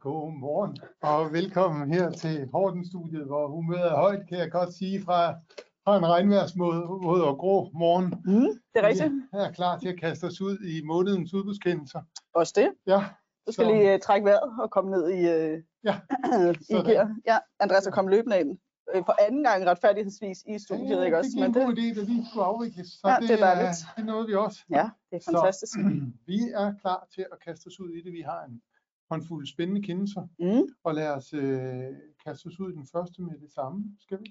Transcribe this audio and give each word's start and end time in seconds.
Godmorgen 0.00 0.76
og 1.02 1.32
velkommen 1.32 1.92
her 1.94 2.10
til 2.10 2.48
Horten-studiet, 2.52 3.26
hvor 3.26 3.48
humøret 3.48 3.92
er 3.92 3.96
højt, 3.96 4.28
kan 4.28 4.38
jeg 4.38 4.50
godt 4.50 4.74
sige, 4.74 5.02
fra, 5.02 5.32
fra 5.84 5.96
en 5.98 6.06
regnværsmåde 6.06 6.82
og 7.30 7.38
grå 7.38 7.70
morgen. 7.74 8.04
Mm, 8.24 8.50
det 8.72 8.78
er 8.82 8.86
rigtigt. 8.86 9.12
Vi 9.12 9.38
er 9.38 9.50
klar 9.52 9.78
til 9.78 9.88
at 9.88 10.00
kaste 10.00 10.24
os 10.24 10.40
ud 10.40 10.58
i 10.58 10.82
månedens 10.84 11.34
udbudskendelser. 11.34 12.00
Også 12.34 12.52
det. 12.56 12.68
Ja, 12.86 13.00
Du 13.46 13.52
skal 13.52 13.64
så- 13.64 13.72
lige 13.72 13.94
uh, 13.94 14.00
trække 14.00 14.24
vejret 14.24 14.50
og 14.62 14.70
komme 14.70 14.90
ned 14.90 15.04
i, 15.10 15.20
uh, 15.34 15.62
Ja, 15.84 15.94
i 16.70 16.74
gear. 16.88 17.16
Ja, 17.26 17.38
Andreas 17.60 17.86
er 17.86 17.90
kommet 17.90 18.14
løbende 18.14 18.40
ind. 18.40 18.58
Øh, 18.94 19.02
for 19.06 19.14
anden 19.26 19.44
gang 19.44 19.66
retfærdighedsvis 19.66 20.38
i 20.48 20.58
studiet, 20.58 20.98
Ja, 20.98 21.02
ikke 21.04 21.18
også? 21.18 21.28
Det 21.28 21.34
giver 21.34 21.46
en 21.46 21.52
Men 21.52 21.62
god 21.66 21.74
det, 21.74 21.82
idé, 21.94 22.00
at 22.00 22.06
lige 22.08 22.26
skulle 22.30 22.44
afvikles. 22.44 22.86
Så 23.00 23.08
Ja, 23.08 23.16
det 23.20 23.30
er 23.30 23.36
dejligt. 23.46 23.76
det 23.96 24.04
nåede 24.06 24.26
vi 24.26 24.34
også. 24.34 24.58
ja, 24.70 24.86
det 25.10 25.16
er 25.16 25.20
Så- 25.20 25.30
fantastisk. 25.34 25.74
Vi 26.30 26.38
er 26.62 26.68
klar 26.82 27.06
til 27.14 27.24
at 27.32 27.38
kaste 27.46 27.66
os 27.66 27.80
ud 27.80 27.90
i 27.98 28.00
det. 28.04 28.12
Vi 28.12 28.22
har 28.30 28.40
en 28.48 28.62
håndfuld 29.10 29.46
spændende 29.46 29.82
kendelser, 29.82 30.22
Mm, 30.38 30.62
og 30.84 30.94
lad 30.94 31.08
os 31.10 31.32
øh, 31.32 31.84
kaste 32.26 32.46
os 32.46 32.60
ud 32.60 32.72
i 32.72 32.74
den 32.74 32.86
første 32.92 33.22
med 33.22 33.38
det 33.40 33.50
samme. 33.50 33.84
Skal 34.00 34.18
vi? 34.20 34.24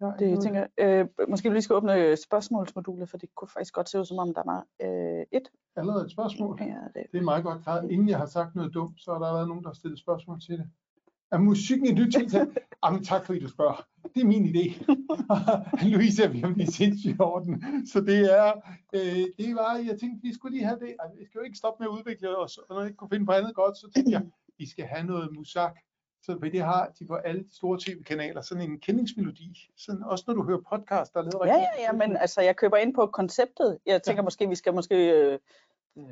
Ja, 0.00 0.06
det 0.18 0.26
noget- 0.28 0.42
tænker 0.42 0.66
jeg. 0.78 1.00
Øh, 1.18 1.28
måske 1.28 1.48
vi 1.48 1.54
lige 1.54 1.62
skal 1.62 1.76
åbne 1.76 2.16
spørgsmålsmodulet, 2.16 3.08
for 3.08 3.18
det 3.18 3.34
kunne 3.34 3.48
faktisk 3.48 3.74
godt 3.74 3.88
se 3.88 3.98
ud 4.00 4.04
som 4.04 4.18
om, 4.18 4.34
der 4.34 4.42
var 4.46 4.60
øh, 4.82 5.26
et. 5.32 5.48
Allerede 5.76 6.04
et 6.04 6.10
spørgsmål. 6.10 6.58
Ja, 6.62 6.66
det, 6.94 7.06
Det 7.12 7.18
er 7.18 7.22
meget 7.22 7.44
godt 7.44 7.62
klaret. 7.62 7.90
Inden 7.90 8.08
jeg 8.08 8.18
har 8.18 8.26
sagt 8.26 8.54
noget 8.54 8.74
dumt, 8.74 9.00
så 9.02 9.12
har 9.12 9.18
der 9.18 9.32
været 9.32 9.48
nogen, 9.48 9.62
der 9.62 9.68
har 9.68 9.74
stillet 9.74 9.98
spørgsmål 9.98 10.40
til 10.40 10.58
det. 10.58 10.70
Er 11.34 11.38
musikken 11.38 11.86
et 11.86 11.94
nyt 11.94 12.12
tiltag? 12.12 12.46
Jamen 12.84 13.04
tak 13.04 13.26
fordi 13.26 13.38
du 13.40 13.48
spørger. 13.48 13.86
Det 14.14 14.20
er 14.22 14.26
min 14.26 14.44
idé. 14.44 14.64
Louise 15.92 16.24
er 16.24 16.52
blive 16.54 16.66
sindssygt 16.66 17.20
over 17.20 17.40
den. 17.40 17.86
Så 17.86 18.00
det 18.00 18.20
er, 18.40 18.52
øh, 18.94 19.24
det 19.38 19.54
var, 19.54 19.76
jeg 19.88 20.00
tænkte, 20.00 20.22
vi 20.22 20.34
skulle 20.34 20.56
lige 20.56 20.66
have 20.66 20.78
det. 20.78 20.96
Altså, 21.00 21.18
vi 21.18 21.24
skal 21.24 21.38
jo 21.38 21.44
ikke 21.44 21.56
stoppe 21.56 21.82
med 21.82 21.88
at 21.90 21.98
udvikle 21.98 22.38
os, 22.38 22.58
og 22.58 22.66
når 22.70 22.80
jeg 22.80 22.88
ikke 22.88 22.96
kunne 22.96 23.10
finde 23.10 23.26
på 23.26 23.32
andet 23.32 23.54
godt, 23.54 23.76
så 23.76 23.90
tænkte 23.94 24.12
jeg, 24.12 24.22
vi 24.58 24.68
skal 24.68 24.84
have 24.84 25.04
noget 25.06 25.28
musak. 25.36 25.74
Så 26.22 26.38
det 26.52 26.60
har 26.60 26.92
de 26.98 27.06
på 27.06 27.14
alle 27.14 27.42
de 27.42 27.56
store 27.56 27.78
tv-kanaler, 27.80 28.40
sådan 28.40 28.70
en 28.70 28.80
kendingsmelodi. 28.80 29.70
Sådan, 29.76 30.02
også 30.02 30.24
når 30.26 30.34
du 30.34 30.42
hører 30.42 30.60
podcast, 30.70 31.14
der 31.14 31.20
er 31.20 31.24
lavet 31.24 31.46
ja, 31.46 31.58
ja, 31.58 31.82
ja, 31.86 31.92
men 31.92 32.16
altså, 32.16 32.40
jeg 32.40 32.56
køber 32.56 32.76
ind 32.76 32.94
på 32.94 33.06
konceptet. 33.06 33.78
Jeg 33.86 34.02
tænker 34.02 34.22
måske, 34.22 34.48
vi 34.48 34.54
skal 34.54 34.74
måske 34.74 34.96
øh, 35.10 35.38
øh, 35.98 36.04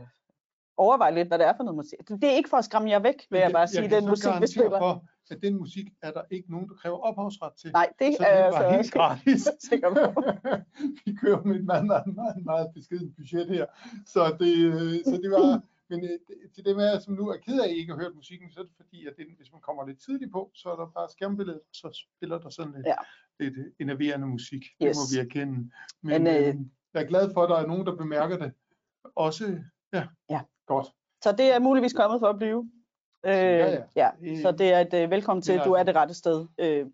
overveje 0.76 1.14
lidt, 1.14 1.28
hvad 1.28 1.38
det 1.38 1.46
er 1.46 1.56
for 1.56 1.64
noget 1.64 1.76
musik. 1.76 1.98
Det 2.08 2.24
er 2.24 2.36
ikke 2.36 2.48
for 2.48 2.56
at 2.56 2.64
skræmme 2.64 2.90
jer 2.90 2.98
væk, 2.98 3.14
vil 3.30 3.38
jeg 3.40 3.52
bare 3.52 3.68
sige, 3.68 3.90
den 3.90 4.08
musik, 4.08 4.30
vi 4.40 4.46
spiller. 4.46 4.78
for, 4.78 5.04
at 5.30 5.42
den 5.42 5.56
musik 5.58 5.86
er 6.02 6.10
der 6.10 6.22
ikke 6.30 6.50
nogen, 6.50 6.68
der 6.68 6.74
kræver 6.74 6.98
ophavsret 6.98 7.52
til. 7.54 7.72
Nej, 7.72 7.88
det 7.98 8.16
Så 8.16 8.24
er 8.26 8.34
det 8.36 8.42
jeg 8.44 8.52
var 8.52 8.70
så 8.70 8.76
helt 8.76 8.92
gratis. 8.92 9.48
sikker 9.70 9.88
på. 9.94 10.22
vi 11.06 11.14
kører 11.22 11.42
med 11.42 11.56
et 11.56 11.64
meget, 11.64 11.86
meget, 11.86 12.06
meget, 12.14 12.44
meget 12.44 12.66
beskeden 12.74 13.12
budget 13.12 13.48
her. 13.48 13.66
Så 14.06 14.36
det, 14.40 14.56
øh, 14.56 15.04
så 15.04 15.20
det 15.22 15.30
var, 15.30 15.60
men 15.90 16.04
øh, 16.04 16.10
det- 16.10 16.50
til 16.54 16.64
dem 16.64 16.78
af 16.78 17.02
som 17.02 17.14
nu 17.14 17.28
er 17.28 17.36
ked 17.36 17.60
af, 17.60 17.64
at 17.64 17.70
I 17.70 17.74
ikke 17.74 17.92
har 17.92 18.00
hørt 18.00 18.14
musikken, 18.14 18.50
så 18.52 18.60
er 18.60 18.64
det 18.64 18.72
fordi, 18.76 19.06
at 19.06 19.14
den, 19.18 19.26
hvis 19.36 19.52
man 19.52 19.60
kommer 19.60 19.86
lidt 19.86 20.00
tidligt 20.06 20.32
på, 20.32 20.50
så 20.54 20.68
er 20.72 20.76
der 20.76 20.86
bare 20.98 21.08
skærmbilledet, 21.10 21.60
så 21.72 22.04
spiller 22.16 22.38
der 22.38 22.48
sådan 22.50 22.72
lidt, 22.76 22.86
Ja. 22.86 22.94
lidt 23.40 23.58
øh, 23.58 23.64
enerverende 23.80 24.26
musik. 24.26 24.62
Det 24.80 24.88
Yes. 24.88 24.96
må 24.96 25.02
vi 25.14 25.20
erkende. 25.26 25.54
Men, 26.02 26.22
Men, 26.22 26.26
øh, 26.26 26.54
jeg 26.94 27.02
er 27.02 27.06
glad 27.06 27.32
for, 27.34 27.42
at 27.42 27.50
der 27.50 27.56
er 27.56 27.66
nogen, 27.66 27.86
der 27.86 27.96
bemærker 27.96 28.36
det. 28.38 28.52
Også, 29.16 29.58
ja, 29.92 30.06
Ja. 30.30 30.40
Godt. 30.66 30.86
Så 31.22 31.32
det 31.32 31.54
er 31.54 31.58
muligvis 31.58 31.92
kommet 31.92 32.20
for 32.20 32.26
at 32.28 32.36
blive. 32.38 32.70
Øh, 33.26 33.32
Ja, 33.32 33.70
ja. 33.96 34.10
ja. 34.22 34.42
Så 34.42 34.52
det 34.52 34.72
er 34.72 34.80
et 34.80 34.94
øh, 34.94 35.10
velkommen 35.10 35.42
til, 35.42 35.60
du 35.64 35.72
er 35.72 35.82
det 35.82 35.96
rette 35.96 36.14
sted. 36.14 36.46
Øh, 36.58 36.86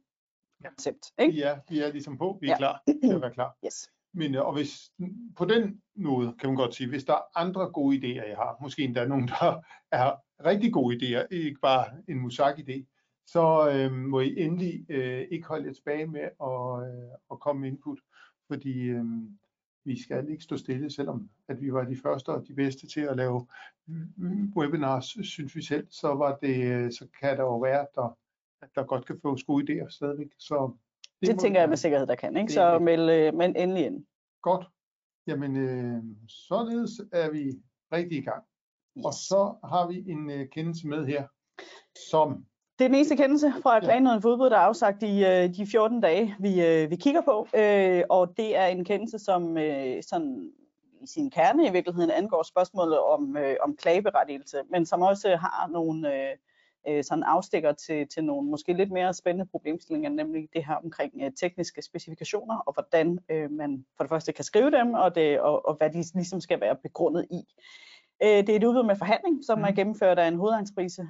koncept, 0.64 0.98
ikke? 1.18 1.32
Vi 1.34 1.42
er, 1.42 1.58
vi 1.68 1.80
er 1.80 1.92
ligesom 1.92 2.18
på, 2.18 2.38
vi 2.40 2.46
er 2.46 2.50
Ja. 2.50 2.56
klar 2.56 2.82
til 3.04 3.14
at 3.14 3.20
være 3.20 3.30
klar. 3.32 3.56
Yes. 3.66 3.90
Men 4.14 4.34
øh, 4.34 4.46
og 4.46 4.52
hvis, 4.52 4.90
på 5.36 5.44
den 5.44 5.82
måde 5.96 6.34
kan 6.40 6.48
man 6.48 6.56
godt 6.56 6.74
sige, 6.74 6.88
hvis 6.88 7.04
der 7.04 7.12
er 7.12 7.38
andre 7.38 7.70
gode 7.72 7.96
idéer, 7.96 8.28
jeg 8.28 8.36
har, 8.36 8.56
måske 8.62 8.82
endda 8.82 9.06
nogen, 9.06 9.28
der 9.28 9.60
er 9.92 10.12
rigtig 10.44 10.72
gode 10.72 10.96
idéer, 10.96 11.26
ikke 11.30 11.60
bare 11.60 11.84
en 12.08 12.26
musak-idé, 12.26 12.84
så 13.26 13.70
øh, 13.74 13.92
må 13.92 14.20
I 14.20 14.40
endelig 14.40 14.86
øh, 14.90 15.26
ikke 15.30 15.48
holde 15.48 15.66
jer 15.66 15.72
tilbage 15.72 16.06
med 16.06 16.20
at, 16.20 16.88
øh, 16.88 17.10
at 17.30 17.40
komme 17.40 17.60
med 17.60 17.68
input, 17.68 17.98
fordi 18.46 18.78
øh, 18.82 19.04
vi 19.88 20.02
skal 20.02 20.28
ikke 20.30 20.42
stå 20.44 20.56
stille, 20.56 20.90
selvom 20.90 21.30
at 21.48 21.60
vi 21.62 21.72
var 21.72 21.84
de 21.84 21.96
første 21.96 22.28
og 22.28 22.48
de 22.48 22.54
bedste 22.54 22.86
til 22.86 23.00
at 23.00 23.16
lave 23.16 23.46
webinars, 24.56 25.16
synes 25.22 25.56
vi 25.56 25.62
selv, 25.62 25.86
så 25.90 26.08
var 26.14 26.36
det, 26.42 26.94
så 26.94 27.06
kan 27.20 27.36
der 27.36 27.42
jo 27.42 27.58
være, 27.58 27.80
at 27.80 27.88
der, 27.94 28.18
at 28.62 28.68
der 28.74 28.82
godt 28.84 29.06
kan 29.06 29.18
fås 29.22 29.42
gode 29.44 29.62
idéer 29.82 29.88
stadigvæk. 29.90 30.30
Så 30.38 30.72
Det 31.20 31.34
må 31.36 31.40
tænker 31.40 31.60
jeg 31.60 31.68
med 31.68 31.76
sikkerhed, 31.76 32.06
der 32.06 32.14
kan. 32.14 32.36
Ikke? 32.36 32.46
Det 32.46 32.54
Så 32.54 32.74
det. 32.74 32.82
meld, 32.82 33.10
øh, 33.10 33.34
men 33.34 33.56
endelig 33.56 33.86
ind. 33.86 34.04
Godt. 34.42 34.66
Jamen, 35.26 35.56
øh, 35.56 36.02
således 36.28 37.00
er 37.12 37.30
vi 37.30 37.52
rigtig 37.92 38.18
i 38.18 38.22
gang. 38.22 38.44
Og 39.04 39.08
Yes. 39.10 39.14
så 39.16 39.54
har 39.64 39.88
vi 39.88 40.10
en 40.10 40.30
øh, 40.30 40.48
kendelse 40.48 40.88
med 40.88 41.06
her, 41.06 41.26
som 42.10 42.46
Det 42.78 42.84
er 42.84 42.88
den 42.88 42.94
eneste 42.94 43.16
kendelse 43.16 43.52
fra. 43.62 43.80
Klagenøden 43.80 44.22
for 44.22 44.28
udbud, 44.28 44.50
der 44.50 44.56
er 44.56 44.60
afsagt 44.60 45.02
i 45.02 45.24
øh, 45.24 45.56
de 45.56 45.66
14 45.66 46.00
dage, 46.00 46.36
vi, 46.38 46.66
øh, 46.66 46.90
vi 46.90 46.96
kigger 46.96 47.20
på. 47.20 47.48
Øh, 47.54 48.02
og 48.08 48.36
det 48.36 48.56
er 48.56 48.66
en 48.66 48.84
kendelse, 48.84 49.18
som 49.18 49.58
øh, 49.58 50.02
sådan 50.02 50.50
i 51.00 51.06
sin 51.06 51.30
kerne 51.30 51.66
i 51.66 51.72
virkeligheden 51.72 52.10
angår 52.10 52.42
spørgsmålet 52.42 52.98
om, 52.98 53.36
øh, 53.36 53.56
om 53.60 53.76
klageberettigelse, 53.76 54.62
men 54.70 54.86
som 54.86 55.02
også 55.02 55.36
har 55.36 55.68
nogle 55.72 56.14
øh, 56.14 56.36
øh, 56.88 57.04
sådan 57.04 57.22
afstikker 57.22 57.72
til, 57.72 58.08
til 58.08 58.24
nogle 58.24 58.50
måske 58.50 58.72
lidt 58.72 58.90
mere 58.90 59.14
spændende 59.14 59.50
problemstillinger, 59.50 60.10
nemlig 60.10 60.48
det 60.52 60.66
her 60.66 60.74
omkring 60.74 61.12
øh, 61.22 61.32
tekniske 61.40 61.82
specifikationer, 61.82 62.58
og 62.58 62.72
hvordan 62.72 63.18
øh, 63.30 63.50
man 63.50 63.84
for 63.96 64.04
det 64.04 64.08
første 64.08 64.32
kan 64.32 64.44
skrive 64.44 64.70
dem, 64.70 64.94
og, 64.94 65.14
det, 65.14 65.40
og, 65.40 65.68
og 65.68 65.74
hvad 65.74 65.90
de 65.90 66.04
ligesom 66.14 66.40
skal 66.40 66.60
være 66.60 66.76
begrundet 66.76 67.26
i. 67.30 67.40
Øh, 68.22 68.28
Det 68.28 68.48
er 68.48 68.56
et 68.56 68.64
udbud 68.64 68.86
med 68.86 68.96
forhandling, 68.96 69.44
som 69.44 69.62
er 69.62 69.66
Mhm. 69.68 69.76
gennemført 69.76 70.18
af 70.18 70.28
en 70.28 70.34
hovedentreprise 70.36 71.02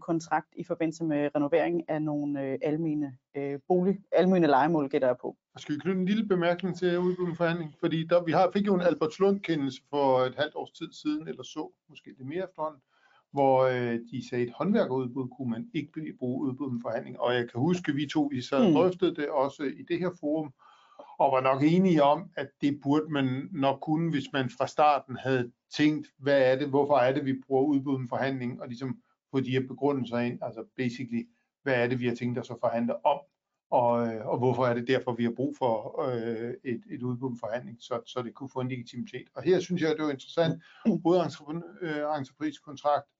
kontrakt 0.00 0.48
i 0.56 0.64
forbindelse 0.64 1.04
med 1.04 1.30
renovering 1.36 1.90
af 1.90 2.02
nogle 2.02 2.42
øh, 2.42 2.58
almene 2.62 3.16
øh, 3.36 3.58
bolig, 3.68 3.98
almene 4.12 4.46
legemål, 4.46 4.88
gætter 4.88 5.08
jeg 5.08 5.16
på. 5.20 5.36
skal 5.58 5.74
vi 5.74 5.80
knytte 5.80 6.00
en 6.00 6.06
lille 6.06 6.26
bemærkning 6.26 6.76
til 6.78 6.98
udbud 6.98 7.26
med 7.26 7.36
forhandling, 7.36 7.74
fordi 7.80 8.06
der, 8.06 8.22
vi 8.24 8.32
har, 8.32 8.50
fik 8.52 8.66
jo 8.66 8.74
en 8.74 8.80
Albertslund 8.80 9.40
kendelse 9.40 9.82
for 9.90 10.18
et 10.18 10.34
halvt 10.34 10.54
års 10.54 10.70
tid 10.70 10.92
siden, 11.02 11.28
eller 11.28 11.42
så, 11.42 11.72
måske 11.88 12.06
lidt 12.18 12.28
mere 12.28 12.44
efterhånden, 12.44 12.80
hvor 13.32 13.62
øh, 13.62 13.98
de 14.10 14.28
sagde, 14.30 14.46
at 14.46 14.52
håndværkerudbud 14.56 15.28
kunne 15.36 15.50
man 15.50 15.70
ikke 15.74 16.14
bruge 16.18 16.48
udbud 16.48 16.70
med 16.72 16.80
forhandling, 16.82 17.20
og 17.20 17.34
jeg 17.34 17.50
kan 17.50 17.60
huske, 17.60 17.90
at 17.90 17.96
vi 17.96 18.06
to 18.06 18.28
vi 18.32 18.40
sad 18.42 18.58
og 18.58 18.68
Mm. 18.68 18.74
drøftede 18.74 19.14
det 19.14 19.28
også 19.28 19.62
i 19.62 19.82
det 19.88 19.98
her 19.98 20.10
forum, 20.20 20.52
og 21.22 21.32
var 21.32 21.40
nok 21.40 21.62
enige 21.62 22.02
om, 22.02 22.30
at 22.36 22.48
det 22.60 22.80
burde 22.82 23.12
man 23.12 23.48
nok 23.52 23.80
kunne, 23.80 24.10
hvis 24.10 24.32
man 24.32 24.50
fra 24.50 24.66
starten 24.66 25.16
havde 25.16 25.52
tænkt, 25.76 26.06
hvad 26.18 26.52
er 26.52 26.58
det, 26.58 26.68
hvorfor 26.68 26.96
er 26.96 27.12
det, 27.12 27.24
vi 27.24 27.42
bruger 27.46 27.62
udbud 27.62 27.98
en 27.98 28.08
forhandling, 28.08 28.60
og 28.60 28.68
ligesom 28.68 29.02
få 29.30 29.40
de 29.40 29.50
her 29.50 29.66
begrundelser 29.68 30.18
ind, 30.18 30.38
altså 30.42 30.64
basically, 30.76 31.28
hvad 31.62 31.74
er 31.74 31.86
det, 31.86 32.00
vi 32.00 32.06
har 32.06 32.14
tænkt 32.14 32.38
os 32.38 32.50
at 32.50 32.56
forhandle 32.60 33.06
om, 33.06 33.20
og, 33.70 34.06
øh, 34.06 34.26
og 34.26 34.38
hvorfor 34.38 34.66
er 34.66 34.74
det 34.74 34.88
derfor, 34.88 35.12
vi 35.12 35.24
har 35.24 35.30
brug 35.30 35.56
for 35.58 36.02
øh, 36.08 36.54
et, 36.64 36.82
et 36.90 37.02
udbud 37.02 37.30
en 37.30 37.38
forhandling, 37.38 37.76
så, 37.80 38.00
så 38.06 38.22
det 38.22 38.34
kunne 38.34 38.50
få 38.50 38.60
en 38.60 38.68
legitimitet. 38.68 39.28
Og 39.34 39.42
her 39.42 39.60
synes 39.60 39.82
jeg, 39.82 39.96
det 39.96 40.04
var 40.04 40.10
interessant, 40.10 40.62
hovedentrepriskontrakt, 41.04 43.06
øh, 43.06 43.12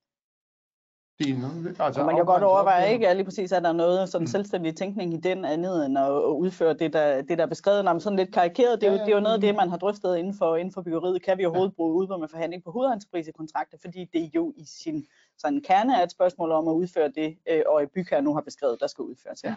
det 1.24 1.30
er 1.30 1.38
noget, 1.38 1.76
altså 1.80 2.00
Og 2.00 2.06
man 2.06 2.16
kan 2.16 2.24
godt 2.24 2.42
overveje, 2.42 2.76
opgaver. 2.76 2.92
ikke, 2.92 3.06
er 3.06 3.14
lige 3.14 3.24
præcis, 3.24 3.52
at 3.52 3.62
der 3.62 3.68
er 3.68 3.72
noget 3.72 4.08
sådan 4.08 4.26
selvstændig 4.26 4.76
tænkning 4.76 5.14
i 5.14 5.16
den 5.16 5.44
andet, 5.44 5.86
end 5.86 5.98
at, 5.98 6.04
at 6.04 6.34
udføre 6.44 6.74
det, 6.74 6.92
der, 6.92 7.22
det, 7.22 7.38
der 7.38 7.44
er 7.44 7.48
beskrevet. 7.48 7.84
Nå, 7.84 7.98
sådan 7.98 8.16
lidt 8.18 8.32
karikeret, 8.34 8.80
det 8.80 8.88
er, 8.88 8.92
jo, 8.92 8.98
det 8.98 9.08
er 9.08 9.14
jo 9.14 9.20
noget 9.20 9.34
af 9.34 9.40
det, 9.40 9.54
mm. 9.54 9.56
man 9.56 9.70
har 9.70 9.76
drøftet 9.76 10.16
inden 10.16 10.34
for, 10.34 10.56
inden 10.56 10.74
for 10.74 10.82
byggeriet. 10.82 11.22
Kan 11.22 11.38
vi 11.38 11.44
overhovedet 11.44 11.76
bruge 11.76 11.94
udbud 11.94 12.18
med 12.18 12.28
forhandling 12.28 12.64
på 12.64 12.70
hovedentreprisekontrakter, 12.70 13.78
fordi 13.80 14.04
det 14.12 14.30
jo 14.34 14.52
i 14.56 14.64
sin 14.66 15.06
sådan 15.42 15.60
kerne 15.60 15.96
er 15.98 16.02
et 16.02 16.10
spørgsmål 16.10 16.50
om 16.52 16.68
at 16.68 16.72
udføre 16.72 17.08
det, 17.08 17.38
øh, 17.50 17.62
og 17.66 17.82
bygherre 17.94 18.22
nu 18.22 18.34
har 18.34 18.40
beskrevet, 18.40 18.80
der 18.80 18.86
skal 18.86 19.02
udføres. 19.02 19.44
Ja. 19.44 19.54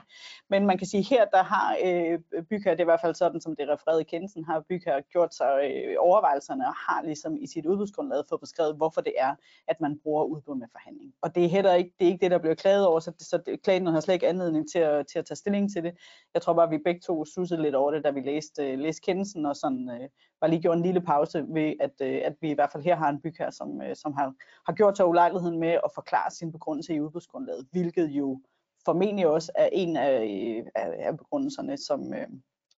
Men 0.50 0.66
man 0.66 0.78
kan 0.78 0.88
sige, 0.88 1.03
her 1.03 1.25
der 1.25 1.44
har 1.44 1.78
øh, 1.85 2.44
bygherre, 2.50 2.75
det 2.75 2.79
er 2.79 2.84
i 2.84 2.91
hvert 2.94 3.01
fald 3.01 3.16
sådan, 3.16 3.41
som 3.41 3.56
det 3.56 3.69
er 3.69 3.73
refereret 3.73 4.01
i 4.01 4.03
kendelsen, 4.03 4.45
har 4.45 4.59
bygherre 4.69 5.01
gjort 5.01 5.35
sig 5.35 5.51
øh, 5.63 5.95
overvejelserne 6.00 6.68
og 6.68 6.74
har 6.74 7.03
ligesom 7.03 7.38
i 7.38 7.47
sit 7.47 7.66
udbudsgrundlag 7.66 8.24
fået 8.29 8.41
beskrevet, 8.41 8.75
hvorfor 8.75 9.01
det 9.01 9.13
er, 9.18 9.35
at 9.68 9.81
man 9.81 10.00
bruger 10.03 10.24
udbud 10.24 10.56
med 10.56 10.68
forhandling. 10.72 11.13
Og 11.22 11.35
det 11.35 11.45
er 11.45 11.50
heller 11.50 11.74
ikke 11.74 11.94
det, 12.00 12.06
er 12.06 12.12
ikke 12.12 12.24
det 12.24 12.31
der 12.31 12.38
bliver 12.38 12.56
klaget 12.56 12.85
over, 12.88 13.00
så, 13.00 13.12
det, 13.12 13.22
så 13.22 13.38
det, 13.38 13.62
klagen 13.63 13.88
har 13.88 14.00
slet 14.00 14.13
ikke 14.13 14.27
anledning 14.27 14.71
til 14.71 14.80
at, 14.80 15.07
til 15.07 15.19
at 15.19 15.25
tage 15.25 15.36
stilling 15.36 15.71
til 15.74 15.83
det. 15.83 15.94
Jeg 16.33 16.42
tror 16.42 16.54
bare, 16.54 16.65
at 16.65 16.71
vi 16.71 16.77
begge 16.77 17.01
to 17.01 17.25
sussede 17.25 17.62
lidt 17.62 17.75
over 17.75 17.92
det, 17.92 18.04
da 18.04 18.10
vi 18.10 18.19
læste, 18.19 18.71
øh, 18.71 18.80
læste 18.80 19.01
kendelsen, 19.01 19.45
og 19.45 19.56
sådan 19.56 19.89
øh, 19.89 20.10
bare 20.42 20.50
lige 20.50 20.62
gjorde 20.62 20.77
en 20.77 20.83
lille 20.83 21.01
pause 21.01 21.45
ved, 21.48 21.74
at, 21.80 21.92
øh, 22.01 22.21
at 22.24 22.36
vi 22.42 22.51
i 22.51 22.54
hvert 22.54 22.71
fald 22.71 22.83
her 22.83 22.95
har 22.95 23.10
en 23.10 23.21
bygherre, 23.21 23.51
som, 23.51 23.81
øh, 23.81 23.95
som 23.95 24.13
har, 24.13 24.33
har 24.65 24.74
gjort 24.74 24.98
sig 24.98 25.06
ulejligheden 25.07 25.60
med 25.60 25.75
at 25.83 25.92
forklare 25.95 26.31
sin 26.31 26.51
begrundelse 26.51 26.94
i 26.94 27.01
udbudsgrundlaget, 27.01 27.68
hvilket 27.72 28.07
jo 28.07 28.42
formentlig 28.86 29.27
også 29.27 29.51
er 29.56 29.69
en 29.72 29.98
af, 29.98 30.63
af, 30.75 30.95
af 31.00 31.18
begrundelserne, 31.18 31.77
som, 31.77 32.13
øh, 32.13 32.27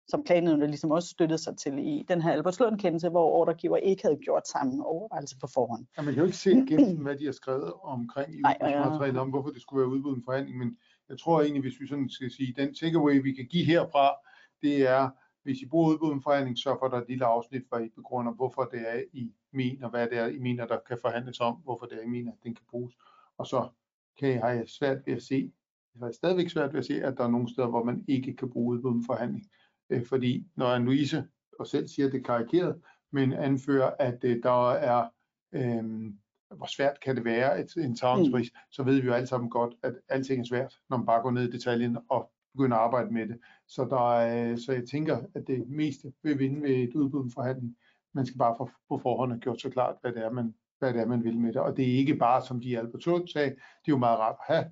som 0.07 0.23
klagenødene 0.23 0.67
ligesom 0.67 0.91
også 0.91 1.09
støttede 1.09 1.37
sig 1.37 1.57
til 1.57 1.79
i 1.79 2.05
den 2.07 2.21
her 2.21 2.31
Albertslund-kendelse, 2.31 3.09
hvor 3.09 3.25
ordregiver 3.31 3.77
ikke 3.77 4.03
havde 4.03 4.17
gjort 4.17 4.47
samme 4.47 4.85
overvejelse 4.85 5.35
på 5.41 5.47
forhånd. 5.53 5.85
Ja, 5.97 6.01
man 6.01 6.13
kan 6.13 6.21
jo 6.21 6.25
ikke 6.25 6.37
se 6.37 6.51
igennem, 6.51 6.97
hvad 6.97 7.15
de 7.15 7.25
har 7.25 7.31
skrevet 7.31 7.73
omkring 7.81 8.33
i 8.33 8.37
udbudsmaterialet 8.37 9.21
om, 9.21 9.29
hvorfor 9.29 9.49
det 9.49 9.61
skulle 9.61 9.79
være 9.79 9.89
udbud 9.89 10.15
en 10.15 10.23
forhandling, 10.23 10.57
men 10.57 10.77
jeg 11.09 11.19
tror 11.19 11.41
egentlig, 11.41 11.61
hvis 11.61 11.79
vi 11.79 11.87
sådan 11.87 12.09
skal 12.09 12.31
sige, 12.31 12.53
den 12.57 12.75
takeaway, 12.75 13.21
vi 13.23 13.33
kan 13.33 13.45
give 13.45 13.65
herfra, 13.65 14.15
det 14.61 14.87
er, 14.87 15.09
hvis 15.43 15.61
I 15.61 15.65
bruger 15.65 15.89
udbud 15.89 16.13
en 16.13 16.21
forhandling, 16.21 16.57
så 16.57 16.75
for 16.79 16.87
der 16.87 16.97
er 16.97 17.01
et 17.01 17.09
lille 17.09 17.25
afsnit, 17.25 17.63
hvor 17.69 17.77
I 17.77 17.89
begrunder, 17.89 18.31
hvorfor 18.33 18.63
det 18.63 18.81
er, 18.87 19.03
I 19.13 19.33
mener, 19.53 19.89
hvad 19.89 20.07
det 20.07 20.17
er, 20.17 20.27
I 20.27 20.39
mener, 20.39 20.67
der 20.67 20.77
kan 20.87 20.97
forhandles 21.01 21.39
om, 21.39 21.55
hvorfor 21.55 21.85
det 21.85 21.97
er, 21.97 22.01
I 22.01 22.07
mener, 22.07 22.31
at 22.31 22.37
den 22.43 22.55
kan 22.55 22.65
bruges. 22.69 22.95
Og 23.37 23.47
så 23.47 23.69
kan 24.19 24.29
jeg, 24.29 24.41
har 24.41 24.49
jeg 24.49 24.69
svært 24.69 24.97
ved 25.05 25.13
at 25.13 25.23
se, 25.23 25.51
jeg 25.95 26.05
har 26.05 26.11
stadigvæk 26.11 26.49
svært 26.49 26.73
ved 26.73 26.79
at 26.79 26.85
se, 26.85 27.03
at 27.03 27.17
der 27.17 27.23
er 27.23 27.29
nogle 27.29 27.49
steder, 27.49 27.67
hvor 27.67 27.83
man 27.83 28.05
ikke 28.07 28.35
kan 28.35 28.49
bruge 28.49 28.75
udbud 28.75 28.93
med 28.93 29.03
forhandling. 29.05 29.45
Øh, 29.89 30.05
fordi 30.05 30.47
når 30.55 30.77
Louise 30.77 31.27
og 31.59 31.67
selv 31.67 31.87
siger, 31.87 32.05
at 32.05 32.11
det 32.11 32.19
er 32.19 32.23
karikeret, 32.23 32.81
men 33.11 33.33
anfører, 33.33 33.91
at 33.99 34.23
øh, 34.23 34.43
der 34.43 34.71
er, 34.71 35.07
øh, 35.51 35.83
hvor 36.55 36.65
svært 36.65 36.99
kan 36.99 37.15
det 37.15 37.25
være 37.25 37.61
et, 37.61 37.75
en 37.77 37.95
tavlingspris, 37.95 38.51
mm. 38.53 38.59
så 38.71 38.83
ved 38.83 39.01
vi 39.01 39.07
jo 39.07 39.13
alle 39.13 39.27
sammen 39.27 39.49
godt, 39.49 39.73
at 39.83 39.95
alting 40.09 40.41
er 40.41 40.45
svært, 40.45 40.79
når 40.89 40.97
man 40.97 41.05
bare 41.05 41.21
går 41.21 41.31
ned 41.31 41.47
i 41.47 41.51
detaljen 41.51 41.97
og 42.09 42.31
begynder 42.53 42.77
at 42.77 42.83
arbejde 42.83 43.13
med 43.13 43.27
det. 43.27 43.39
Så, 43.67 43.85
der 43.85 44.19
er, 44.19 44.55
så 44.55 44.71
jeg 44.71 44.87
tænker, 44.87 45.17
at 45.35 45.47
det 45.47 45.69
meste 45.69 46.13
vil 46.23 46.39
vinde 46.39 46.61
ved 46.61 46.75
et 46.75 46.95
udbud 46.95 47.31
forhandling. 47.33 47.77
Man 48.13 48.25
skal 48.25 48.37
bare 48.37 48.55
få 48.57 48.69
på 48.89 48.97
forhånd 48.97 49.31
have 49.31 49.39
gjort 49.39 49.61
så 49.61 49.69
klart, 49.69 49.95
hvad 50.01 50.11
det 50.11 50.25
er, 50.25 50.31
man, 50.31 50.55
hvad 50.79 50.93
det 50.93 51.01
er, 51.01 51.05
man 51.05 51.23
vil 51.23 51.39
med 51.39 51.53
det. 51.53 51.61
Og 51.61 51.77
det 51.77 51.89
er 51.89 51.97
ikke 51.97 52.15
bare, 52.15 52.45
som 52.45 52.61
de 52.61 52.77
Albert 52.77 53.03
sagde, 53.03 53.49
det 53.49 53.87
er 53.87 53.89
jo 53.89 53.97
meget 53.97 54.19
rart 54.19 54.35
at 54.49 54.55
have. 54.55 54.65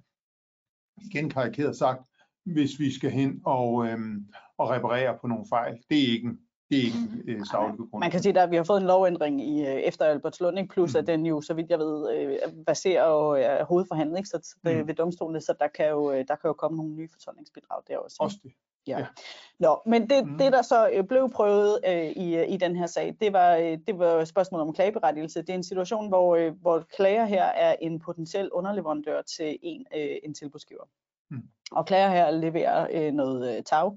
Igen 1.05 1.29
karikeret 1.29 1.75
sagt, 1.75 2.01
hvis 2.45 2.79
vi 2.79 2.93
skal 2.93 3.11
hen 3.11 3.41
og, 3.45 3.87
øhm, 3.87 4.27
og 4.57 4.69
reparere 4.69 5.17
på 5.21 5.27
nogle 5.27 5.45
fejl. 5.49 5.73
Det 5.89 5.97
er 5.97 6.11
ikke 6.13 6.27
en, 6.27 6.39
det 6.69 6.77
er 6.77 6.83
ikke 6.83 6.97
en 6.97 7.29
øh, 7.29 7.45
saglig 7.45 7.77
begrundelse. 7.77 7.99
Man 7.99 8.11
kan 8.11 8.21
sige, 8.21 8.41
at 8.41 8.51
vi 8.51 8.55
har 8.55 8.63
fået 8.63 8.81
en 8.81 8.87
lovændring 8.87 9.41
i, 9.41 9.61
øh, 9.61 9.75
efter 9.75 10.05
Albertslund, 10.05 10.59
ikke? 10.59 10.73
plus 10.73 10.93
mm. 10.93 10.99
at 10.99 11.07
den 11.07 11.25
jo, 11.25 11.41
så 11.41 11.53
vidt 11.53 11.69
jeg 11.69 11.79
ved, 11.79 12.15
øh, 12.15 12.65
baserer 12.65 13.03
og 13.03 13.41
er 13.41 13.65
hovedforhandling 13.65 14.17
ikke? 14.17 14.29
Så 14.29 14.55
mm. 14.63 14.87
ved 14.87 14.95
domstolen, 14.95 15.41
så 15.41 15.53
der 15.59 15.67
kan, 15.67 15.89
jo, 15.89 16.11
øh, 16.11 16.25
der 16.27 16.35
kan 16.35 16.47
jo 16.47 16.53
komme 16.53 16.77
nogle 16.77 16.91
nye 16.91 17.09
fortolkningsbidrag 17.11 17.81
der 17.87 17.97
også. 17.97 18.17
Også 18.19 18.37
det. 18.43 18.51
Ja. 18.87 18.99
ja. 18.99 19.05
Nå, 19.59 19.81
men 19.85 20.09
det, 20.09 20.27
mm. 20.27 20.37
det 20.37 20.53
der 20.53 20.61
så 20.61 20.89
øh, 20.93 21.03
blev 21.03 21.31
prøvet 21.31 21.79
øh, 21.87 22.05
i, 22.05 22.45
i 22.45 22.57
den 22.57 22.75
her 22.75 22.87
sag, 22.87 23.15
det 23.21 23.33
var, 23.33 23.55
det 23.87 23.99
var 23.99 24.25
spørgsmålet 24.25 24.67
om 24.67 24.73
klageberettigelse. 24.73 25.41
Det 25.41 25.49
er 25.49 25.53
en 25.53 25.63
situation, 25.63 26.07
hvor, 26.07 26.35
øh, 26.35 26.53
hvor 26.61 26.83
klager 26.95 27.25
her 27.25 27.43
er 27.43 27.75
en 27.81 27.99
potentiel 27.99 28.51
underleverandør 28.51 29.21
til 29.21 29.57
en, 29.61 29.85
øh, 29.95 30.15
en 30.23 30.33
tilbudsgiver. 30.33 30.83
Mm. 31.29 31.43
Og 31.71 31.85
klager 31.85 32.09
her 32.09 32.31
leverer 32.31 32.87
øh, 32.91 33.13
noget 33.13 33.57
øh, 33.57 33.63
tag, 33.63 33.91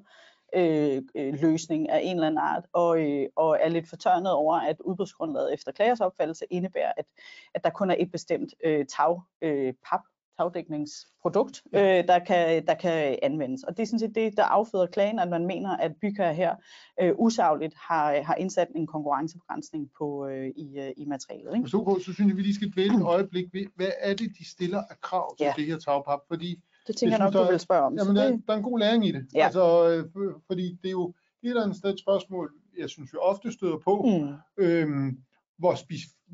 øh, 0.55 1.03
løsning 1.15 1.89
af 1.91 2.01
en 2.03 2.15
eller 2.15 2.27
anden 2.27 2.39
art, 2.39 2.65
og, 2.73 3.01
øh, 3.01 3.29
og 3.37 3.59
er 3.61 3.69
lidt 3.69 3.89
fortørnet 3.89 4.33
over, 4.33 4.57
at 4.57 4.81
udbudsgrundlaget 4.81 5.55
efter 5.55 5.73
klagers 5.73 6.01
opfattelse 6.01 6.45
indebærer, 6.51 6.93
at, 6.97 7.07
at 7.55 7.65
der 7.65 7.71
kun 7.71 7.91
er 7.91 7.97
et 7.99 8.13
bestemt 8.13 8.55
øh, 8.65 8.87
tag, 8.87 9.21
øh, 9.43 9.75
pap, 9.91 10.01
tagdækningsprodukt, 10.39 11.63
øh, 11.75 11.81
der, 11.81 12.19
kan, 12.19 12.67
der 12.67 12.75
kan 12.75 13.19
anvendes. 13.23 13.63
Og 13.63 13.77
det 13.77 13.83
er 13.83 13.87
sådan 13.87 13.99
set 13.99 14.15
det, 14.15 14.37
der 14.37 14.45
afføder 14.45 14.87
klagen, 14.87 15.19
at 15.19 15.29
man 15.29 15.47
mener, 15.47 15.77
at 15.77 15.93
bygherre 16.03 16.35
her 16.35 16.55
øh, 17.01 17.13
usagligt 17.19 17.75
har, 17.89 18.23
har 18.23 18.35
indsat 18.35 18.69
en 18.77 18.87
konkurrencebegrænsning 18.87 19.91
på, 19.99 20.27
øh, 20.27 20.49
i, 20.57 20.79
øh, 20.79 20.93
i 20.97 21.05
materialet. 21.05 21.57
Ikke? 21.57 21.69
Så, 21.69 22.03
så 22.07 22.13
synes 22.13 22.29
jeg, 22.29 22.37
vi 22.37 22.43
lige 22.43 22.55
skal 22.55 22.73
dvæle 22.73 22.97
et 22.97 23.03
øjeblik 23.03 23.47
ved, 23.53 23.67
hvad 23.77 23.91
er 24.01 24.15
det, 24.15 24.31
de 24.39 24.51
stiller 24.51 24.83
af 24.91 25.01
krav 25.01 25.37
til 25.37 25.45
ja. 25.45 25.53
det 25.57 25.67
her 25.67 25.79
tagpap? 25.79 26.21
Fordi 26.29 26.63
det 26.87 26.97
tænker 26.97 27.17
jeg 27.17 27.25
nok, 27.25 27.47
du 27.47 27.51
vil 27.51 27.61
spørge 27.61 27.83
om. 27.83 27.95
Jamen, 27.99 28.17
der, 28.17 28.23
der 28.47 28.53
er 28.53 28.57
en 28.57 28.63
god 28.63 28.79
læring 28.79 29.07
i 29.07 29.13
det. 29.13 29.27
Ja. 29.35 29.45
Altså, 29.45 29.89
øh, 29.89 30.33
fordi 30.47 30.79
det 30.83 30.89
er 30.89 30.91
jo 30.91 31.15
et 31.43 31.49
eller 31.49 31.63
andet 31.63 31.77
sted 31.77 31.93
et 31.93 32.01
spørgsmål, 32.01 32.53
jeg 32.79 32.91
synes, 32.91 33.13
vi 33.13 33.19
ofte 33.19 33.53
støder 33.53 33.79
på, 33.79 34.03
mm. 34.03 34.65
øhm, 34.65 35.19
hvor 35.59 35.77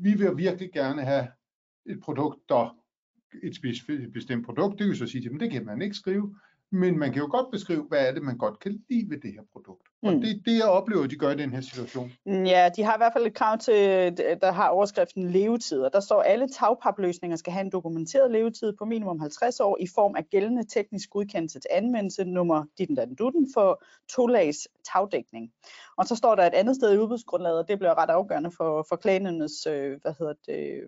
vi 0.03 0.13
vil 0.13 0.37
virkelig 0.37 0.71
gerne 0.73 1.01
have 1.01 1.27
et 1.85 1.99
produkt, 2.03 2.39
der 2.49 2.75
et 3.43 4.13
bestemt 4.13 4.45
produkt, 4.45 4.79
det 4.79 4.87
vil 4.87 4.97
så 4.97 5.07
sige 5.07 5.21
til 5.21 5.39
det 5.39 5.51
kan 5.51 5.65
man 5.65 5.81
ikke 5.81 5.95
skrive, 5.95 6.35
men 6.71 6.99
man 6.99 7.13
kan 7.13 7.21
jo 7.21 7.27
godt 7.31 7.51
beskrive, 7.51 7.83
hvad 7.83 8.07
er 8.07 8.13
det, 8.13 8.23
man 8.23 8.37
godt 8.37 8.59
kan 8.59 8.83
lide 8.89 9.09
ved 9.09 9.17
det 9.17 9.33
her 9.33 9.43
produkt. 9.51 9.87
Og 10.05 10.13
mm. 10.13 10.21
det 10.21 10.29
er 10.29 10.39
det, 10.45 10.57
jeg 10.57 10.65
oplever, 10.65 11.07
de 11.07 11.15
gør 11.15 11.31
i 11.31 11.35
den 11.35 11.51
her 11.51 11.61
situation. 11.61 12.11
Ja, 12.25 12.69
de 12.75 12.83
har 12.83 12.93
i 12.93 12.97
hvert 12.97 13.13
fald 13.13 13.25
et 13.25 13.33
krav 13.33 13.57
til, 13.57 13.73
der 14.41 14.51
har 14.51 14.69
overskriften 14.69 15.31
levetid, 15.31 15.81
og 15.81 15.93
der 15.93 15.99
står, 15.99 16.21
at 16.21 16.31
alle 16.31 16.47
tagpapløsninger 16.47 17.37
skal 17.37 17.53
have 17.53 17.65
en 17.65 17.71
dokumenteret 17.71 18.31
levetid 18.31 18.73
på 18.77 18.85
minimum 18.85 19.19
50 19.19 19.59
år 19.59 19.77
i 19.79 19.87
form 19.95 20.15
af 20.15 20.25
gældende 20.31 20.63
teknisk 20.63 21.09
godkendelse 21.09 21.59
til 21.59 21.69
anvendelse 21.71 22.23
nummer 22.23 22.65
ditten 22.77 22.97
den 22.97 23.15
dutten 23.15 23.47
for 23.53 23.83
to-lags 24.09 24.67
tagdækning. 24.93 25.51
Og 25.97 26.05
så 26.05 26.15
står 26.15 26.35
der 26.35 26.43
et 26.43 26.53
andet 26.53 26.75
sted 26.75 26.93
i 26.93 26.97
udbudsgrundlaget, 26.97 27.59
og 27.59 27.67
det 27.67 27.79
bliver 27.79 27.97
ret 27.97 28.09
afgørende 28.09 28.51
for, 28.51 28.85
for 28.89 28.95
klagendernes 28.95 29.65
øh, 29.67 30.01
hvad 30.01 30.13
hedder 30.19 30.33
det, 30.45 30.81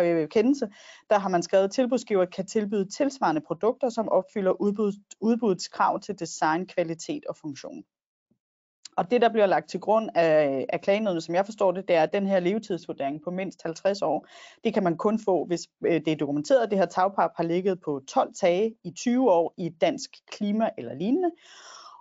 øh, 0.00 0.28
kendelse. 0.28 0.68
Der 1.10 1.18
har 1.18 1.28
man 1.28 1.42
skrevet, 1.42 1.64
at 1.64 1.70
tilbudsgiver 1.70 2.24
kan 2.24 2.46
tilbyde 2.46 2.88
tilsvarende 2.90 3.40
produkter, 3.40 3.88
som 3.88 4.08
opfylder 4.08 4.60
udbud, 4.60 4.92
udbudets 5.20 5.68
krav 5.68 6.00
til 6.00 6.18
design, 6.18 6.66
kvalitet 6.66 7.24
og 7.28 7.36
funktion. 7.36 7.84
Og 8.96 9.10
det, 9.10 9.20
der 9.20 9.28
bliver 9.28 9.46
lagt 9.46 9.68
til 9.68 9.80
grund 9.80 10.10
af, 10.14 10.66
af 10.68 10.80
klagenødene, 10.80 11.20
som 11.20 11.34
jeg 11.34 11.44
forstår 11.44 11.72
det, 11.72 11.88
det 11.88 11.96
er, 11.96 12.02
at 12.02 12.12
den 12.12 12.26
her 12.26 12.40
levetidsvurdering 12.40 13.22
på 13.24 13.30
mindst 13.30 13.62
50 13.62 14.02
år, 14.02 14.26
det 14.64 14.74
kan 14.74 14.82
man 14.82 14.96
kun 14.96 15.18
få, 15.18 15.44
hvis 15.44 15.60
øh, 15.86 16.00
det 16.00 16.08
er 16.08 16.16
dokumenteret, 16.16 16.62
at 16.62 16.70
det 16.70 16.78
her 16.78 16.86
tagpap 16.86 17.30
har 17.36 17.44
ligget 17.44 17.80
på 17.80 18.00
12 18.08 18.34
tage 18.34 18.74
i 18.84 18.90
20 18.90 19.30
år 19.30 19.54
i 19.56 19.68
dansk 19.68 20.10
klima 20.30 20.70
eller 20.78 20.94
lignende. 20.94 21.30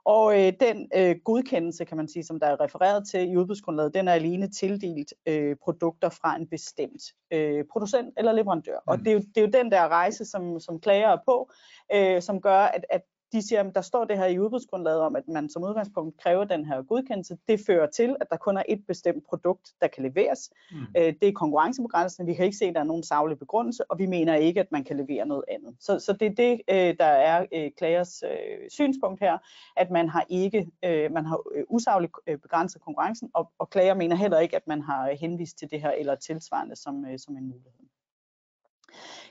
Og 0.05 0.41
øh, 0.41 0.53
den 0.59 0.89
øh, 0.95 1.15
godkendelse, 1.23 1.85
kan 1.85 1.97
man 1.97 2.07
sige, 2.07 2.23
som 2.23 2.39
der 2.39 2.47
er 2.47 2.61
refereret 2.61 3.07
til 3.07 3.31
i 3.31 3.37
udbudsgrundlaget, 3.37 3.93
den 3.93 4.07
er 4.07 4.13
alene 4.13 4.47
tildelt 4.47 5.13
øh, 5.25 5.55
produkter 5.63 6.09
fra 6.09 6.35
en 6.35 6.47
bestemt 6.47 7.03
øh, 7.31 7.65
producent 7.71 8.13
eller 8.17 8.31
leverandør. 8.31 8.77
Mm. 8.77 8.91
Og 8.91 8.99
det 8.99 9.07
er, 9.07 9.11
jo, 9.11 9.19
det 9.19 9.37
er 9.37 9.41
jo 9.41 9.63
den 9.63 9.71
der 9.71 9.87
rejse, 9.87 10.25
som, 10.25 10.59
som 10.59 10.79
klager 10.79 11.07
er 11.07 11.17
på, 11.25 11.51
øh, 11.93 12.21
som 12.21 12.41
gør, 12.41 12.59
at, 12.59 12.85
at 12.89 13.01
de 13.35 13.47
siger, 13.47 13.63
at 13.63 13.75
der 13.75 13.81
står 13.81 14.05
det 14.05 14.17
her 14.17 14.25
i 14.25 14.39
udbudsgrundlaget 14.39 15.01
om, 15.01 15.15
at 15.15 15.27
man 15.27 15.49
som 15.49 15.63
udgangspunkt 15.63 16.17
kræver 16.17 16.43
den 16.43 16.65
her 16.65 16.81
godkendelse. 16.81 17.37
Det 17.47 17.59
fører 17.67 17.87
til, 17.87 18.15
at 18.21 18.27
der 18.29 18.37
kun 18.37 18.57
er 18.57 18.63
et 18.69 18.81
bestemt 18.87 19.23
produkt, 19.29 19.73
der 19.81 19.87
kan 19.87 20.03
leveres. 20.03 20.49
Mm. 20.71 20.77
Øh, 20.97 21.13
det 21.21 21.27
er 21.27 21.31
konkurrencebegrænsende. 21.31 22.27
Vi 22.29 22.33
kan 22.33 22.45
ikke 22.45 22.57
se, 22.57 22.65
at 22.65 22.75
der 22.75 22.79
er 22.79 22.91
nogen 22.93 23.03
savlig 23.03 23.39
begrundelse, 23.39 23.91
og 23.91 23.99
vi 23.99 24.05
mener 24.05 24.35
ikke, 24.35 24.59
at 24.59 24.71
man 24.71 24.83
kan 24.83 24.97
levere 24.97 25.25
noget 25.25 25.43
andet. 25.47 25.75
Så, 25.79 25.99
så 25.99 26.13
det 26.13 26.25
er 26.25 26.35
det, 26.35 26.61
øh, 26.69 26.95
der 26.99 27.05
er 27.05 27.45
øh, 27.53 27.71
klagers 27.77 28.23
øh, 28.23 28.69
synspunkt 28.69 29.19
her, 29.19 29.37
at 29.77 29.91
man 29.91 30.09
har 30.09 30.25
ikke, 30.29 30.67
øh, 30.85 31.11
man 31.11 31.25
har 31.25 31.41
usagligt 31.69 32.13
øh, 32.27 32.37
begrænset 32.37 32.81
konkurrencen, 32.81 33.29
og, 33.33 33.51
og 33.59 33.69
klager 33.69 33.93
mener 33.93 34.15
heller 34.15 34.39
ikke, 34.39 34.55
at 34.55 34.67
man 34.67 34.81
har 34.81 35.15
henvist 35.19 35.57
til 35.59 35.71
det 35.71 35.81
her 35.81 35.91
eller 35.91 36.15
tilsvarende 36.15 36.75
som, 36.75 37.05
øh, 37.05 37.19
som 37.19 37.37
en 37.37 37.47
mulighed. 37.47 37.85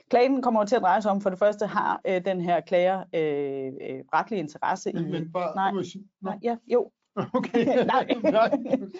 Klagen 0.09 0.41
kommer 0.41 0.65
til 0.65 0.75
at 0.75 0.81
dreje 0.81 1.01
sig 1.01 1.11
om, 1.11 1.21
for 1.21 1.29
det 1.29 1.39
første 1.39 1.65
har 1.65 2.01
øh, 2.07 2.25
den 2.25 2.41
her 2.41 2.59
klager 2.59 2.99
øh, 2.99 3.67
øh, 3.89 4.03
retlig 4.13 4.39
interesse 4.39 4.89
i... 4.89 4.93
Men 4.93 5.31
bare, 5.31 5.55
nej, 5.55 5.83
nej, 6.21 6.39
ja, 6.43 6.57
jo. 6.67 6.91
Okay, 7.33 7.65
nej. 7.93 8.05
nej. 8.23 8.49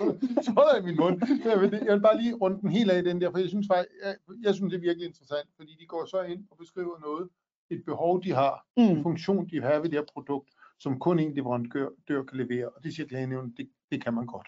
Så 0.47 0.63
er 0.75 0.81
min 0.83 0.95
mund. 0.95 1.21
Jeg 1.45 1.61
vil, 1.61 1.81
jeg 1.85 1.93
vil 1.93 2.01
bare 2.01 2.21
lige 2.21 2.33
runde 2.33 2.61
den 2.61 2.69
helt 2.69 2.91
af 2.91 3.03
den 3.03 3.21
der, 3.21 3.31
for 3.31 3.37
jeg 3.37 3.49
synes 3.49 3.67
faktisk, 3.71 3.91
jeg, 4.03 4.15
jeg 4.43 4.55
synes 4.55 4.71
det 4.71 4.77
er 4.77 4.81
virkelig 4.81 5.07
interessant, 5.07 5.49
fordi 5.57 5.71
de 5.79 5.85
går 5.85 6.05
så 6.05 6.21
ind 6.21 6.45
og 6.51 6.57
beskriver 6.57 6.99
noget, 6.99 7.29
et 7.69 7.85
behov 7.85 8.23
de 8.23 8.31
har, 8.31 8.65
mm. 8.77 8.83
en 8.83 9.03
funktion 9.03 9.49
de 9.49 9.61
har 9.61 9.79
ved 9.79 9.89
det 9.89 9.99
her 9.99 10.05
produkt, 10.13 10.49
som 10.79 10.99
kun 10.99 11.19
en 11.19 11.33
leverandør 11.33 11.89
kan 12.07 12.37
levere, 12.37 12.69
og 12.69 12.83
det 12.83 12.95
siger 12.95 13.07
klagenævnet, 13.07 13.57
det, 13.57 13.69
det 13.91 14.03
kan 14.03 14.13
man 14.13 14.25
godt. 14.25 14.47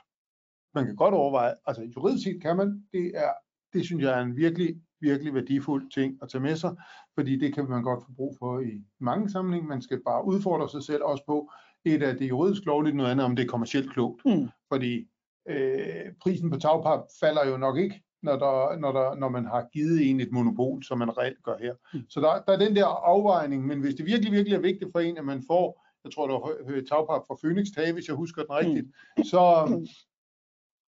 Man 0.76 0.86
kan 0.86 0.96
godt 0.96 1.14
overveje, 1.14 1.54
altså 1.66 1.84
juridisk 1.96 2.24
set 2.24 2.42
kan 2.42 2.58
man, 2.58 2.88
det 2.94 3.12
er, 3.16 3.32
det 3.74 3.86
synes 3.86 4.04
jeg 4.04 4.20
er 4.20 4.24
en 4.24 4.36
virkelig 4.36 4.82
virkelig 5.02 5.34
værdifuld 5.34 5.92
ting 5.92 6.18
at 6.22 6.30
tage 6.30 6.42
med 6.42 6.56
sig, 6.56 6.76
fordi 7.14 7.40
det 7.40 7.54
kan 7.54 7.70
man 7.70 7.84
godt 7.84 8.04
få 8.06 8.12
brug 8.16 8.36
for 8.40 8.60
i 8.60 8.82
mange 9.00 9.30
sammenhænge. 9.30 9.70
Man 9.70 9.82
skal 9.82 10.02
bare 10.06 10.26
udfordre 10.26 10.70
sig 10.70 10.84
selv 10.84 11.04
også 11.04 11.24
på, 11.26 11.52
et 11.86 12.04
af 12.04 12.18
det 12.18 12.30
juridisk 12.30 12.66
lovligt, 12.66 12.96
noget 12.96 13.12
andet 13.12 13.26
om 13.26 13.36
det 13.36 13.44
er 13.44 13.48
kommercielt 13.48 13.94
klogt. 13.94 14.22
Mm. 14.26 14.50
Fordi 14.72 15.08
øh, 15.50 16.14
prisen 16.22 16.52
på 16.52 16.60
tagpap 16.60 17.00
falder 17.20 17.48
jo 17.48 17.58
nok 17.58 17.78
ikke, 17.78 18.04
når, 18.24 18.38
der, 18.38 18.78
når, 18.78 18.92
der, 18.92 19.16
når 19.16 19.30
man 19.30 19.46
har 19.46 19.68
givet 19.74 20.10
en 20.10 20.20
et 20.20 20.32
monopol, 20.32 20.84
som 20.84 20.98
man 20.98 21.18
reelt 21.18 21.44
gør 21.44 21.58
her. 21.60 21.74
Mm. 21.94 22.02
Så 22.10 22.22
der, 22.22 22.42
der 22.48 22.54
er 22.54 22.68
den 22.68 22.76
der 22.76 22.86
afvejning, 22.86 23.66
men 23.66 23.80
hvis 23.80 23.96
det 23.96 24.06
virkelig, 24.06 24.32
virkelig 24.32 24.56
er 24.56 24.62
vigtigt 24.62 24.92
for 24.92 25.00
en, 25.00 25.18
at 25.18 25.26
man 25.26 25.44
får, 25.48 25.86
jeg 26.04 26.12
tror, 26.14 26.28
der 26.28 26.34
var 26.34 26.82
tagpap 26.90 27.22
fra 27.28 27.38
Phoenix 27.44 27.68
Tage, 27.76 27.94
hvis 27.94 28.08
jeg 28.08 28.16
husker 28.16 28.42
den 28.42 28.52
rigtigt, 28.52 28.88
mm. 29.18 29.24
så, 29.24 29.68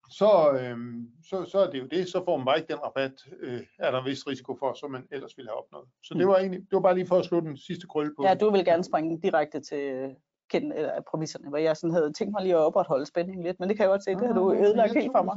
så, 0.10 0.60
øhm, 0.62 1.08
så, 1.30 1.46
så 1.46 1.60
er 1.60 1.70
det 1.70 1.80
jo 1.80 1.86
det, 1.86 2.10
så 2.10 2.24
får 2.26 2.38
man 2.38 2.46
bare 2.46 2.58
ikke 2.58 2.74
den 2.74 2.84
rabat, 2.84 3.12
øh, 3.40 3.62
er 3.80 3.92
der 3.92 4.00
en 4.00 4.06
vis 4.06 4.28
risiko 4.28 4.56
for, 4.60 4.74
som 4.74 4.92
man 4.92 5.08
ellers 5.12 5.38
ville 5.38 5.50
have 5.50 5.58
opnået. 5.58 5.86
Så 6.04 6.14
det 6.14 6.22
mm. 6.22 6.28
var 6.28 6.38
egentlig, 6.38 6.60
det 6.60 6.72
var 6.72 6.80
bare 6.80 6.96
lige 6.96 7.08
for 7.08 7.18
at 7.18 7.26
slå 7.26 7.40
den 7.40 7.58
sidste 7.58 7.88
krølle 7.88 8.14
på. 8.18 8.24
Ja, 8.24 8.34
du 8.36 8.52
vil 8.52 8.66
gerne 8.66 8.84
springe 8.84 9.22
direkte 9.22 9.60
til 9.60 10.16
kende 10.50 10.76
eller 10.76 10.92
præmisserne, 11.12 11.50
hvor 11.50 11.58
jeg 11.58 11.78
sådan 11.78 11.94
havde 11.94 12.14
tænkt 12.14 12.32
mig 12.32 12.42
lige 12.42 12.54
at 12.54 12.60
opretholde 12.60 13.06
spændingen 13.06 13.44
lidt, 13.46 13.60
men 13.60 13.70
det 13.70 13.78
kan 13.78 13.84
jeg 13.84 13.90
godt 13.90 14.04
se, 14.04 14.12
det 14.12 14.28
har 14.28 14.34
du 14.34 14.54
ødelagt 14.54 14.94
helt 14.94 15.12
for 15.16 15.24
mig. 15.24 15.36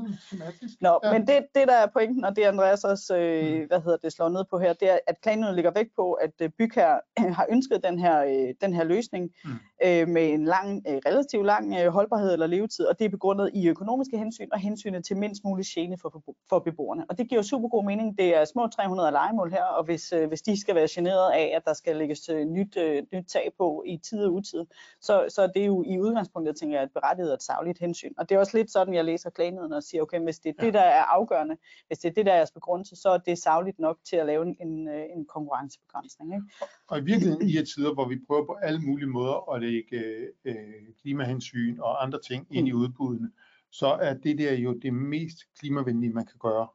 Nå, 0.81 1.01
ja. 1.05 1.13
men 1.13 1.27
det, 1.27 1.39
det 1.55 1.69
der 1.69 1.75
er 1.75 1.87
pointen, 1.87 2.25
og 2.25 2.37
det 2.37 2.43
Andreas 2.43 2.85
også, 2.85 3.17
øh, 3.17 3.61
mm. 3.61 3.67
hvad 3.67 3.81
hedder 3.81 3.97
det, 3.97 4.13
slår 4.13 4.29
ned 4.29 4.45
på 4.51 4.59
her, 4.59 4.73
det 4.73 4.91
er, 4.91 4.99
at 5.07 5.21
klagenøden 5.21 5.55
ligger 5.55 5.71
vægt 5.75 5.91
på, 5.97 6.13
at 6.13 6.31
øh, 6.41 6.51
bygherre 6.59 7.01
har 7.39 7.47
ønsket 7.51 7.85
den 7.85 7.99
her, 7.99 8.25
øh, 8.25 8.55
den 8.61 8.75
her 8.75 8.85
løsning 8.85 9.31
mm. 9.45 9.51
øh, 9.85 10.09
med 10.09 10.29
en 10.29 10.45
lang, 10.45 10.83
øh, 10.89 11.01
relativt 11.07 11.47
lang 11.47 11.75
øh, 11.81 11.93
holdbarhed 11.93 12.33
eller 12.33 12.47
levetid, 12.47 12.85
og 12.85 12.99
det 12.99 13.05
er 13.05 13.09
begrundet 13.09 13.51
i 13.55 13.69
økonomiske 13.69 14.19
hensyn 14.19 14.49
og 14.53 14.59
hensynet 14.59 15.05
til 15.05 15.17
mindst 15.17 15.45
mulig 15.45 15.67
gene 15.67 15.99
for, 15.99 16.23
for 16.49 16.59
beboerne. 16.59 17.05
Og 17.09 17.19
det 17.19 17.29
giver 17.29 17.43
super 17.43 17.69
god 17.69 17.85
mening. 17.85 18.19
Det 18.19 18.37
er 18.37 18.45
små 18.45 18.67
300 18.67 19.11
legemål 19.11 19.51
her, 19.51 19.65
og 19.65 19.85
hvis, 19.85 20.13
øh, 20.13 20.29
hvis 20.29 20.43
de 20.43 20.61
skal 20.61 20.75
være 20.75 20.89
generet 20.91 21.33
af, 21.33 21.53
at 21.57 21.63
der 21.65 21.73
skal 21.73 21.97
lægges 21.97 22.29
øh, 22.29 22.45
nyt, 22.45 22.77
øh, 22.77 23.03
nyt 23.13 23.27
tag 23.27 23.53
på 23.59 23.85
i 23.87 23.97
tid 23.97 24.25
og 24.25 24.33
utid, 24.33 24.65
Så, 25.03 25.27
så 25.29 25.51
det 25.55 25.63
er 25.63 25.67
jo 25.67 25.85
i 25.87 25.99
udgangspunktet, 25.99 26.57
tænker 26.57 26.77
jeg, 26.77 26.85
et 26.85 26.93
berettiget 26.95 27.31
og 27.31 27.35
et 27.35 27.43
savligt 27.43 27.79
hensyn. 27.79 28.13
Og 28.19 28.29
det 28.29 28.35
er 28.35 28.39
også 28.39 28.57
lidt 28.57 28.71
sådan, 28.71 28.95
jeg 28.95 29.05
læser 29.05 29.31
klagenheden 29.31 29.73
og 29.73 29.83
siger, 29.83 30.03
okay, 30.03 30.21
hvis 30.21 30.39
det 30.39 30.49
er 30.49 30.55
ja. 30.59 30.67
det, 30.67 30.75
der 30.75 30.81
er 30.81 31.03
afgørende, 31.03 31.57
hvis 31.87 31.99
det 31.99 32.09
er 32.09 32.13
det, 32.13 32.27
der 32.27 32.33
er 32.33 32.37
jeres 32.37 32.51
begrundelse, 32.51 32.97
så 32.97 33.09
er 33.09 33.19
det 33.19 33.39
savligt 33.39 33.79
nok 33.79 33.99
til 34.05 34.17
at 34.17 34.27
lave 34.27 34.43
en, 34.61 34.89
en 34.89 35.27
konkurrencebegrænsning. 35.27 36.35
Ikke? 36.35 36.47
Og 36.89 36.99
i 36.99 37.03
virkeligheden 37.03 37.49
i 37.49 37.59
et 37.59 37.69
tider, 37.75 37.95
hvor 37.95 38.09
vi 38.09 38.19
prøver 38.27 38.47
på 38.47 38.57
alle 38.63 38.81
mulige 38.81 39.09
måder 39.09 39.53
at 39.55 39.63
lægge 39.63 40.29
øh, 40.45 40.55
klimahensyn 41.03 41.79
og 41.81 42.03
andre 42.03 42.19
ting 42.21 42.47
ind 42.51 42.69
i 42.69 42.73
mm. 42.73 42.79
udbuddene, 42.79 43.31
så 43.71 43.87
er 43.87 44.15
det 44.15 44.39
der 44.39 44.55
jo 44.55 44.73
det 44.73 44.95
mest 44.95 45.39
klimavenlige, 45.59 46.13
man 46.13 46.27
kan 46.27 46.39
gøre. 46.39 46.69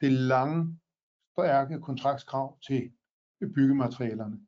Det 0.00 0.12
lange, 0.12 0.78
stærke 1.32 1.80
kontraktskrav 1.80 2.58
til 2.66 2.90
byggematerialerne. 3.54 4.40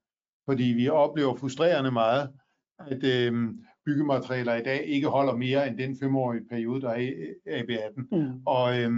Fordi 0.44 0.64
vi 0.64 0.88
oplever 0.88 1.36
frustrerende 1.36 1.90
meget, 1.90 2.32
at 2.78 3.04
øh, 3.04 3.54
byggematerialer 3.84 4.54
i 4.54 4.62
dag 4.62 4.84
ikke 4.86 5.08
holder 5.08 5.36
mere 5.36 5.68
end 5.68 5.78
den 5.78 5.96
femårige 5.96 6.44
periode, 6.50 6.80
der 6.80 6.90
er 6.90 6.98
i 6.98 7.12
AB18. 7.48 8.16
Mm. 8.16 8.40
Og, 8.46 8.80
øh, 8.80 8.92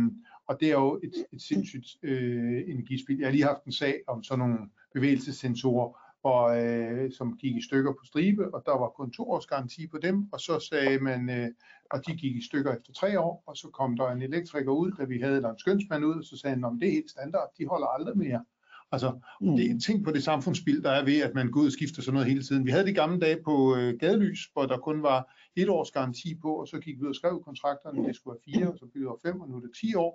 og 0.47 0.61
det 0.61 0.69
er 0.69 0.73
jo 0.73 1.01
et, 1.03 1.13
et 1.33 1.43
sindssygt 1.43 1.87
øh, 2.03 2.63
energispil. 2.67 3.19
Jeg 3.19 3.27
har 3.27 3.33
lige 3.33 3.45
haft 3.45 3.65
en 3.65 3.73
sag 3.73 4.01
om 4.07 4.23
sådan 4.23 4.39
nogle 4.39 4.59
bevægelsessensorer, 4.95 5.99
hvor, 6.21 6.43
øh, 6.49 7.13
som 7.13 7.37
gik 7.37 7.57
i 7.57 7.63
stykker 7.63 7.93
på 7.93 8.05
stribe, 8.05 8.55
og 8.55 8.63
der 8.67 8.79
var 8.79 8.89
kun 8.89 9.11
to 9.11 9.31
års 9.31 9.47
garanti 9.47 9.87
på 9.87 9.99
dem, 9.99 10.29
og 10.33 10.41
så 10.41 10.61
sagde 10.71 10.99
man, 10.99 11.31
øh, 11.31 11.49
og 11.91 12.07
de 12.07 12.17
gik 12.17 12.37
i 12.37 12.43
stykker 12.43 12.75
efter 12.77 12.93
tre 12.93 13.21
år, 13.21 13.43
og 13.47 13.57
så 13.57 13.69
kom 13.69 13.97
der 13.97 14.11
en 14.11 14.23
elektriker 14.23 14.73
ud, 14.73 14.93
da 14.99 15.05
vi 15.05 15.19
havde, 15.19 15.43
der 15.43 15.51
en 15.51 15.59
skønsmand 15.59 16.05
ud, 16.05 16.15
og 16.15 16.25
så 16.25 16.37
sagde 16.37 16.55
han, 16.55 16.65
om 16.65 16.81
det 16.81 16.89
er 16.89 16.93
helt 16.93 17.11
standard, 17.11 17.49
de 17.59 17.67
holder 17.67 17.87
aldrig 17.87 18.19
mere. 18.19 18.45
Altså, 18.93 19.21
mm. 19.41 19.57
det 19.57 19.67
er 19.67 19.71
en 19.71 19.81
ting 19.81 20.05
på 20.05 20.11
det 20.11 20.23
samfundsspil, 20.25 20.83
der 20.83 20.91
er 20.91 21.05
ved, 21.05 21.21
at 21.23 21.35
man 21.35 21.51
går 21.51 21.61
ud 21.61 21.67
og 21.67 21.73
skifter 21.73 22.03
sådan 22.03 22.15
noget 22.15 22.29
hele 22.29 22.43
tiden. 22.43 22.67
Vi 22.67 22.71
havde 22.71 22.87
de 22.87 22.95
gamle 22.95 23.21
dage 23.21 23.39
på 23.45 23.77
øh, 23.77 23.95
gadelys, 24.01 24.41
hvor 24.53 24.67
der 24.67 24.79
kun 24.79 25.03
var 25.03 25.35
et 25.57 25.69
års 25.69 25.91
garanti 25.91 26.35
på, 26.43 26.55
og 26.55 26.69
så 26.69 26.79
gik 26.79 26.97
vi 26.99 27.03
ud 27.03 27.09
og 27.09 27.15
skrev 27.15 27.43
kontrakterne, 27.45 28.09
det 28.09 28.17
skulle 28.17 28.37
være 28.37 28.55
fire, 28.55 28.73
og 28.73 28.79
så 28.79 28.87
blev 28.93 29.05
det 29.05 29.31
fem, 29.31 29.41
og 29.41 29.49
nu 29.49 29.57
er 29.57 29.61
det 29.61 29.71
ti 29.81 29.95
år, 29.95 30.13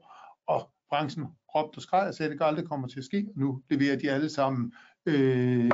og 0.47 0.69
branchen 0.89 1.25
råbte 1.55 1.77
og 1.77 1.81
skreg 1.81 2.07
og 2.07 2.13
sagde, 2.13 2.31
at 2.31 2.39
det 2.39 2.45
aldrig 2.45 2.65
kommer 2.65 2.87
til 2.87 2.99
at 2.99 3.05
ske. 3.05 3.27
Nu 3.35 3.61
leverer 3.69 3.95
de 3.95 4.11
alle 4.11 4.29
sammen 4.29 4.73
øh, 5.05 5.71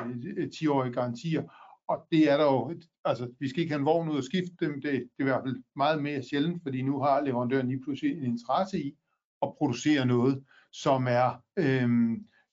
10-årige 0.56 0.94
garantier, 0.94 1.44
og 1.88 2.08
det 2.12 2.32
er 2.32 2.38
der 2.38 2.44
jo, 2.44 2.76
altså 3.06 3.30
vi 3.40 3.50
skal 3.50 3.60
ikke 3.60 3.72
have 3.72 3.80
en 3.80 3.86
vogn 3.86 4.10
ud 4.10 4.18
og 4.18 4.24
skifte 4.24 4.56
dem, 4.60 4.74
det, 4.74 4.84
det 4.84 5.20
er 5.20 5.24
i 5.24 5.24
hvert 5.24 5.42
fald 5.46 5.64
meget 5.76 6.04
mere 6.04 6.24
sjældent, 6.24 6.64
fordi 6.64 6.82
nu 6.82 7.00
har 7.02 7.22
leverandøren 7.22 7.68
lige 7.68 7.82
pludselig 7.84 8.18
en 8.18 8.24
interesse 8.24 8.84
i 8.84 8.98
at 9.42 9.54
producere 9.58 10.06
noget, 10.06 10.44
som 10.72 11.08
er, 11.10 11.44
øh, 11.58 11.90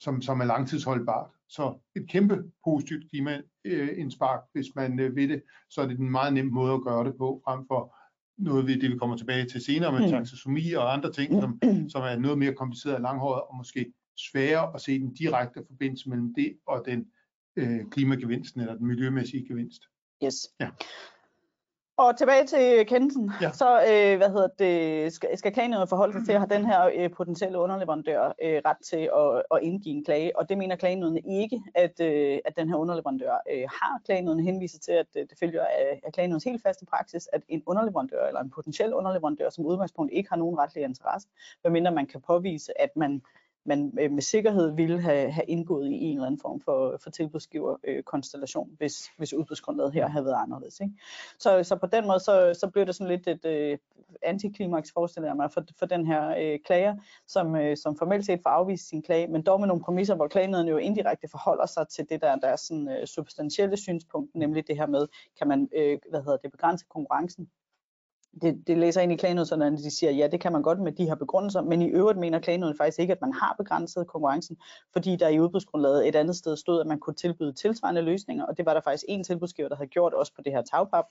som, 0.04 0.22
som 0.22 0.40
er 0.40 0.44
langtidsholdbart. 0.44 1.30
Så 1.48 1.78
et 1.96 2.08
kæmpe 2.08 2.42
positivt 2.64 3.10
klimaindspark, 3.10 4.40
hvis 4.52 4.66
man 4.76 5.00
øh, 5.00 5.16
vil 5.16 5.28
det, 5.28 5.42
så 5.70 5.80
er 5.80 5.86
det 5.86 5.98
en 5.98 6.10
meget 6.10 6.32
nem 6.32 6.46
måde 6.46 6.74
at 6.74 6.82
gøre 6.82 7.04
det 7.04 7.14
på, 7.18 7.42
frem 7.44 7.66
for 7.66 7.96
noget 8.38 8.66
ved 8.66 8.80
det, 8.80 8.90
vi 8.90 8.98
kommer 8.98 9.16
tilbage 9.16 9.46
til 9.48 9.64
senere 9.64 9.92
med 9.92 10.00
mm. 10.00 10.10
taksonomi 10.10 10.72
og 10.72 10.92
andre 10.92 11.12
ting, 11.12 11.40
som, 11.42 11.60
som 11.92 12.02
er 12.02 12.16
noget 12.16 12.38
mere 12.38 12.54
kompliceret 12.54 12.94
og 12.94 13.00
langhåret, 13.00 13.42
og 13.42 13.56
måske 13.56 13.92
sværere 14.30 14.74
at 14.74 14.80
se 14.80 14.98
den 14.98 15.14
direkte 15.14 15.60
forbindelse 15.66 16.08
mellem 16.08 16.34
det 16.34 16.56
og 16.66 16.82
den 16.86 17.06
øh, 17.56 17.80
klimagevinsten 17.90 18.60
eller 18.60 18.74
den 18.74 18.86
miljømæssige 18.86 19.46
gevinst. 19.48 19.82
Yes. 20.24 20.34
Ja. 20.60 20.68
Og 21.96 22.16
tilbage 22.18 22.46
til 22.46 22.86
kendelsen, 22.86 23.30
ja. 23.40 23.50
så 23.52 23.80
øh, 23.80 24.16
hvad 24.16 24.28
hedder 24.28 24.48
det, 24.58 25.12
skal, 25.12 25.38
skal 25.38 25.52
klagenævnet 25.52 25.88
forholde 25.88 26.12
sig 26.12 26.24
til 26.24 26.32
at 26.32 26.40
have 26.40 26.54
den 26.58 26.66
her 26.66 26.90
øh, 26.94 27.10
potentielle 27.10 27.58
underleverandør 27.58 28.26
øh, 28.42 28.62
ret 28.64 28.76
til 28.84 29.10
at, 29.16 29.42
at 29.54 29.62
indgive 29.62 29.96
en 29.96 30.04
klage, 30.04 30.38
og 30.38 30.48
det 30.48 30.58
mener 30.58 30.76
klagenævnet 30.76 31.20
ikke, 31.26 31.62
at, 31.74 32.00
øh, 32.00 32.38
at 32.44 32.56
den 32.56 32.68
her 32.68 32.76
underleverandør 32.76 33.34
øh, 33.52 33.62
har. 33.68 34.00
Klagenævnet 34.04 34.44
henviser 34.44 34.78
til, 34.78 34.92
at 34.92 35.06
øh, 35.16 35.22
det 35.30 35.38
følger 35.40 35.64
af, 35.64 36.00
af 36.06 36.12
klagenævnets 36.12 36.44
helt 36.44 36.62
faste 36.62 36.86
praksis, 36.86 37.28
at 37.32 37.42
en 37.48 37.62
underleverandør 37.66 38.26
eller 38.26 38.40
en 38.40 38.50
potentiel 38.50 38.94
underleverandør 38.94 39.50
som 39.50 39.66
udgangspunkt 39.66 40.12
ikke 40.12 40.28
har 40.28 40.36
nogen 40.36 40.58
retlig 40.58 40.84
interesse, 40.84 41.28
medmindre 41.64 41.90
man 41.92 42.06
kan 42.06 42.20
påvise, 42.20 42.80
at 42.80 42.96
man 42.96 43.22
man 43.64 43.98
øh, 44.00 44.10
med 44.10 44.22
sikkerhed 44.22 44.74
ville 44.74 45.00
have, 45.00 45.30
have 45.30 45.44
indgået 45.48 45.90
i 45.90 46.04
en 46.04 46.16
eller 46.16 46.26
anden 46.26 46.40
form 46.40 46.60
for, 46.60 46.96
for 47.02 47.10
tilbudsgiverkonstellation, 47.10 48.68
øh, 48.70 48.76
hvis, 48.78 49.10
hvis 49.16 49.34
udbudsgrundlaget 49.34 49.92
her 49.92 50.08
havde 50.08 50.24
været 50.24 50.42
anderledes. 50.42 50.80
Ikke? 50.80 50.94
Så, 51.38 51.62
så 51.62 51.76
på 51.76 51.86
den 51.86 52.06
måde, 52.06 52.20
så, 52.20 52.58
så 52.60 52.68
blev 52.68 52.86
det 52.86 52.94
sådan 52.94 53.10
lidt 53.10 53.28
et 53.28 53.44
øh, 53.44 53.78
antiklimaks, 54.22 54.92
forestiller 54.92 55.28
jeg 55.28 55.36
mig, 55.36 55.52
for, 55.52 55.64
for 55.78 55.86
den 55.86 56.06
her 56.06 56.34
øh, 56.38 56.58
klager, 56.64 56.96
som, 57.26 57.56
øh, 57.56 57.76
som 57.76 57.96
formelt 57.96 58.26
set 58.26 58.40
får 58.42 58.50
afvist 58.50 58.88
sin 58.88 59.02
klage, 59.02 59.26
men 59.26 59.42
dog 59.42 59.60
med 59.60 59.68
nogle 59.68 59.82
præmisser, 59.82 60.14
hvor 60.14 60.28
klagenøden 60.28 60.68
jo 60.68 60.76
indirekte 60.76 61.28
forholder 61.28 61.66
sig 61.66 61.88
til 61.88 62.08
det 62.08 62.20
der, 62.20 62.36
der 62.36 62.48
er 62.48 62.56
sådan 62.56 62.88
øh, 62.88 63.06
substantielle 63.06 63.76
synspunkt, 63.76 64.34
nemlig 64.34 64.66
det 64.66 64.76
her 64.76 64.86
med, 64.86 65.06
kan 65.38 65.48
man 65.48 65.68
øh, 65.76 65.98
hvad 66.10 66.22
hedder 66.22 66.36
det, 66.36 66.50
begrænse 66.50 66.84
konkurrencen 66.90 67.48
det, 68.42 68.66
det 68.66 68.78
læser 68.78 69.00
ind 69.00 69.12
i 69.12 69.16
klagenødserne, 69.16 69.64
sådan 69.64 69.74
at 69.74 69.84
de 69.84 69.90
siger, 69.90 70.12
ja, 70.12 70.26
det 70.26 70.40
kan 70.40 70.52
man 70.52 70.62
godt 70.62 70.80
med 70.80 70.92
de 70.92 71.06
her 71.06 71.14
begrundelser, 71.14 71.62
men 71.62 71.82
i 71.82 71.88
øvrigt 71.88 72.18
mener 72.18 72.38
klagenødet 72.38 72.76
faktisk 72.76 72.98
ikke, 72.98 73.12
at 73.12 73.20
man 73.20 73.32
har 73.32 73.54
begrænset 73.58 74.06
konkurrencen, 74.06 74.56
fordi 74.92 75.16
der 75.16 75.28
i 75.28 75.40
udbudsgrundlaget 75.40 76.08
et 76.08 76.16
andet 76.16 76.36
sted 76.36 76.56
stod, 76.56 76.80
at 76.80 76.86
man 76.86 76.98
kunne 76.98 77.14
tilbyde 77.14 77.52
tilsvarende 77.52 78.02
løsninger, 78.02 78.44
og 78.44 78.56
det 78.56 78.66
var 78.66 78.74
der 78.74 78.80
faktisk 78.80 79.04
en 79.08 79.24
tilbudsgiver, 79.24 79.68
der 79.68 79.76
havde 79.76 79.88
gjort 79.88 80.14
også 80.14 80.32
på 80.34 80.42
det 80.42 80.52
her 80.52 80.62
tagpap, 80.62 81.04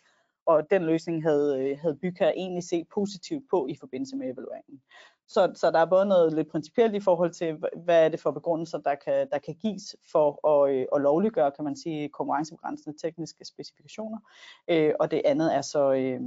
og 0.46 0.72
den 0.72 0.84
løsning 0.84 1.24
havde, 1.24 1.60
øh, 1.60 1.78
havde 1.80 1.96
bygherre 1.96 2.38
egentlig 2.38 2.64
set 2.64 2.88
positivt 2.94 3.44
på 3.50 3.68
i 3.68 3.76
forbindelse 3.80 4.16
med 4.16 4.34
evalueringen. 4.34 4.82
Så, 5.28 5.52
så 5.56 5.72
der 5.72 5.80
er 5.80 5.86
både 5.86 6.06
noget 6.06 6.34
lidt 6.34 6.52
principielt 6.52 6.96
i 6.96 7.00
forhold 7.00 7.32
til, 7.32 7.58
hvad 7.84 8.06
er 8.06 8.10
det 8.10 8.20
for 8.20 8.32
begrundelser, 8.32 8.78
der 8.78 8.96
kan, 8.96 9.30
der 9.32 9.38
kan 9.38 9.56
gives 9.56 9.96
for 10.12 10.48
at, 10.48 10.74
øh, 10.74 10.86
at 10.96 11.02
lovliggøre, 11.02 11.52
kan 11.52 11.64
man 11.66 11.76
sige, 11.76 12.10
konkurrencebegrænsende 12.10 12.98
tekniske 12.98 13.46
specifikationer, 13.46 14.18
øh, 14.68 14.94
og 15.00 15.12
det 15.12 15.22
andet 15.26 15.56
er 15.56 15.62
så, 15.62 15.94
øh, 15.94 16.22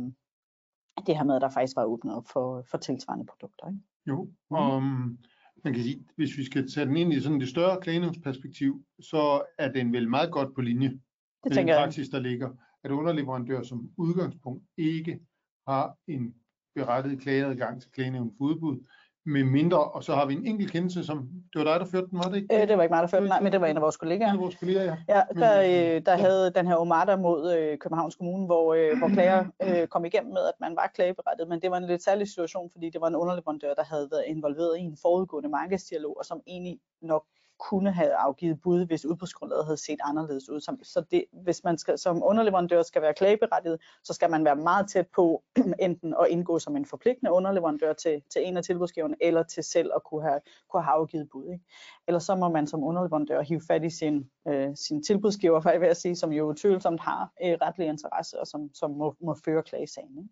det 1.06 1.16
her 1.16 1.24
med, 1.24 1.34
at 1.34 1.42
der 1.42 1.48
faktisk 1.48 1.76
var 1.76 1.84
åbnet 1.84 2.14
op 2.14 2.28
for, 2.28 2.64
for 2.70 2.78
tilsvarende 2.78 3.26
produkter. 3.26 3.68
Ikke? 3.68 3.80
Jo, 4.06 4.28
og 4.50 4.82
mm. 4.82 5.18
man 5.64 5.74
kan 5.74 5.82
sige, 5.82 6.06
hvis 6.16 6.38
vi 6.38 6.44
skal 6.44 6.70
tage 6.70 6.86
den 6.86 6.96
ind 6.96 7.12
i 7.12 7.20
sådan 7.20 7.40
det 7.40 7.48
større 7.48 7.80
klagenævnsperspektiv, 7.80 8.84
så 9.00 9.42
er 9.58 9.72
den 9.72 9.92
vel 9.92 10.08
meget 10.08 10.32
godt 10.32 10.54
på 10.54 10.60
linje 10.60 10.88
det 10.88 11.00
med 11.44 11.56
den 11.56 11.68
praksis, 11.68 12.08
der 12.08 12.20
ligger, 12.20 12.50
at 12.84 12.90
underleverandører 12.90 13.62
som 13.62 13.90
udgangspunkt 13.96 14.64
ikke 14.76 15.20
har 15.68 15.96
en 16.06 16.34
berettiget 16.74 17.20
klageadgang 17.20 17.82
til 17.82 17.90
klagenævn 17.90 18.32
for 18.38 18.44
udbud, 18.44 18.86
med 19.26 19.44
mindre, 19.44 19.84
og 19.84 20.04
så 20.04 20.14
har 20.14 20.26
vi 20.26 20.34
en 20.34 20.46
enkelt 20.46 20.72
kendelse, 20.72 21.04
som, 21.04 21.28
det 21.52 21.58
var 21.58 21.64
dig, 21.64 21.80
der 21.80 21.86
førte 21.86 22.06
den, 22.10 22.18
var 22.18 22.28
det 22.28 22.36
ikke? 22.36 22.62
Øh, 22.62 22.68
det 22.68 22.76
var 22.76 22.82
ikke 22.82 22.92
mig, 22.92 23.02
der 23.02 23.08
førte 23.08 23.22
den, 23.22 23.28
nej, 23.28 23.40
men 23.40 23.52
det 23.52 23.60
var 23.60 23.66
en 23.66 23.76
af 23.76 23.82
vores 23.82 23.96
kollegaer. 23.96 24.28
En 24.28 24.34
af 24.34 24.40
vores 24.40 24.56
kollegaer, 24.56 24.84
ja. 24.84 24.96
Ja, 25.16 25.22
der, 25.40 25.60
øh, 25.60 26.02
der 26.06 26.12
ja. 26.12 26.18
havde 26.18 26.50
den 26.50 26.66
her 26.66 26.74
Omada 26.74 27.16
mod 27.16 27.54
øh, 27.54 27.78
Københavns 27.78 28.16
Kommune, 28.16 28.46
hvor, 28.46 28.74
øh, 28.74 28.98
hvor 28.98 29.08
klager 29.08 29.44
øh, 29.62 29.86
kom 29.88 30.04
igennem 30.04 30.32
med, 30.32 30.42
at 30.42 30.54
man 30.60 30.76
var 30.76 30.90
klageberettet, 30.94 31.48
men 31.48 31.62
det 31.62 31.70
var 31.70 31.76
en 31.76 31.86
lidt 31.86 32.02
særlig 32.04 32.28
situation, 32.28 32.70
fordi 32.70 32.90
det 32.90 33.00
var 33.00 33.08
en 33.08 33.16
underleverandør, 33.16 33.74
der 33.74 33.84
havde 33.84 34.08
været 34.10 34.24
involveret 34.26 34.78
i 34.78 34.80
en 34.80 34.96
forudgående 35.02 35.48
markedsdialog, 35.48 36.16
og 36.18 36.24
som 36.24 36.40
egentlig 36.46 36.78
nok 37.02 37.24
kunne 37.58 37.92
have 37.92 38.14
afgivet 38.14 38.60
bud, 38.60 38.86
hvis 38.86 39.04
udbudsgrundlaget 39.04 39.64
havde 39.64 39.76
set 39.76 39.98
anderledes 40.04 40.48
ud. 40.48 40.60
Så 40.82 41.04
det, 41.10 41.24
hvis 41.32 41.64
man 41.64 41.78
skal, 41.78 41.98
som 41.98 42.22
underleverandør 42.24 42.82
skal 42.82 43.02
være 43.02 43.14
klageberettiget, 43.14 43.80
så 44.04 44.12
skal 44.12 44.30
man 44.30 44.44
være 44.44 44.56
meget 44.56 44.88
tæt 44.90 45.06
på 45.14 45.42
enten 45.86 46.14
at 46.20 46.26
indgå 46.30 46.58
som 46.58 46.76
en 46.76 46.86
forpligtende 46.86 47.32
underleverandør 47.32 47.92
til, 47.92 48.22
til 48.30 48.46
en 48.46 48.56
af 48.56 48.62
tilbudsgiverne, 48.64 49.16
eller 49.20 49.42
til 49.42 49.62
selv 49.62 49.90
at 49.94 50.04
kunne 50.04 50.22
have, 50.22 50.40
kunne 50.70 50.82
have 50.82 50.94
afgivet 50.94 51.28
bud. 51.32 51.52
Ikke? 51.52 51.64
Eller 52.08 52.18
så 52.18 52.34
må 52.34 52.48
man 52.48 52.66
som 52.66 52.84
underleverandør 52.84 53.42
hive 53.42 53.60
fat 53.68 53.84
i 53.84 53.90
sin, 53.90 54.30
øh, 54.48 54.76
sin 54.76 55.02
tilbudsgiver, 55.02 55.60
for 55.60 55.70
jeg 55.70 55.80
vil 55.80 55.96
sige, 55.96 56.16
som 56.16 56.32
jo 56.32 56.54
tvivlsomt 56.54 57.00
har 57.00 57.32
øh, 57.44 57.52
retlig 57.62 57.86
interesse, 57.86 58.40
og 58.40 58.46
som, 58.46 58.74
som 58.74 58.90
må, 58.90 59.16
må 59.20 59.36
føre 59.44 59.62
klagesagen. 59.62 60.18
Ikke? 60.18 60.30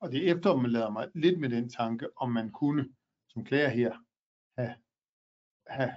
Og 0.00 0.12
det 0.12 0.30
efterlader 0.30 0.90
mig 0.90 1.08
lidt 1.14 1.40
med 1.40 1.48
den 1.48 1.68
tanke, 1.68 2.06
om 2.16 2.30
man 2.30 2.50
kunne 2.50 2.88
som 3.28 3.44
klager 3.44 3.68
her 3.68 3.92
have, 4.58 4.74
have 5.66 5.92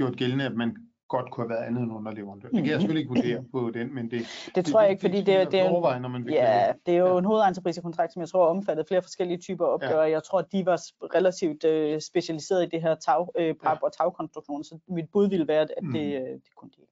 gjort 0.00 0.16
gældende, 0.16 0.44
at 0.44 0.56
man 0.62 0.70
godt 1.14 1.30
kunne 1.30 1.44
have 1.44 1.54
været 1.54 1.66
andet 1.68 1.82
end 1.82 1.92
underleverandør. 1.92 2.48
Det 2.48 2.62
kan 2.62 2.70
jeg 2.72 2.80
selvfølgelig 2.80 3.00
ikke 3.00 3.14
vurdere 3.14 3.44
på 3.54 3.70
den, 3.70 3.94
men 3.94 4.10
det, 4.10 4.20
det 4.54 4.62
tror 4.66 4.80
jeg 4.80 4.90
ikke, 4.90 5.00
fordi 5.00 5.16
det, 5.16 5.26
det, 5.26 5.52
det, 5.52 5.60
er, 5.60 5.98
når 5.98 6.08
man 6.08 6.28
ja, 6.28 6.72
det 6.86 6.94
er 6.94 6.98
jo 6.98 7.12
ja. 7.12 7.18
en 7.18 7.24
hovedentreprisekontrakt, 7.24 8.12
som 8.12 8.20
jeg 8.20 8.28
tror 8.28 8.46
omfattede 8.46 8.86
flere 8.88 9.02
forskellige 9.02 9.38
typer 9.38 9.64
opgør. 9.64 10.02
Ja. 10.02 10.10
Jeg 10.10 10.22
tror, 10.22 10.38
at 10.38 10.52
de 10.52 10.66
var 10.66 10.78
relativt 11.16 11.64
uh, 11.64 12.00
specialiseret 12.10 12.66
i 12.66 12.68
det 12.74 12.82
her 12.82 12.94
tag, 12.94 13.20
uh, 13.20 13.54
pap- 13.64 13.80
ja. 13.82 13.84
og 13.86 13.92
tagkonstruktion, 13.98 14.64
så 14.64 14.78
mit 14.88 15.08
bud 15.12 15.28
ville 15.28 15.48
være, 15.48 15.60
at 15.60 15.70
mm. 15.82 15.92
det, 15.92 16.06
uh, 16.20 16.28
det 16.44 16.54
kunne 16.56 16.70
de. 16.76 16.82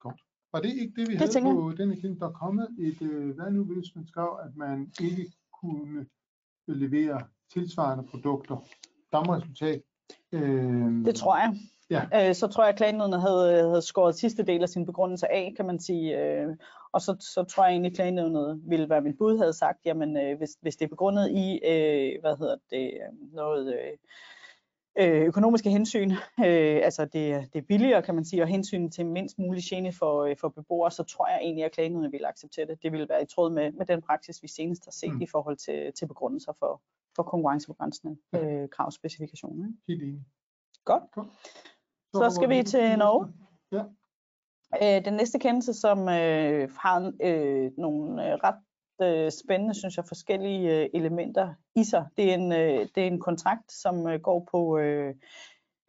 Godt. 0.00 0.20
Var 0.52 0.60
det 0.60 0.70
ikke 0.80 0.92
det, 0.96 1.08
vi 1.08 1.12
det 1.16 1.34
havde 1.34 1.54
på 1.54 1.72
denne 1.76 1.96
kind? 1.96 2.20
Der 2.20 2.28
er 2.28 2.36
kommet 2.44 2.68
et, 2.78 3.02
uh, 3.02 3.30
hvad 3.36 3.50
nu 3.50 3.64
hvis 3.64 3.94
man 3.96 4.06
skrev, 4.06 4.30
at 4.46 4.56
man 4.56 4.92
ikke 5.00 5.24
kunne 5.62 6.06
levere 6.68 7.22
tilsvarende 7.52 8.04
produkter? 8.10 8.56
Samme 9.10 9.36
resultat? 9.36 9.80
Øh, 10.32 11.04
det 11.04 11.14
tror 11.14 11.36
jeg. 11.36 11.54
Ja. 11.90 12.28
Øh, 12.28 12.34
så 12.34 12.46
tror 12.46 12.62
jeg, 12.62 12.68
at 12.68 12.76
klagenødene 12.76 13.20
havde, 13.20 13.68
havde 13.68 13.82
skåret 13.82 14.14
sidste 14.14 14.42
del 14.42 14.62
af 14.62 14.68
sin 14.68 14.86
begrundelse 14.86 15.32
af, 15.32 15.52
kan 15.56 15.66
man 15.66 15.78
sige. 15.78 16.18
Øh, 16.18 16.56
og 16.92 17.00
så, 17.00 17.16
så 17.20 17.44
tror 17.44 17.64
jeg 17.64 17.72
egentlig, 17.72 17.90
at 17.90 17.96
klagenødnet 17.96 18.62
ville 18.66 18.90
være 18.90 19.00
mit 19.00 19.18
bud, 19.18 19.38
havde 19.38 19.52
sagt, 19.52 19.78
jamen 19.84 20.16
øh, 20.16 20.38
hvis, 20.38 20.50
hvis 20.60 20.76
det 20.76 20.84
er 20.84 20.88
begrundet 20.88 21.30
i, 21.30 21.60
øh, 21.64 22.20
hvad 22.20 22.38
hedder 22.38 22.56
det, 22.70 22.84
øh, 22.84 23.32
noget... 23.34 23.74
Øh, 23.74 23.96
øh, 24.98 25.22
økonomiske 25.22 25.70
hensyn, 25.70 26.10
øh, 26.46 26.80
altså 26.84 27.04
det, 27.04 27.52
det 27.52 27.58
er 27.58 27.66
billigere, 27.68 28.02
kan 28.02 28.14
man 28.14 28.24
sige, 28.24 28.42
og 28.42 28.48
hensyn 28.48 28.90
til 28.90 29.06
mindst 29.06 29.38
mulig 29.38 29.62
gene 29.64 29.92
for, 29.92 30.24
øh, 30.24 30.36
for 30.40 30.48
beboere, 30.48 30.90
så 30.90 31.02
tror 31.02 31.28
jeg 31.28 31.38
egentlig, 31.42 31.64
at 31.64 31.72
klagenheden 31.72 32.12
vil 32.12 32.24
acceptere 32.24 32.66
det. 32.66 32.82
Det 32.82 32.92
vil 32.92 33.08
være 33.08 33.22
i 33.22 33.26
tråd 33.26 33.50
med, 33.50 33.72
med 33.72 33.86
den 33.86 34.02
praksis, 34.02 34.42
vi 34.42 34.48
senest 34.48 34.84
har 34.84 34.92
set 34.92 35.14
mm. 35.14 35.20
i 35.20 35.26
forhold 35.26 35.56
til, 35.56 35.92
til 35.98 36.06
begrundelser 36.06 36.52
for, 36.58 36.82
for 37.16 37.22
konkurrencebegrænsende 37.22 38.16
øh, 38.34 38.68
kravspecifikationer. 38.68 39.72
Helt 39.88 40.02
enig. 40.02 40.24
Godt. 40.84 41.02
Godt. 41.12 41.28
Så, 42.14 42.30
skal 42.30 42.48
vi 42.48 42.62
til 42.62 42.98
Norge. 42.98 43.32
Ja. 43.72 43.84
Øh, 44.82 45.04
den 45.04 45.14
næste 45.14 45.38
kendelse, 45.38 45.74
som 45.74 46.08
øh, 46.08 46.70
har 46.78 47.12
øh, 47.22 47.70
nogle 47.78 48.32
øh, 48.32 48.38
ret 48.44 48.60
øh, 49.02 49.30
spændende, 49.30 49.74
synes 49.74 49.96
jeg, 49.96 50.04
forskellige 50.08 50.80
øh, 50.80 50.88
elementer 50.94 51.54
i 51.76 51.84
sig. 51.84 52.06
Det 52.16 52.30
er 52.30 52.34
en, 52.34 52.52
øh, 52.52 52.88
det 52.94 53.02
er 53.02 53.06
en 53.06 53.20
kontrakt, 53.20 53.72
som 53.72 54.06
øh, 54.08 54.20
går 54.20 54.48
på 54.50 54.78
øh, 54.78 55.14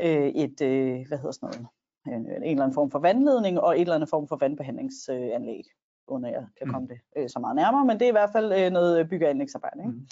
øh, 0.01 0.27
et, 0.27 0.61
øh, 0.61 1.07
hvad 1.07 1.17
hedder 1.17 1.31
sådan 1.31 1.49
noget, 1.49 1.67
en, 2.07 2.25
en 2.25 2.43
eller 2.43 2.63
anden 2.63 2.73
form 2.73 2.91
for 2.91 2.99
vandledning 2.99 3.59
og 3.59 3.75
et 3.75 3.81
eller 3.81 3.95
andet 3.95 4.09
form 4.09 4.27
for 4.27 4.35
vandbehandlingsanlæg, 4.35 5.63
øh, 5.67 6.13
uden 6.13 6.25
jeg 6.25 6.45
kan 6.57 6.67
mm. 6.67 6.73
komme 6.73 6.88
det 6.88 6.99
øh, 7.17 7.29
så 7.29 7.39
meget 7.39 7.55
nærmere, 7.55 7.85
men 7.85 7.99
det 7.99 8.05
er 8.05 8.09
i 8.09 8.19
hvert 8.19 8.31
fald 8.31 8.53
øh, 8.53 8.71
noget 8.71 9.09
bygge- 9.09 9.25
og 9.25 9.29
anlægsarbejde. 9.29 9.79
Ikke? 9.79 9.91
Mm. 9.91 10.07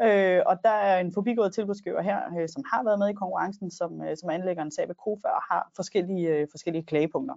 Øh, 0.00 0.42
og 0.46 0.58
der 0.64 0.70
er 0.70 1.00
en 1.00 1.12
forbigået 1.12 1.54
tilbudsgiver 1.54 2.02
her, 2.02 2.20
øh, 2.38 2.48
som 2.48 2.64
har 2.72 2.84
været 2.84 2.98
med 2.98 3.08
i 3.08 3.12
konkurrencen, 3.12 3.70
som, 3.70 4.02
øh, 4.02 4.16
som 4.16 4.30
anlægger 4.30 4.62
en 4.62 4.70
sag 4.70 4.88
ved 4.88 4.94
KOFA 4.94 5.28
og 5.28 5.42
har 5.50 5.70
forskellige, 5.76 6.28
øh, 6.28 6.48
forskellige 6.50 6.84
klagepunkter. 6.84 7.34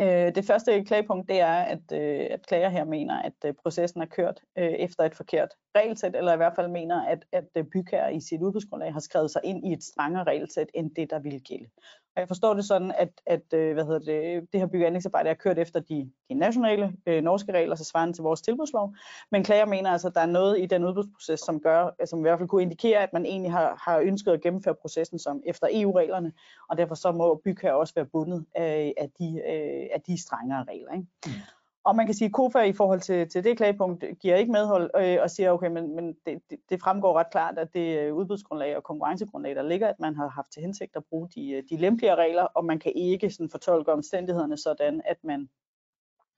Øh, 0.00 0.34
det 0.34 0.44
første 0.44 0.84
klagepunkt 0.84 1.28
det 1.28 1.40
er, 1.40 1.56
at, 1.56 1.92
øh, 1.92 2.26
at 2.30 2.46
klager 2.46 2.68
her 2.68 2.84
mener, 2.84 3.22
at 3.22 3.32
øh, 3.44 3.54
processen 3.62 4.02
er 4.02 4.06
kørt 4.06 4.40
øh, 4.58 4.64
efter 4.64 5.04
et 5.04 5.14
forkert 5.14 5.48
regelsæt, 5.76 6.16
eller 6.16 6.32
i 6.32 6.36
hvert 6.36 6.54
fald 6.54 6.68
mener, 6.68 7.02
at, 7.06 7.24
at 7.32 7.48
øh, 7.56 7.64
bygherre 7.64 8.14
i 8.14 8.20
sit 8.20 8.42
udbudsgrundlag 8.42 8.92
har 8.92 9.00
skrevet 9.00 9.30
sig 9.30 9.40
ind 9.44 9.66
i 9.66 9.72
et 9.72 9.84
strengere 9.84 10.24
regelsæt, 10.24 10.70
end 10.74 10.94
det, 10.94 11.10
der 11.10 11.18
ville 11.18 11.40
gælde. 11.40 11.68
Og 12.16 12.20
jeg 12.20 12.28
forstår 12.28 12.54
det 12.54 12.64
sådan, 12.64 12.92
at, 12.98 13.08
at 13.26 13.52
øh, 13.54 13.74
hvad 13.74 13.84
hedder 13.84 13.98
det, 13.98 14.52
det 14.52 14.60
her 14.60 14.66
bygge- 14.66 14.86
anlægsarbejde 14.86 15.30
er 15.30 15.34
kørt 15.34 15.58
efter 15.58 15.80
de, 15.80 16.10
de 16.28 16.34
nationale 16.34 16.92
øh, 17.06 17.22
norske 17.22 17.52
regler, 17.52 17.76
så 17.76 17.84
svarende 17.84 18.14
til 18.14 18.22
vores 18.22 18.40
tilbudslov. 18.40 18.94
Men 19.30 19.44
klager 19.44 19.66
mener 19.66 19.90
altså, 19.90 20.08
at 20.08 20.14
der 20.14 20.20
er 20.20 20.26
noget 20.26 20.60
i 20.60 20.66
den 20.66 20.84
udbudsproces, 20.84 21.40
som, 21.40 21.60
gør, 21.60 21.90
øh, 22.00 22.06
som 22.06 22.18
i 22.18 22.22
hvert 22.22 22.38
fald 22.38 22.48
kunne 22.48 22.62
indikere, 22.62 22.98
at 22.98 23.12
man 23.12 23.26
egentlig 23.26 23.52
har, 23.52 23.82
har 23.84 23.98
ønsket 23.98 24.32
at 24.32 24.40
gennemføre 24.40 24.74
processen 24.74 25.18
som 25.18 25.42
efter 25.46 25.68
EU-reglerne, 25.70 26.32
og 26.68 26.78
derfor 26.78 26.94
så 26.94 27.12
må 27.12 27.40
bygherre 27.44 27.76
også 27.76 27.94
være 27.94 28.06
bundet 28.06 28.44
af, 28.54 28.94
af, 28.96 29.10
de, 29.18 29.42
øh, 29.48 29.86
af 29.94 30.00
de 30.06 30.22
strengere 30.22 30.64
regler. 30.68 30.92
Ikke? 30.92 31.06
Mm. 31.26 31.32
Og 31.84 31.96
man 31.96 32.06
kan 32.06 32.14
sige, 32.14 32.26
at 32.26 32.32
KOFA 32.32 32.62
i 32.62 32.72
forhold 32.72 33.00
til, 33.00 33.28
til 33.28 33.44
det 33.44 33.56
klagepunkt 33.56 34.04
giver 34.20 34.36
ikke 34.36 34.52
medhold 34.52 34.90
øh, 34.96 35.18
og 35.22 35.30
siger, 35.30 35.50
okay, 35.50 35.68
men, 35.68 35.96
men 35.96 36.16
det, 36.26 36.42
det, 36.50 36.58
det 36.70 36.80
fremgår 36.80 37.18
ret 37.18 37.30
klart, 37.30 37.58
at 37.58 37.68
det 37.74 38.00
er 38.00 38.12
udbudsgrundlag 38.12 38.76
og 38.76 38.82
konkurrencegrundlag, 38.82 39.54
der 39.54 39.62
ligger, 39.62 39.88
at 39.88 40.00
man 40.00 40.16
har 40.16 40.28
haft 40.28 40.52
til 40.52 40.62
hensigt 40.62 40.96
at 40.96 41.04
bruge 41.04 41.28
de, 41.34 41.62
de 41.70 41.76
lempeligere 41.76 42.16
regler, 42.16 42.42
og 42.42 42.64
man 42.64 42.78
kan 42.78 42.92
ikke 42.94 43.30
sådan 43.30 43.50
fortolke 43.50 43.92
omstændighederne 43.92 44.56
sådan, 44.56 45.02
at 45.04 45.16
man 45.24 45.48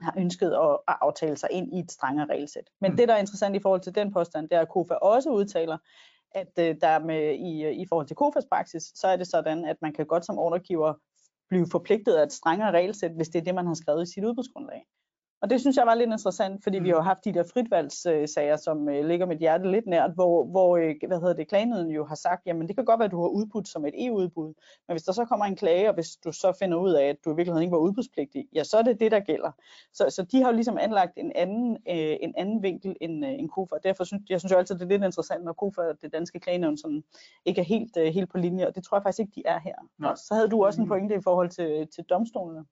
har 0.01 0.15
ønsket 0.19 0.53
at, 0.53 0.79
at 0.89 0.97
aftale 1.01 1.37
sig 1.37 1.49
ind 1.53 1.75
i 1.75 1.79
et 1.79 1.93
strengere 1.93 2.27
regelsæt. 2.27 2.71
Men 2.81 2.91
mm. 2.91 2.97
det, 2.97 3.09
der 3.09 3.15
er 3.15 3.19
interessant 3.19 3.57
i 3.57 3.61
forhold 3.63 3.81
til 3.81 3.95
den 3.95 4.13
påstand, 4.13 4.49
det 4.49 4.57
er, 4.57 4.61
at 4.61 4.69
KOFA 4.69 4.95
også 4.95 5.31
udtaler, 5.31 5.79
at 6.31 6.53
øh, 6.59 6.77
der 6.81 6.99
med, 6.99 7.35
i, 7.35 7.81
i 7.83 7.87
forhold 7.89 8.07
til 8.07 8.17
KOFAs 8.17 8.47
praksis, 8.51 8.83
så 8.95 9.07
er 9.07 9.17
det 9.17 9.27
sådan, 9.27 9.65
at 9.65 9.77
man 9.83 9.93
kan 9.93 10.07
godt 10.07 10.27
som 10.27 10.39
ordregiver 10.39 10.95
blive 11.49 11.67
forpligtet 11.73 12.15
af 12.15 12.23
et 12.23 12.33
strengere 12.33 12.71
regelsæt, 12.71 13.11
hvis 13.11 13.29
det 13.29 13.39
er 13.39 13.45
det, 13.45 13.55
man 13.55 13.67
har 13.67 13.75
skrevet 13.75 14.03
i 14.03 14.13
sit 14.13 14.25
udbudsgrundlag. 14.25 14.87
Og 15.43 15.51
det 15.51 15.61
synes 15.61 15.77
jeg 15.77 15.87
var 15.87 15.95
lidt 15.95 16.11
interessant, 16.11 16.63
fordi 16.63 16.79
mm. 16.79 16.85
vi 16.85 16.91
har 16.91 17.01
haft 17.01 17.25
de 17.25 17.35
der 17.35 17.45
fritvalgssager, 17.53 18.57
som 18.57 18.89
øh, 18.89 19.05
ligger 19.05 19.27
mit 19.27 19.39
hjerte 19.39 19.71
lidt 19.71 19.87
nært, 19.87 20.11
hvor, 20.15 20.45
hvor 20.45 20.77
øh, 20.77 20.95
hvad 21.07 21.21
hedder 21.21 21.33
det, 21.33 21.49
klagenheden 21.49 21.91
jo 21.91 22.05
har 22.05 22.15
sagt, 22.15 22.47
jamen 22.47 22.69
det 22.69 22.77
kan 22.77 22.85
godt 22.85 22.99
være, 22.99 23.05
at 23.05 23.11
du 23.11 23.21
har 23.21 23.29
udbudt 23.29 23.69
som 23.69 23.87
et 23.87 24.07
EU-udbud, 24.07 24.55
men 24.89 24.95
hvis 24.95 25.03
der 25.03 25.13
så 25.13 25.25
kommer 25.25 25.47
en 25.47 25.57
klage, 25.57 25.89
og 25.89 25.95
hvis 25.95 26.17
du 26.25 26.33
så 26.33 26.53
finder 26.59 26.79
ud 26.79 26.93
af, 26.93 27.05
at 27.05 27.17
du 27.25 27.33
i 27.33 27.37
virkeligheden 27.37 27.63
ikke 27.63 27.73
var 27.73 27.79
udbudspligtig, 27.79 28.49
ja, 28.55 28.65
så 28.65 28.77
er 28.79 28.83
det 28.83 29.01
det, 29.01 29.13
der 29.13 29.21
gælder. 29.21 29.51
Så, 29.93 30.11
så 30.11 30.23
de 30.23 30.43
har 30.43 30.49
jo 30.49 30.55
ligesom 30.55 30.79
anlagt 30.79 31.13
en 31.17 31.33
anden, 31.35 31.77
øh, 31.89 32.17
en 32.21 32.35
anden 32.37 32.63
vinkel 32.63 32.97
end, 33.01 33.27
øh, 33.27 33.33
end 33.33 33.49
KOFA. 33.49 33.77
Derfor 33.83 34.05
synes 34.05 34.23
jeg 34.31 34.41
synes 34.41 34.53
jo 34.53 34.59
altid, 34.59 34.75
det 34.75 34.83
er 34.83 34.89
lidt 34.89 35.05
interessant, 35.05 35.45
når 35.45 35.53
KOFA 35.53 35.81
og 35.81 36.03
det 36.03 36.13
danske 36.13 36.41
klagenævn 36.41 36.77
sådan 36.77 37.05
ikke 37.45 37.61
er 37.61 37.65
helt, 37.65 37.97
øh, 37.97 38.07
helt 38.07 38.31
på 38.31 38.39
linje, 38.39 38.67
og 38.67 38.75
det 38.75 38.85
tror 38.85 38.97
jeg 38.97 39.03
faktisk 39.03 39.21
ikke, 39.21 39.33
de 39.35 39.43
er 39.47 39.61
her. 39.61 39.75
Nej. 39.99 40.15
Så 40.15 40.35
havde 40.35 40.49
du 40.49 40.65
også 40.65 40.81
en 40.81 40.85
mm. 40.85 40.89
pointe 40.89 41.15
i 41.15 41.23
forhold 41.25 41.51
til, 41.51 41.89
til 41.95 42.05
domstolene. 42.05 42.65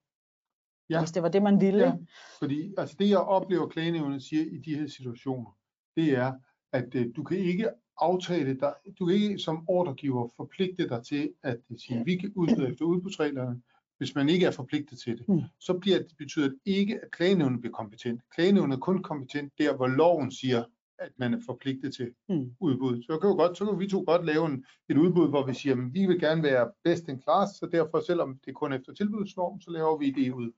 Ja. 0.89 0.99
Hvis 0.99 1.11
det 1.11 1.23
var 1.23 1.29
det, 1.29 1.43
man 1.43 1.61
ville. 1.61 1.83
Ja. 1.83 1.93
Fordi 2.39 2.73
altså 2.77 2.95
det, 2.99 3.09
jeg 3.09 3.17
oplever, 3.17 3.67
klagenævnet 3.67 4.23
siger 4.23 4.43
i 4.43 4.57
de 4.57 4.75
her 4.75 4.87
situationer, 4.87 5.57
det 5.95 6.17
er, 6.17 6.33
at 6.73 6.95
øh, 6.95 7.05
du 7.15 7.23
kan 7.23 7.37
ikke 7.37 7.69
aftale 7.97 8.59
dig, 8.59 8.73
du 8.99 9.05
kan 9.05 9.15
ikke 9.15 9.39
som 9.39 9.63
ordregiver 9.67 10.29
forpligte 10.37 10.89
dig 10.89 11.03
til 11.03 11.33
at 11.43 11.57
sige, 11.77 12.05
vi 12.05 12.15
kan 12.15 12.33
udbyde 12.35 12.69
efter 12.69 12.85
udbudsreglerne, 12.85 13.61
hvis 13.97 14.15
man 14.15 14.29
ikke 14.29 14.45
er 14.45 14.51
forpligtet 14.51 14.99
til 14.99 15.17
det. 15.17 15.29
Mm. 15.29 15.41
Så 15.59 15.73
bliver 15.73 15.97
det, 15.97 16.11
betyder 16.17 16.49
det 16.49 16.59
ikke, 16.65 16.99
at 17.03 17.11
klagenævnet 17.11 17.59
bliver 17.59 17.73
kompetent. 17.73 18.21
Klagenævnet 18.35 18.75
er 18.75 18.79
kun 18.79 19.03
kompetent 19.03 19.53
der, 19.57 19.75
hvor 19.75 19.87
loven 19.87 20.31
siger, 20.31 20.63
at 20.99 21.11
man 21.17 21.33
er 21.33 21.39
forpligtet 21.45 21.93
til 21.93 22.11
mm. 22.29 22.51
udbud. 22.59 23.03
Så 23.03 23.17
kan, 23.19 23.29
jo 23.29 23.35
godt, 23.35 23.57
så 23.57 23.65
kan 23.65 23.79
vi 23.79 23.87
to 23.87 24.03
godt 24.07 24.25
lave 24.25 24.45
en, 24.45 24.65
et 24.89 24.97
udbud, 24.97 25.29
hvor 25.29 25.45
vi 25.45 25.53
siger, 25.53 25.75
at 25.75 25.93
vi 25.93 26.05
vil 26.05 26.19
gerne 26.19 26.43
være 26.43 26.71
best 26.83 27.07
in 27.07 27.21
class, 27.21 27.51
så 27.59 27.69
derfor, 27.71 27.99
selvom 27.99 28.39
det 28.45 28.51
er 28.51 28.53
kun 28.53 28.73
efter 28.73 28.93
tilbudsloven, 28.93 29.61
så 29.61 29.71
laver 29.71 29.97
vi 29.97 30.11
det 30.11 30.31
ud. 30.31 30.51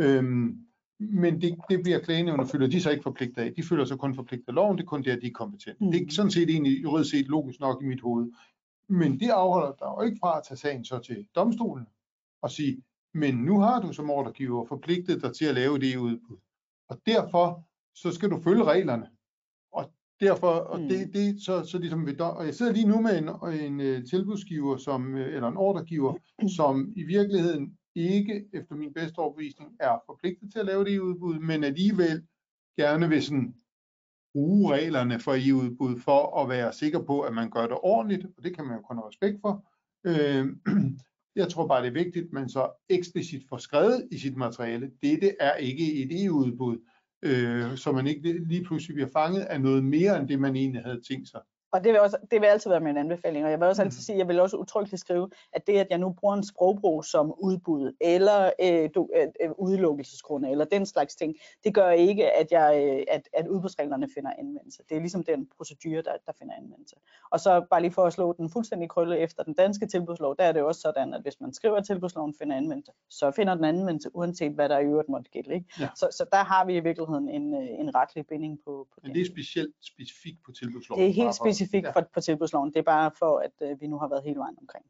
Øhm, 0.00 0.58
men 1.00 1.40
det, 1.40 1.58
det 1.70 1.82
bliver 1.82 1.98
klagenævnet, 1.98 2.50
føler 2.50 2.66
de 2.66 2.80
sig 2.80 2.92
ikke 2.92 3.02
forpligtet 3.02 3.42
af. 3.42 3.52
De 3.54 3.62
føler 3.62 3.84
sig 3.84 3.98
kun 3.98 4.14
forpligtet 4.14 4.48
af 4.48 4.54
loven, 4.54 4.78
det 4.78 4.82
er 4.82 4.88
kun 4.88 5.04
der, 5.04 5.16
de 5.16 5.26
er 5.26 5.30
kompetente. 5.34 5.84
Mm. 5.84 5.90
Det 5.90 6.00
er 6.00 6.04
mm. 6.04 6.10
sådan 6.10 6.30
set 6.30 6.50
egentlig 6.50 6.82
juridisk 6.82 7.10
set 7.10 7.28
logisk 7.28 7.60
nok 7.60 7.82
i 7.82 7.86
mit 7.86 8.00
hoved. 8.00 8.30
Men 8.88 9.20
det 9.20 9.28
afholder 9.28 9.72
dig 9.72 9.86
jo 9.86 10.02
ikke 10.02 10.18
fra 10.20 10.38
at 10.38 10.44
tage 10.48 10.58
sagen 10.58 10.84
så 10.84 10.98
til 10.98 11.26
domstolen 11.34 11.86
og 12.42 12.50
sige, 12.50 12.82
men 13.14 13.34
nu 13.34 13.60
har 13.60 13.80
du 13.80 13.92
som 13.92 14.10
ordregiver 14.10 14.66
forpligtet 14.66 15.22
dig 15.22 15.34
til 15.34 15.44
at 15.44 15.54
lave 15.54 15.78
det 15.78 15.96
udbud. 15.96 16.36
Og 16.88 17.00
derfor 17.06 17.64
så 17.94 18.12
skal 18.12 18.30
du 18.30 18.40
følge 18.40 18.64
reglerne. 18.64 19.06
Og 19.72 19.92
derfor, 20.20 20.48
og 20.48 20.80
det, 20.80 21.06
mm. 21.06 21.12
det 21.12 21.42
så, 21.42 21.64
så 21.64 21.78
ligesom 21.78 22.06
ved, 22.06 22.20
og 22.20 22.46
jeg 22.46 22.54
sidder 22.54 22.72
lige 22.72 22.88
nu 22.88 23.00
med 23.00 23.18
en, 23.18 23.28
en, 23.60 23.80
en 23.80 24.06
tilbudsgiver, 24.06 24.76
som, 24.76 25.16
eller 25.16 25.48
en 25.48 25.56
ordregiver, 25.56 26.14
som 26.56 26.92
i 26.96 27.02
virkeligheden 27.02 27.78
ikke 27.94 28.44
efter 28.52 28.74
min 28.74 28.92
bedste 28.92 29.18
overbevisning 29.18 29.76
er 29.80 30.02
forpligtet 30.06 30.52
til 30.52 30.58
at 30.58 30.66
lave 30.66 30.84
det 30.84 30.90
i 30.90 31.00
udbud, 31.00 31.38
men 31.38 31.64
alligevel 31.64 32.26
gerne 32.78 33.08
vil 33.08 33.22
sådan 33.22 33.54
bruge 34.32 34.74
reglerne 34.74 35.20
for 35.20 35.34
i 35.34 35.52
udbud 35.52 36.00
for 36.00 36.42
at 36.42 36.48
være 36.48 36.72
sikker 36.72 37.02
på, 37.02 37.20
at 37.20 37.34
man 37.34 37.50
gør 37.50 37.66
det 37.66 37.78
ordentligt, 37.82 38.26
og 38.36 38.44
det 38.44 38.56
kan 38.56 38.64
man 38.64 38.76
jo 38.76 38.82
kun 38.82 38.96
have 38.96 39.08
respekt 39.08 39.40
for. 39.40 39.66
Øh, 40.06 40.46
jeg 41.40 41.48
tror 41.48 41.66
bare, 41.66 41.82
det 41.82 41.88
er 41.88 42.04
vigtigt, 42.04 42.26
at 42.26 42.32
man 42.32 42.48
så 42.48 42.70
eksplicit 42.88 43.42
får 43.48 43.56
skrevet 43.56 44.08
i 44.10 44.18
sit 44.18 44.36
materiale, 44.36 44.90
dette 45.02 45.36
er 45.40 45.54
ikke 45.54 46.02
et 46.02 46.24
EU-udbud, 46.24 46.78
øh, 47.22 47.76
så 47.76 47.92
man 47.92 48.06
ikke 48.06 48.32
lige 48.32 48.64
pludselig 48.64 48.94
bliver 48.94 49.08
fanget 49.12 49.42
af 49.42 49.60
noget 49.60 49.84
mere 49.84 50.20
end 50.20 50.28
det, 50.28 50.40
man 50.40 50.56
egentlig 50.56 50.82
havde 50.82 51.00
tænkt 51.08 51.28
sig 51.28 51.40
og 51.72 51.84
det 51.84 51.92
vil, 51.92 52.00
også, 52.00 52.16
det 52.30 52.40
vil 52.40 52.46
altid 52.46 52.70
være 52.70 52.80
min 52.80 52.96
anbefaling, 52.96 53.44
og 53.44 53.50
jeg 53.50 53.60
vil 53.60 53.68
også 53.68 53.82
altid 53.82 53.98
mm. 53.98 54.02
sige, 54.02 54.18
jeg 54.18 54.28
vil 54.28 54.40
også 54.40 54.56
utryggeligt 54.56 55.00
skrive, 55.00 55.30
at 55.52 55.66
det, 55.66 55.78
at 55.78 55.86
jeg 55.90 55.98
nu 55.98 56.10
bruger 56.10 56.34
en 56.34 56.44
sprogbrug 56.44 57.04
som 57.04 57.34
udbud, 57.38 57.92
eller 58.00 58.50
øh, 58.62 58.90
du, 58.94 59.08
øh, 59.16 59.26
øh, 59.40 59.50
udelukkelsesgrunde, 59.58 60.50
eller 60.50 60.64
den 60.64 60.86
slags 60.86 61.16
ting, 61.16 61.34
det 61.64 61.74
gør 61.74 61.90
ikke, 61.90 62.30
at, 62.30 62.52
jeg, 62.52 62.96
øh, 62.98 63.04
at, 63.08 63.28
at 63.32 63.48
udbudsreglerne 63.48 64.08
finder 64.14 64.30
anvendelse. 64.38 64.82
Det 64.88 64.96
er 64.96 65.00
ligesom 65.00 65.22
den 65.22 65.48
procedure, 65.56 66.02
der, 66.02 66.12
der 66.26 66.32
finder 66.38 66.54
anvendelse. 66.54 66.96
Og 67.30 67.40
så 67.40 67.66
bare 67.70 67.80
lige 67.80 67.92
for 67.92 68.04
at 68.04 68.12
slå 68.12 68.32
den 68.32 68.50
fuldstændig 68.50 68.88
krølle 68.88 69.18
efter 69.18 69.42
den 69.42 69.54
danske 69.54 69.86
tilbudslov, 69.86 70.36
der 70.36 70.44
er 70.44 70.52
det 70.52 70.62
også 70.62 70.80
sådan, 70.80 71.14
at 71.14 71.22
hvis 71.22 71.40
man 71.40 71.52
skriver, 71.52 71.76
at 71.76 71.86
tilbudsloven 71.86 72.34
finder 72.38 72.56
anvendelse, 72.56 72.92
så 73.10 73.30
finder 73.30 73.54
den 73.54 73.64
anvendelse, 73.64 74.10
uanset 74.16 74.52
hvad 74.52 74.68
der 74.68 74.78
i 74.78 74.84
øvrigt 74.84 75.08
måtte 75.08 75.30
gælde. 75.30 75.54
Ikke? 75.54 75.66
Ja. 75.80 75.88
Så, 75.96 76.08
så 76.12 76.24
der 76.32 76.44
har 76.44 76.64
vi 76.64 76.76
i 76.76 76.80
virkeligheden 76.80 77.28
en, 77.28 77.54
øh, 77.54 77.80
en 77.80 77.94
retlig 77.94 78.26
binding 78.26 78.58
på, 78.64 78.88
på 78.94 79.00
Men 79.02 79.14
det 79.14 79.20
er 79.20 79.26
specielt 79.26 79.74
specifikt 79.80 80.38
på 80.46 80.52
tilbudsloven? 80.52 81.02
Det 81.02 81.08
er 81.08 81.12
helt 81.12 81.34
specifikt 81.34 81.59
specifikt 81.60 81.86
ja. 81.86 81.90
for, 81.90 82.06
på 82.14 82.20
tilbudsloven. 82.20 82.68
Det 82.68 82.76
er 82.76 82.82
bare 82.82 83.10
for, 83.18 83.38
at 83.38 83.70
øh, 83.70 83.80
vi 83.80 83.86
nu 83.86 83.98
har 83.98 84.08
været 84.08 84.22
hele 84.22 84.38
vejen 84.38 84.56
omkring. 84.60 84.84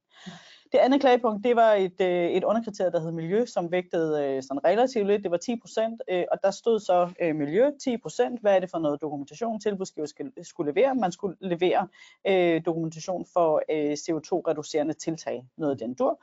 Det 0.73 0.79
andet 0.79 1.01
klagepunkt, 1.01 1.45
det 1.45 1.57
var 1.57 1.73
et, 1.73 2.01
øh, 2.01 2.31
et 2.31 2.45
underkriterie, 2.45 2.93
der 2.93 3.01
hed 3.01 3.13
miljø, 3.13 3.47
som 3.47 3.73
vægtede 3.73 4.25
øh, 4.25 4.43
sådan 4.43 4.65
relativt 4.65 5.07
lidt. 5.07 5.23
Det 5.23 5.31
var 5.31 5.37
10 5.37 5.57
procent, 5.57 6.03
øh, 6.11 6.25
og 6.33 6.39
der 6.43 6.51
stod 6.51 6.81
så 6.81 7.13
øh, 7.21 7.37
miljø 7.37 7.71
10 7.85 7.97
procent. 7.97 8.41
Hvad 8.41 8.57
er 8.57 8.61
det 8.61 8.71
for 8.71 8.79
noget 8.79 9.01
dokumentation, 9.01 9.61
tilbudsgiver 9.61 10.07
skal, 10.07 10.33
skulle 10.43 10.73
levere? 10.73 10.95
Man 10.95 11.13
skulle 11.13 11.37
levere 11.41 11.89
øh, 12.27 12.63
dokumentation 12.67 13.27
for 13.33 13.63
øh, 13.71 13.93
CO2-reducerende 13.93 14.93
tiltag, 14.93 15.45
noget 15.57 15.73
af 15.73 15.79
den 15.79 15.95
dur 15.95 16.21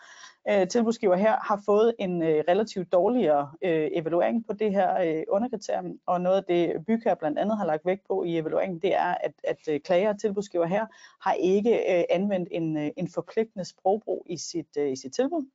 øh, 0.50 0.68
tilbudsgiver 0.68 1.16
her 1.16 1.36
har 1.42 1.62
fået 1.66 1.94
en 2.00 2.24
øh, 2.24 2.44
relativt 2.48 2.92
dårligere 2.92 3.52
øh, 3.62 3.90
evaluering 3.94 4.48
på 4.48 4.54
det 4.54 4.72
her 4.72 5.02
øh, 5.02 5.24
underkriterium, 5.30 6.00
og 6.06 6.22
noget 6.22 6.38
af 6.38 6.44
det 6.44 6.86
bygherre 6.86 7.16
blandt 7.16 7.40
andet 7.40 7.58
har 7.58 7.66
lagt 7.66 7.86
vægt 7.86 8.08
på 8.08 8.24
i 8.24 8.38
evalueringen, 8.38 8.80
det 8.80 8.96
er, 8.96 9.16
at, 9.24 9.34
at 9.44 9.60
øh, 9.70 9.80
klager 9.80 10.10
og 10.10 10.20
tilbudsgiver 10.20 10.66
her 10.66 10.86
har 11.22 11.34
ikke 11.34 11.74
øh, 11.98 12.04
anvendt 12.10 12.50
en, 12.52 12.78
øh, 12.78 12.90
en 12.98 13.10
forpligtende 13.10 13.66
sprogbrug 13.66 14.26
i 14.30 14.38
sit, 14.38 14.78
øh, 14.78 14.92
i 14.92 14.96
sit 14.96 15.14
tilbud 15.14 15.46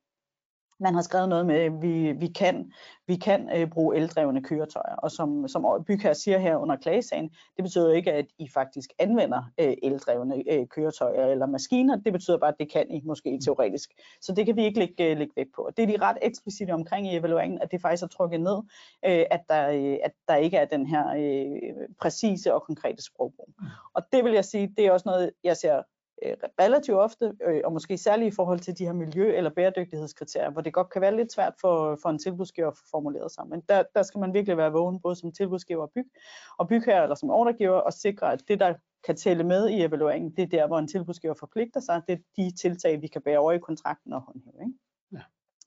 man 0.79 0.93
har 0.93 1.01
skrevet 1.01 1.29
noget 1.29 1.45
med, 1.45 1.55
at 1.55 1.81
vi, 1.81 2.11
vi 2.11 2.27
kan, 2.27 2.71
vi 3.07 3.15
kan 3.15 3.49
øh, 3.55 3.69
bruge 3.69 3.95
eldrevne 3.95 4.43
køretøjer. 4.43 4.95
Og 4.95 5.11
som, 5.11 5.47
som 5.47 5.65
bygherre 5.87 6.15
siger 6.15 6.37
her 6.37 6.55
under 6.55 6.75
klagesagen, 6.75 7.29
det 7.55 7.63
betyder 7.63 7.93
ikke, 7.93 8.13
at 8.13 8.25
I 8.37 8.49
faktisk 8.53 8.89
anvender 8.99 9.43
øh, 9.59 9.73
eldrevne 9.83 10.43
øh, 10.51 10.67
køretøjer 10.67 11.25
eller 11.25 11.45
maskiner. 11.45 11.95
Det 11.95 12.13
betyder 12.13 12.37
bare, 12.37 12.51
at 12.51 12.59
det 12.59 12.71
kan 12.71 12.91
I 12.91 13.01
måske 13.05 13.39
teoretisk. 13.45 13.89
Så 14.21 14.33
det 14.33 14.45
kan 14.45 14.55
vi 14.55 14.65
ikke 14.65 14.79
lægge, 14.79 15.11
øh, 15.11 15.17
lægge 15.17 15.33
vægt 15.35 15.49
på. 15.55 15.61
Og 15.61 15.77
det 15.77 15.83
er 15.83 15.87
de 15.87 16.05
ret 16.05 16.17
eksplicite 16.21 16.71
omkring 16.71 17.07
i 17.07 17.17
evalueringen, 17.17 17.61
at 17.61 17.71
det 17.71 17.81
faktisk 17.81 18.03
er 18.03 18.07
trukket 18.07 18.41
ned, 18.41 18.57
øh, 19.05 19.25
at, 19.31 19.41
der, 19.49 19.69
øh, 19.69 19.97
at 20.03 20.11
der 20.27 20.35
ikke 20.35 20.57
er 20.57 20.65
den 20.65 20.87
her 20.87 21.07
øh, 21.17 21.87
præcise 22.01 22.53
og 22.53 22.63
konkrete 22.63 23.03
sprogbrug. 23.03 23.49
Mm. 23.59 23.65
Og 23.93 24.01
det 24.11 24.23
vil 24.23 24.33
jeg 24.33 24.45
sige, 24.45 24.73
det 24.77 24.85
er 24.85 24.91
også 24.91 25.09
noget, 25.09 25.31
jeg 25.43 25.57
ser 25.57 25.81
Øh, 26.25 26.35
relativt 26.59 26.97
ofte, 26.97 27.33
øh, 27.47 27.61
og 27.65 27.73
måske 27.73 27.97
særligt 27.97 28.33
i 28.33 28.35
forhold 28.35 28.59
til 28.59 28.77
de 28.77 28.85
her 28.85 28.93
miljø- 28.93 29.37
eller 29.37 29.49
bæredygtighedskriterier, 29.49 30.49
hvor 30.49 30.61
det 30.61 30.73
godt 30.73 30.89
kan 30.89 31.01
være 31.01 31.15
lidt 31.15 31.33
svært 31.33 31.53
for, 31.61 31.99
for 32.01 32.09
en 32.09 32.19
tilbudsgiver 32.19 32.67
at 32.67 32.77
få 32.77 32.83
formuleret 32.91 33.31
sig. 33.31 33.47
Men 33.47 33.61
der, 33.69 33.83
der 33.95 34.03
skal 34.03 34.19
man 34.19 34.33
virkelig 34.33 34.57
være 34.57 34.71
vågen, 34.71 34.99
både 34.99 35.15
som 35.15 35.31
tilbudsgiver 35.31 35.81
og 35.81 35.91
byg, 35.95 36.11
og 36.57 36.67
bygherre 36.67 37.03
eller 37.03 37.15
som 37.15 37.29
ordregiver, 37.29 37.75
og 37.75 37.93
sikre, 37.93 38.33
at 38.33 38.43
det, 38.47 38.59
der 38.59 38.73
kan 39.05 39.15
tælle 39.15 39.43
med 39.43 39.69
i 39.69 39.83
evalueringen, 39.83 40.31
det 40.31 40.43
er 40.43 40.47
der, 40.47 40.67
hvor 40.67 40.79
en 40.79 40.87
tilbudsgiver 40.87 41.33
forpligter 41.33 41.79
sig. 41.79 42.01
Det 42.07 42.13
er 42.13 42.21
de 42.37 42.51
tiltag, 42.55 43.01
vi 43.01 43.07
kan 43.07 43.21
bære 43.21 43.39
over 43.39 43.51
i 43.51 43.59
kontrakten 43.59 44.13
og 44.13 44.21
håndhæve. 44.21 44.61
Ikke? 44.61 44.77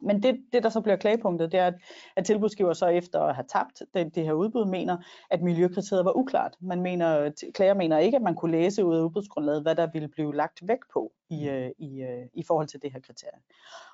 Men 0.00 0.22
det, 0.22 0.40
det, 0.52 0.62
der 0.62 0.68
så 0.68 0.80
bliver 0.80 0.96
klagepunktet, 0.96 1.52
det 1.52 1.60
er, 1.60 1.66
at, 1.66 1.74
at 2.16 2.24
tilbudsgiver 2.24 2.72
så 2.72 2.86
efter 2.86 3.20
at 3.20 3.34
have 3.34 3.44
tabt 3.48 3.82
det, 3.94 4.14
det 4.14 4.24
her 4.24 4.32
udbud, 4.32 4.64
mener, 4.64 4.96
at 5.30 5.42
miljøkriteriet 5.42 6.04
var 6.04 6.16
uklart. 6.16 6.56
Man 6.60 6.82
mener, 6.82 7.30
klager 7.54 7.74
mener 7.74 7.98
ikke, 7.98 8.16
at 8.16 8.22
man 8.22 8.34
kunne 8.34 8.52
læse 8.52 8.84
ud 8.84 8.96
af 8.96 9.02
udbudsgrundlaget, 9.02 9.62
hvad 9.62 9.74
der 9.74 9.86
ville 9.92 10.08
blive 10.08 10.34
lagt 10.36 10.68
væk 10.68 10.78
på 10.92 11.12
i, 11.30 11.48
mm. 11.48 11.54
øh, 11.54 11.70
i, 11.78 12.02
øh, 12.02 12.26
i 12.34 12.42
forhold 12.46 12.66
til 12.66 12.82
det 12.82 12.92
her 12.92 13.00
kriterie. 13.00 13.40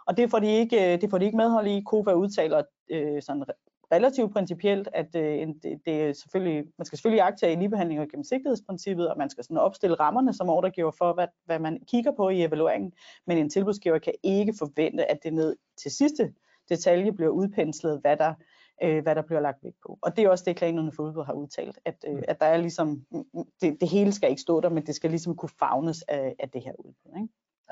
Og 0.06 0.16
det 0.16 0.30
får 0.30 0.38
de 0.38 0.46
ikke, 0.46 0.96
det 0.96 1.10
får 1.10 1.18
de 1.18 1.24
ikke 1.24 1.36
medhold 1.36 1.66
i. 1.66 1.82
KOFA 1.86 2.12
udtaler 2.12 2.62
øh, 2.90 3.22
sådan 3.22 3.44
relativt 3.92 4.32
principielt, 4.32 4.88
at 4.92 5.14
øh, 5.16 5.48
det, 5.62 5.80
det 5.84 6.02
er 6.02 6.12
selvfølgelig, 6.12 6.64
man 6.78 6.84
skal 6.84 6.96
selvfølgelig 6.98 7.22
agtage 7.22 7.52
i 7.52 7.56
ligebehandling 7.56 8.00
og 8.00 8.08
gennemsigtighedsprincippet, 8.08 9.10
og 9.10 9.18
man 9.18 9.30
skal 9.30 9.44
sådan 9.44 9.56
opstille 9.56 9.94
rammerne 9.94 10.32
som 10.32 10.48
ordregiver 10.48 10.90
for, 10.90 11.12
hvad, 11.12 11.26
hvad 11.44 11.58
man 11.58 11.80
kigger 11.86 12.12
på 12.16 12.28
i 12.28 12.44
evalueringen, 12.44 12.92
men 13.26 13.38
en 13.38 13.50
tilbudsgiver 13.50 13.98
kan 13.98 14.12
ikke 14.22 14.54
forvente, 14.58 15.10
at 15.10 15.18
det 15.22 15.32
ned 15.32 15.56
til 15.82 15.90
sidste 15.90 16.32
detalje 16.68 17.12
bliver 17.12 17.30
udpenslet, 17.30 18.00
hvad 18.00 18.16
der, 18.16 18.34
øh, 18.82 19.02
hvad 19.02 19.14
der 19.14 19.22
bliver 19.22 19.40
lagt 19.40 19.64
væk 19.64 19.74
på. 19.86 19.98
Og 20.02 20.16
det 20.16 20.24
er 20.24 20.28
også 20.28 20.44
det, 20.46 20.56
klagenerne 20.56 20.92
for 20.92 21.02
udbud 21.02 21.24
har 21.24 21.32
udtalt, 21.32 21.78
at, 21.84 22.04
øh, 22.08 22.22
at 22.28 22.40
der 22.40 22.46
er 22.46 22.56
ligesom, 22.56 23.04
det, 23.60 23.80
det 23.80 23.88
hele 23.88 24.12
skal 24.12 24.30
ikke 24.30 24.42
stå 24.42 24.60
der, 24.60 24.68
men 24.68 24.86
det 24.86 24.94
skal 24.94 25.10
ligesom 25.10 25.36
kunne 25.36 25.56
fagnes 25.58 26.02
af, 26.02 26.34
af 26.38 26.50
det 26.50 26.62
her 26.62 26.72
udbud. 26.78 27.16
Ikke? 27.16 27.28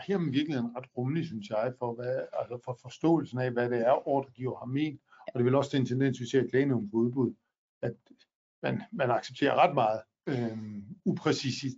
Her 0.07 0.15
er 0.15 0.19
man 0.19 0.33
virkelig 0.33 0.59
en 0.59 0.77
ret 0.77 0.87
rummelig, 0.97 1.27
synes 1.27 1.51
jeg, 1.51 1.73
for, 1.79 1.93
hvad, 1.95 2.21
altså 2.33 2.59
for 2.65 2.79
forståelsen 2.83 3.39
af, 3.39 3.51
hvad 3.51 3.71
det 3.71 3.87
er, 3.87 4.09
ordregiver 4.09 4.57
har 4.59 4.67
ment, 4.67 5.01
og 5.35 5.39
det 5.39 5.45
vil 5.45 5.55
også 5.55 5.77
den 5.77 5.87
tendens, 5.87 6.21
vi 6.21 6.27
ser 6.27 6.45
i 6.45 6.49
klagenævnen 6.49 6.91
på 6.91 6.97
udbud, 6.97 7.35
at 7.83 7.95
man, 8.63 8.83
man 8.93 9.11
accepterer 9.11 9.55
ret 9.55 9.75
meget 9.75 10.01
øh, 10.27 10.59
upræcis, 11.05 11.75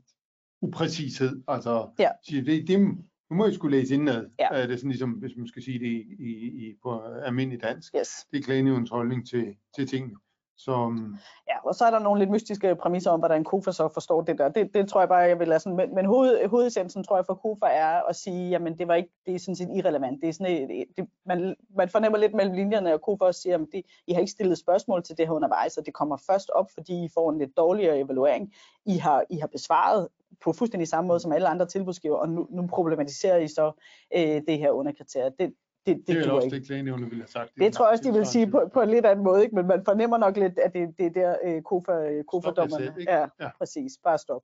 upræcished. 0.63 1.43
Altså, 1.49 1.91
ja. 1.99 2.11
det, 2.31 2.69
det, 2.69 2.81
nu 2.81 3.37
må 3.37 3.45
jeg 3.45 3.55
skulle 3.55 3.79
læse 3.79 3.95
indad. 3.95 4.31
Ja. 4.39 4.63
Øh, 4.63 4.69
det 4.69 4.73
er 4.73 4.77
sådan 4.77 4.91
ligesom, 4.91 5.11
hvis 5.11 5.37
man 5.37 5.47
skal 5.47 5.63
sige 5.63 5.79
det 5.79 5.87
i, 5.87 6.17
i, 6.19 6.69
i 6.69 6.75
på 6.83 7.01
almindelig 7.01 7.63
dansk. 7.63 7.95
Yes. 8.01 8.09
Det 8.31 8.39
er 8.39 8.43
klagenævnens 8.43 8.91
holdning 8.91 9.29
til, 9.29 9.57
til 9.77 9.87
tingene. 9.87 10.17
Så, 10.57 10.73
øhm, 10.73 11.17
ja, 11.49 11.69
og 11.69 11.75
så 11.75 11.85
er 11.85 11.91
der 11.91 11.99
nogle 11.99 12.19
lidt 12.19 12.31
mystiske 12.31 12.75
præmisser 12.75 13.11
om, 13.11 13.21
hvordan 13.21 13.45
KOFA 13.45 13.73
så 13.73 13.89
forstår 13.95 14.23
det 14.23 14.39
der. 14.39 14.49
Det, 14.49 14.75
det 14.75 14.89
tror 14.89 15.01
jeg 15.01 15.09
bare, 15.09 15.19
jeg 15.19 15.39
vil 15.39 15.49
lade 15.49 15.61
sådan, 15.61 15.77
men, 15.77 15.95
men 15.95 16.07
hoved, 16.07 16.49
hovedessensen 16.49 17.05
tror 17.05 17.17
jeg 17.17 17.27
for 17.27 17.35
KOFA 17.35 17.67
er 17.67 18.03
at 18.09 18.17
sige, 18.17 18.51
jamen 18.51 18.79
det 18.79 18.89
var 18.89 18.95
ikke, 18.95 19.11
det 19.27 19.35
er 19.35 19.39
sådan 19.39 19.57
set 19.57 19.69
irrelevant. 19.75 20.21
Det 20.21 20.29
er 20.29 20.33
sådan, 20.33 20.69
det, 20.69 20.85
det, 20.97 21.09
man, 21.27 21.57
man 21.77 21.89
fornemmer 21.89 22.19
lidt 22.19 22.35
mellem 22.35 22.55
linjerne, 22.55 22.95
og 22.95 23.03
KOFA 23.03 23.25
også 23.25 23.41
siger, 23.41 23.59
at 23.59 23.67
det, 23.73 23.83
I 24.07 24.13
har 24.13 24.21
ikke 24.21 24.33
stillet 24.33 24.59
spørgsmål 24.59 25.03
til 25.03 25.19
det 25.19 25.27
her 25.27 25.35
undervejs, 25.35 25.77
og 25.77 25.87
det 25.87 25.95
kommer 25.95 26.17
først 26.17 26.51
op, 26.51 26.71
fordi 26.75 27.05
I 27.05 27.09
får 27.15 27.31
en 27.31 27.39
lidt 27.39 27.57
dårligere 27.57 28.01
evaluering. 28.01 28.55
I 28.85 28.97
har, 28.97 29.25
I 29.31 29.37
har 29.37 29.47
besvaret 29.47 30.09
på 30.45 30.53
fuldstændig 30.53 30.89
samme 30.89 31.09
måde 31.09 31.21
som 31.21 31.33
alle 31.33 31.49
andre 31.49 31.67
tilbudsgiver, 31.67 32.17
og 32.17 32.29
nu, 32.29 32.47
nu 32.51 32.67
problematiserer 32.67 33.37
I 33.37 33.49
så 33.49 33.73
øh, 34.17 34.43
det 34.49 34.59
her 34.59 34.71
underkriterie. 34.71 35.31
Det, 35.39 35.55
det, 35.87 35.97
det, 35.97 36.17
det 36.17 36.27
er 36.27 36.31
også 36.31 36.45
ikke. 36.45 36.57
det, 36.57 36.67
klagenævnet 36.67 37.11
ville 37.11 37.23
have 37.23 37.29
sagt. 37.29 37.55
Det, 37.55 37.61
det 37.61 37.73
tror 37.73 37.85
jeg 37.85 37.93
også, 37.93 38.05
de 38.05 38.13
vil 38.13 38.27
sige 38.27 38.51
på, 38.51 38.71
på 38.75 38.81
en 38.81 38.89
lidt 38.89 39.07
anden 39.07 39.25
måde, 39.25 39.43
ikke? 39.43 39.55
men 39.55 39.67
man 39.67 39.85
fornemmer 39.85 40.19
nok 40.19 40.37
lidt, 40.37 40.59
at 40.59 40.73
det, 40.73 40.99
det 40.99 41.07
er 41.07 41.11
der 41.11 41.37
øh, 41.45 41.63
kofa, 41.63 42.23
kofa-dommerne. 42.33 42.95
Ja, 43.09 43.27
ja, 43.41 43.49
præcis. 43.59 43.93
Bare 44.05 44.19
stop. 44.19 44.43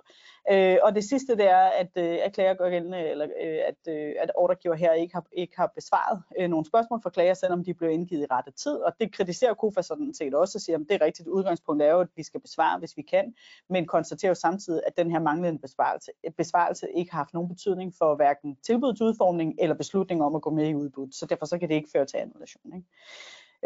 Øh, 0.50 0.76
og 0.82 0.94
det 0.94 1.04
sidste, 1.04 1.36
det 1.36 1.50
er, 1.50 1.66
at, 1.82 1.90
øh, 1.96 2.18
at 2.24 2.32
klager 2.32 2.54
går 2.54 2.70
gældende, 2.70 3.08
eller 3.10 3.26
øh, 3.44 3.58
at, 3.70 3.92
øh, 3.94 4.14
at 4.18 4.30
ordregiver 4.34 4.74
her 4.74 4.92
ikke 4.92 5.14
har, 5.14 5.24
ikke 5.32 5.56
har 5.56 5.72
besvaret 5.74 6.22
øh, 6.38 6.48
nogle 6.48 6.66
spørgsmål 6.66 7.02
fra 7.02 7.10
klager, 7.10 7.34
selvom 7.34 7.64
de 7.64 7.74
blev 7.74 7.90
indgivet 7.90 8.22
i 8.22 8.26
rette 8.30 8.50
tid. 8.50 8.76
Og 8.76 8.92
det 9.00 9.12
kritiserer 9.12 9.54
KOFA 9.54 9.82
sådan 9.82 10.14
set 10.14 10.34
også, 10.34 10.58
og 10.58 10.60
siger, 10.60 10.78
at 10.78 10.84
det 10.88 11.02
er 11.02 11.04
rigtigt. 11.04 11.28
Udgangspunkt 11.28 11.82
er 11.82 11.90
jo, 11.90 12.00
at 12.00 12.08
vi 12.16 12.22
skal 12.22 12.40
besvare, 12.40 12.78
hvis 12.78 12.96
vi 12.96 13.02
kan, 13.02 13.34
men 13.70 13.86
konstaterer 13.86 14.30
jo 14.30 14.34
samtidig, 14.34 14.82
at 14.86 14.96
den 14.96 15.10
her 15.10 15.20
manglende 15.20 15.58
besvarelse, 15.58 16.10
besvarelse 16.36 16.86
ikke 16.94 17.10
har 17.12 17.18
haft 17.18 17.34
nogen 17.34 17.48
betydning 17.48 17.94
for 17.98 18.14
hverken 18.16 18.56
tilbudets 18.66 19.00
udformning 19.00 19.54
eller 19.58 19.74
beslutning 19.74 20.22
om 20.22 20.34
at 20.34 20.42
gå 20.42 20.50
med 20.50 20.68
i 20.68 20.74
udbud. 20.74 21.08
Så 21.12 21.26
derfor 21.30 21.46
så 21.46 21.58
kan 21.58 21.68
det 21.68 21.74
ikke 21.74 21.90
føre 21.92 22.06
til 22.06 22.16
annulation. 22.16 22.72
Ikke? 22.74 22.86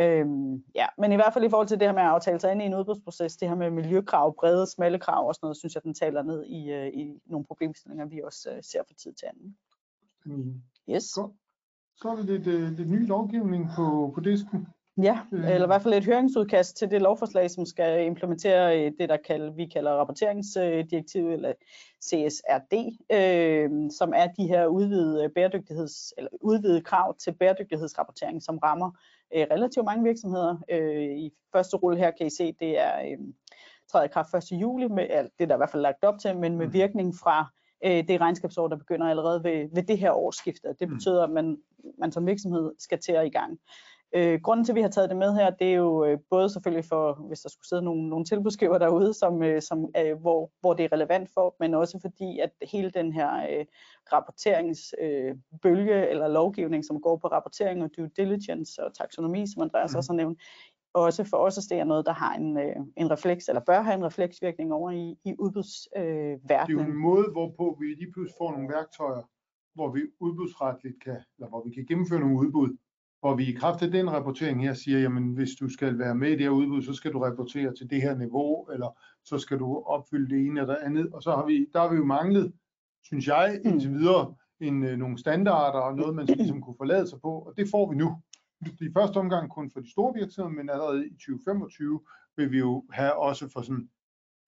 Øhm, 0.01 0.65
ja, 0.75 0.87
men 0.99 1.13
i 1.13 1.15
hvert 1.15 1.33
fald 1.33 1.45
i 1.45 1.51
forhold 1.51 1.69
til 1.69 1.81
det 1.81 1.89
her 1.89 1.95
med 1.95 2.03
at 2.03 2.09
aftale 2.09 2.41
sig 2.41 2.53
ind 2.53 2.63
i 2.63 2.65
en 2.65 2.75
udbudsproces, 2.75 3.37
det 3.37 3.49
her 3.49 3.55
med 3.55 3.71
miljøkrav, 3.71 4.35
brede, 4.35 4.67
smalle 4.67 4.99
krav 4.99 5.29
og 5.29 5.35
sådan 5.35 5.45
noget, 5.47 5.57
synes 5.57 5.75
jeg, 5.75 5.83
den 5.83 5.95
taler 5.95 6.23
ned 6.23 6.45
i, 6.47 6.73
uh, 6.73 6.87
i 6.87 7.21
nogle 7.27 7.47
problemstillinger, 7.47 8.07
vi 8.07 8.21
også 8.25 8.51
uh, 8.51 8.59
ser 8.63 8.83
fra 8.89 8.95
tid 8.95 9.13
til 9.13 9.27
anden. 9.27 9.57
Mm. 10.25 10.63
Yes. 10.91 11.13
Godt. 11.15 11.33
Så 11.97 12.09
er 12.09 12.17
det 12.17 12.25
lidt, 12.25 12.47
uh, 12.47 12.79
lidt 12.79 12.91
ny 12.91 13.07
lovgivning 13.07 13.69
på, 13.77 14.13
på 14.15 14.21
disken. 14.21 14.67
Ja, 14.97 15.21
eller 15.33 15.63
i 15.63 15.67
hvert 15.67 15.83
fald 15.83 15.95
et 15.95 16.05
høringsudkast 16.05 16.77
til 16.77 16.91
det 16.91 17.03
lovforslag, 17.03 17.51
som 17.51 17.67
skal 17.67 18.07
implementere 18.07 18.91
det, 18.91 19.09
der 19.09 19.17
kalder, 19.17 19.53
vi 19.53 19.67
kalder 19.67 19.93
rapporteringsdirektiv, 19.93 21.31
eller 21.31 21.53
CSRD, 22.05 22.73
øh, 23.13 23.91
som 23.99 24.13
er 24.17 24.27
de 24.27 24.47
her 24.47 24.67
udvidede, 24.67 25.29
bæredygtigheds, 25.29 26.13
eller 26.17 26.31
udvidede 26.41 26.81
krav 26.81 27.17
til 27.19 27.33
bæredygtighedsrapportering, 27.33 28.43
som 28.43 28.59
rammer 28.59 28.91
øh, 29.35 29.47
relativt 29.51 29.85
mange 29.85 30.05
virksomheder. 30.05 30.57
Øh, 30.71 31.17
I 31.19 31.33
første 31.53 31.77
rulle 31.77 31.99
her 31.99 32.11
kan 32.11 32.27
I 32.27 32.31
se, 32.31 32.53
det 32.61 32.81
er 32.81 33.01
øh, 33.01 33.19
træder 33.93 34.05
i 34.05 34.09
kraft 34.09 34.35
1. 34.35 34.61
juli, 34.61 34.89
med, 34.89 35.09
det 35.09 35.45
er 35.45 35.47
der 35.47 35.55
i 35.55 35.57
hvert 35.57 35.71
fald 35.71 35.83
lagt 35.83 36.05
op 36.05 36.19
til, 36.19 36.39
men 36.39 36.57
med 36.57 36.67
mm. 36.67 36.73
virkning 36.73 37.15
fra 37.23 37.47
øh, 37.85 38.09
det 38.09 38.21
regnskabsår, 38.21 38.69
der 38.69 38.77
begynder 38.77 39.07
allerede 39.07 39.45
ved, 39.45 39.69
ved 39.75 39.83
det 39.83 39.99
her 39.99 40.13
årsskifte. 40.13 40.69
Det 40.81 40.89
mm. 40.89 40.95
betyder, 40.95 41.25
at 41.25 41.31
man, 41.31 41.59
man 41.99 42.13
som 42.13 42.27
virksomhed 42.27 42.73
skal 42.79 42.99
til 42.99 43.13
at 43.13 43.27
i 43.27 43.31
gang. 43.31 43.59
Øh, 44.15 44.41
grunden 44.41 44.65
til, 44.65 44.73
at 44.73 44.77
vi 44.77 44.81
har 44.81 44.89
taget 44.89 45.11
det 45.11 45.19
med 45.19 45.35
her, 45.35 45.51
det 45.51 45.69
er 45.69 45.75
jo 45.77 46.05
øh, 46.05 46.19
både 46.31 46.51
selvfølgelig 46.51 46.85
for, 46.85 47.15
hvis 47.29 47.41
der 47.41 47.49
skulle 47.49 47.69
sidde 47.69 47.83
nogle, 47.83 48.09
nogle 48.09 48.25
tilbudsgiver 48.25 48.79
derude, 48.79 49.15
som, 49.15 49.43
øh, 49.43 49.63
som, 49.63 49.89
øh, 49.97 50.21
hvor, 50.21 50.51
hvor 50.61 50.75
det 50.75 50.85
er 50.85 50.93
relevant 50.93 51.31
for, 51.35 51.57
men 51.61 51.75
også 51.75 51.99
fordi, 52.01 52.39
at 52.39 52.51
hele 52.73 52.91
den 52.91 53.13
her 53.13 53.47
øh, 53.51 53.67
rapporteringsbølge 54.13 56.03
øh, 56.05 56.11
eller 56.11 56.29
lovgivning, 56.29 56.85
som 56.85 57.01
går 57.01 57.17
på 57.17 57.27
rapportering 57.27 57.83
og 57.83 57.91
due 57.97 58.11
diligence 58.17 58.85
og 58.85 58.95
taksonomi, 58.95 59.47
som 59.47 59.63
Andreas 59.63 59.93
mm. 59.93 59.97
også 59.97 60.13
har 60.13 60.17
nævnt, 60.17 60.39
også 60.95 61.25
for 61.25 61.37
os 61.37 61.59
at 61.59 61.65
det 61.71 61.79
er 61.79 61.85
noget, 61.85 62.07
der 62.07 62.13
har 62.13 62.35
en, 62.35 62.59
øh, 62.59 62.77
en 62.97 63.11
refleks, 63.11 63.49
eller 63.49 63.61
bør 63.61 63.83
have 63.83 63.95
en 63.95 64.05
refleksvirkning 64.05 64.73
over 64.73 64.91
i, 64.91 65.17
i 65.25 65.35
udbudsverdenen. 65.39 66.33
Øh, 66.35 66.41
det 66.49 66.51
er 66.51 66.67
jo 66.69 66.81
en 66.81 66.97
måde, 66.97 67.27
hvorpå 67.33 67.77
vi 67.81 67.87
lige 67.87 68.13
pludselig 68.13 68.37
får 68.39 68.51
nogle 68.51 68.69
værktøjer, 68.69 69.23
hvor 69.75 69.93
vi 69.93 70.01
udbudsretligt 70.21 71.03
kan, 71.05 71.21
eller 71.37 71.49
hvor 71.49 71.63
vi 71.67 71.71
kan 71.75 71.87
gennemføre 71.87 72.21
nogle 72.21 72.39
udbud, 72.39 72.77
hvor 73.23 73.35
vi 73.35 73.45
i 73.45 73.53
kraft 73.53 73.83
af 73.83 73.91
den 73.91 74.11
rapportering 74.11 74.63
her 74.63 74.75
siger, 74.75 74.99
jamen 74.99 75.33
hvis 75.33 75.51
du 75.61 75.69
skal 75.69 75.99
være 75.99 76.15
med 76.15 76.29
i 76.29 76.33
det 76.33 76.41
her 76.41 76.51
udbud, 76.51 76.83
så 76.83 76.93
skal 76.93 77.13
du 77.13 77.19
rapportere 77.19 77.75
til 77.75 77.91
det 77.91 78.03
her 78.03 78.17
niveau, 78.17 78.65
eller 78.73 78.99
så 79.25 79.39
skal 79.39 79.59
du 79.59 79.83
opfylde 79.87 80.35
det 80.35 80.47
ene 80.47 80.61
eller 80.61 80.77
andet. 80.83 81.13
Og 81.13 81.23
så 81.23 81.31
har 81.31 81.47
vi, 81.47 81.67
der 81.73 81.81
har 81.81 81.91
vi 81.91 81.97
jo 81.97 82.05
manglet, 82.05 82.53
synes 83.03 83.27
jeg, 83.27 83.61
mm. 83.65 83.71
indtil 83.71 83.91
videre, 83.91 84.35
en, 84.61 84.85
øh, 84.85 84.99
nogle 84.99 85.19
standarder 85.19 85.79
og 85.79 85.97
noget, 85.97 86.15
man 86.15 86.27
ligesom 86.27 86.63
kunne 86.63 86.77
forlade 86.77 87.07
sig 87.07 87.21
på, 87.21 87.29
og 87.29 87.55
det 87.57 87.69
får 87.71 87.91
vi 87.91 87.97
nu. 87.97 88.17
I 88.81 88.91
første 88.93 89.17
omgang 89.17 89.51
kun 89.51 89.71
for 89.71 89.81
de 89.81 89.91
store 89.91 90.15
virksomheder, 90.15 90.57
men 90.57 90.71
allerede 90.71 91.07
i 91.07 91.11
2025 91.11 92.01
vil 92.37 92.53
vi 92.53 92.59
jo 92.59 92.85
have 92.91 93.13
også 93.13 93.49
for 93.53 93.63
sådan 93.63 93.89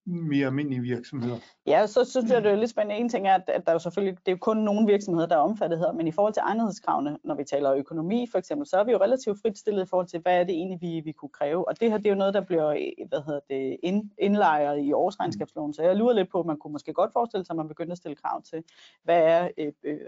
mere 0.06 0.46
almindelige 0.46 0.80
virksomheder. 0.80 1.36
Ja, 1.66 1.86
så 1.86 2.04
synes 2.04 2.30
jeg, 2.30 2.42
det 2.42 2.52
er 2.52 2.56
lidt 2.56 2.70
spændende. 2.70 3.00
En 3.00 3.08
ting 3.08 3.28
er, 3.28 3.34
at, 3.34 3.42
at 3.46 3.64
der 3.64 3.70
er 3.70 3.74
jo 3.74 3.78
selvfølgelig, 3.78 4.18
det 4.18 4.28
er 4.28 4.32
jo 4.32 4.38
kun 4.40 4.56
nogle 4.56 4.86
virksomheder, 4.86 5.26
der 5.26 5.36
er 5.36 5.40
omfattet 5.40 5.78
her, 5.78 5.92
men 5.92 6.06
i 6.06 6.12
forhold 6.12 6.34
til 6.34 6.42
egnethedskravene, 6.46 7.18
når 7.24 7.34
vi 7.34 7.44
taler 7.44 7.74
økonomi 7.74 8.26
for 8.30 8.38
eksempel, 8.38 8.66
så 8.66 8.76
er 8.76 8.84
vi 8.84 8.92
jo 8.92 8.98
relativt 8.98 9.38
frit 9.42 9.58
stillet 9.58 9.82
i 9.86 9.88
forhold 9.88 10.06
til, 10.06 10.20
hvad 10.20 10.40
er 10.40 10.44
det 10.44 10.54
egentlig, 10.54 10.80
vi, 10.80 11.00
vi 11.04 11.12
kunne 11.12 11.28
kræve. 11.28 11.68
Og 11.68 11.80
det 11.80 11.90
her, 11.90 11.96
det 11.96 12.06
er 12.06 12.10
jo 12.10 12.16
noget, 12.16 12.34
der 12.34 12.40
bliver 12.40 12.92
hvad 13.08 13.24
hedder 13.26 13.40
det, 13.50 13.76
ind, 13.82 14.10
indlejret 14.18 14.82
i 14.82 14.92
årsregnskabsloven. 14.92 15.74
Så 15.74 15.82
jeg 15.82 15.96
lurer 15.96 16.14
lidt 16.14 16.30
på, 16.30 16.40
at 16.40 16.46
man 16.46 16.56
kunne 16.56 16.72
måske 16.72 16.92
godt 16.92 17.12
forestille 17.12 17.44
sig, 17.44 17.52
at 17.54 17.56
man 17.56 17.68
begynder 17.68 17.92
at 17.92 17.98
stille 17.98 18.16
krav 18.16 18.42
til, 18.42 18.62
hvad 19.04 19.22
er, 19.22 19.48
øh, 19.58 19.72
øh, 19.84 19.98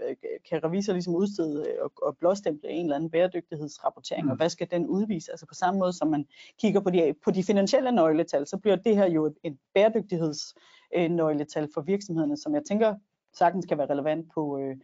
kan 0.49 0.63
revisor 0.63 0.93
ligesom 0.93 1.15
udstede 1.15 1.65
og, 1.81 1.91
og 2.01 2.17
blåstemple 2.17 2.69
en 2.69 2.85
eller 2.85 2.95
anden 2.95 3.09
bæredygtighedsrapportering, 3.09 4.25
mm. 4.25 4.31
og 4.31 4.37
hvad 4.37 4.49
skal 4.49 4.67
den 4.71 4.87
udvise? 4.87 5.31
Altså 5.31 5.45
på 5.45 5.53
samme 5.53 5.79
måde, 5.79 5.93
som 5.93 6.07
man 6.07 6.25
kigger 6.61 6.79
på 6.79 6.89
de, 6.89 7.13
på 7.23 7.31
de 7.31 7.43
finansielle 7.43 7.91
nøgletal, 7.91 8.47
så 8.47 8.57
bliver 8.57 8.75
det 8.75 8.95
her 8.95 9.09
jo 9.09 9.33
en 9.43 9.59
bæredygtighed 9.73 9.86
bæredygtighedsnøgletal 9.93 11.69
for 11.73 11.81
virksomhederne, 11.81 12.37
som 12.37 12.55
jeg 12.55 12.63
tænker 12.67 12.95
sagtens 13.33 13.65
kan 13.65 13.77
være 13.77 13.89
relevant 13.89 14.31
på, 14.33 14.59
øh, 14.59 14.77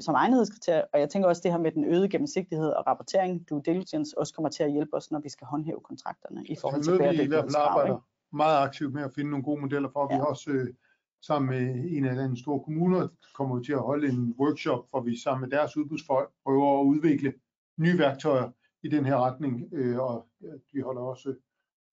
som 0.00 0.14
egnethedskriterier, 0.14 0.84
og 0.92 1.00
jeg 1.00 1.10
tænker 1.10 1.28
også 1.28 1.40
det 1.44 1.50
her 1.52 1.58
med 1.58 1.72
den 1.72 1.84
øgede 1.84 2.08
gennemsigtighed 2.08 2.68
og 2.68 2.86
rapportering, 2.86 3.50
due 3.50 3.62
diligence, 3.64 4.18
også 4.18 4.34
kommer 4.34 4.48
til 4.48 4.62
at 4.62 4.72
hjælpe 4.72 4.96
os, 4.96 5.10
når 5.10 5.20
vi 5.20 5.28
skal 5.28 5.46
håndhæve 5.46 5.80
kontrakterne 5.80 6.44
i 6.46 6.56
forhold 6.60 6.82
til 6.82 6.92
vi 6.92 6.98
bæredygtighedskrav. 6.98 7.86
ikke? 7.86 7.96
meget 8.32 8.58
aktivt 8.66 8.94
med 8.94 9.02
at 9.02 9.12
finde 9.14 9.30
nogle 9.30 9.44
gode 9.44 9.60
modeller 9.60 9.88
for. 9.92 10.06
Vi 10.06 10.14
Ja. 10.14 10.18
har 10.18 10.26
også 10.26 10.50
øh, 10.50 10.74
sammen 11.22 11.50
med 11.50 11.84
en 11.96 12.04
af 12.04 12.28
de 12.28 12.40
store 12.42 12.60
kommuner 12.60 13.08
kommer 13.34 13.58
vi 13.58 13.64
til 13.64 13.72
at 13.72 13.78
holde 13.82 14.08
en 14.08 14.34
workshop, 14.38 14.90
hvor 14.90 15.00
vi 15.00 15.16
sammen 15.16 15.40
med 15.50 15.58
deres 15.58 15.76
udbudsfolk 15.76 16.30
prøver 16.44 16.80
at 16.80 16.84
udvikle 16.84 17.32
nye 17.76 17.98
værktøjer 17.98 18.50
i 18.82 18.88
den 18.88 19.04
her 19.04 19.16
retning. 19.16 19.68
Øh, 19.72 19.98
og 19.98 20.26
vi 20.72 20.80
holder 20.80 21.02
også 21.02 21.34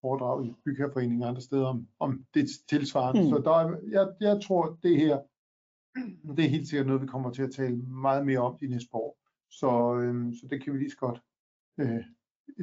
foredrag 0.01 0.45
i 0.45 0.53
Bygherreforeningen 0.65 1.23
og 1.23 1.29
andre 1.29 1.41
steder 1.41 1.67
om, 1.67 1.87
om 1.99 2.25
det 2.33 2.45
tilsvarende. 2.69 3.21
Mm. 3.23 3.29
Så 3.29 3.37
der 3.37 3.51
er, 3.51 3.77
jeg, 3.91 4.07
jeg 4.19 4.41
tror, 4.41 4.77
det 4.83 4.97
her 4.97 5.19
det 6.35 6.45
er 6.45 6.49
helt 6.49 6.67
sikkert 6.67 6.87
noget, 6.87 7.01
vi 7.01 7.07
kommer 7.07 7.31
til 7.31 7.41
at 7.43 7.51
tale 7.51 7.77
meget 7.77 8.25
mere 8.25 8.39
om 8.39 8.57
de 8.57 8.67
næste 8.67 8.89
år. 8.93 9.17
Så, 9.51 9.95
øhm, 9.95 10.33
så 10.33 10.47
det 10.49 10.63
kan 10.63 10.73
vi 10.73 10.77
lige 10.77 10.91
så 10.91 10.97
godt 10.97 11.21
øh, 11.79 12.03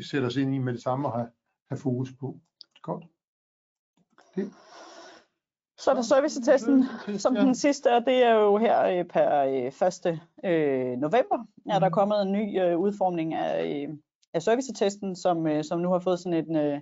sætte 0.03 0.27
os 0.27 0.37
ind 0.37 0.55
i 0.55 0.59
med 0.59 0.73
det 0.73 0.83
samme 0.83 1.09
og 1.09 1.15
have, 1.15 1.29
have 1.71 1.79
fokus 1.79 2.13
på. 2.21 2.41
Godt. 2.83 3.05
Så 5.79 5.91
er 5.91 5.95
der 5.95 6.03
servicetesten 6.03 6.85
som 7.19 7.35
den 7.35 7.55
sidste, 7.55 7.93
og 7.95 8.05
det 8.07 8.23
er 8.25 8.35
jo 8.35 8.57
her 8.57 8.85
øh, 8.85 9.05
per 9.05 9.39
øh, 9.43 9.89
1. 9.89 10.21
Øh, 10.45 10.99
november, 10.99 11.47
er 11.71 11.79
der 11.79 11.89
Mhm. 11.89 11.93
kommet 11.93 12.23
en 12.23 12.33
ny 12.33 12.61
øh, 12.63 12.79
udformning 12.79 13.35
af, 13.35 13.67
øh, 13.89 13.97
af 14.35 14.43
servicetesten, 14.43 15.17
som, 15.17 15.47
øh, 15.47 15.65
som 15.65 15.81
nu 15.81 15.89
har 15.91 15.99
fået 15.99 16.21
sådan 16.21 16.45
en, 16.49 16.57
øh, 16.57 16.81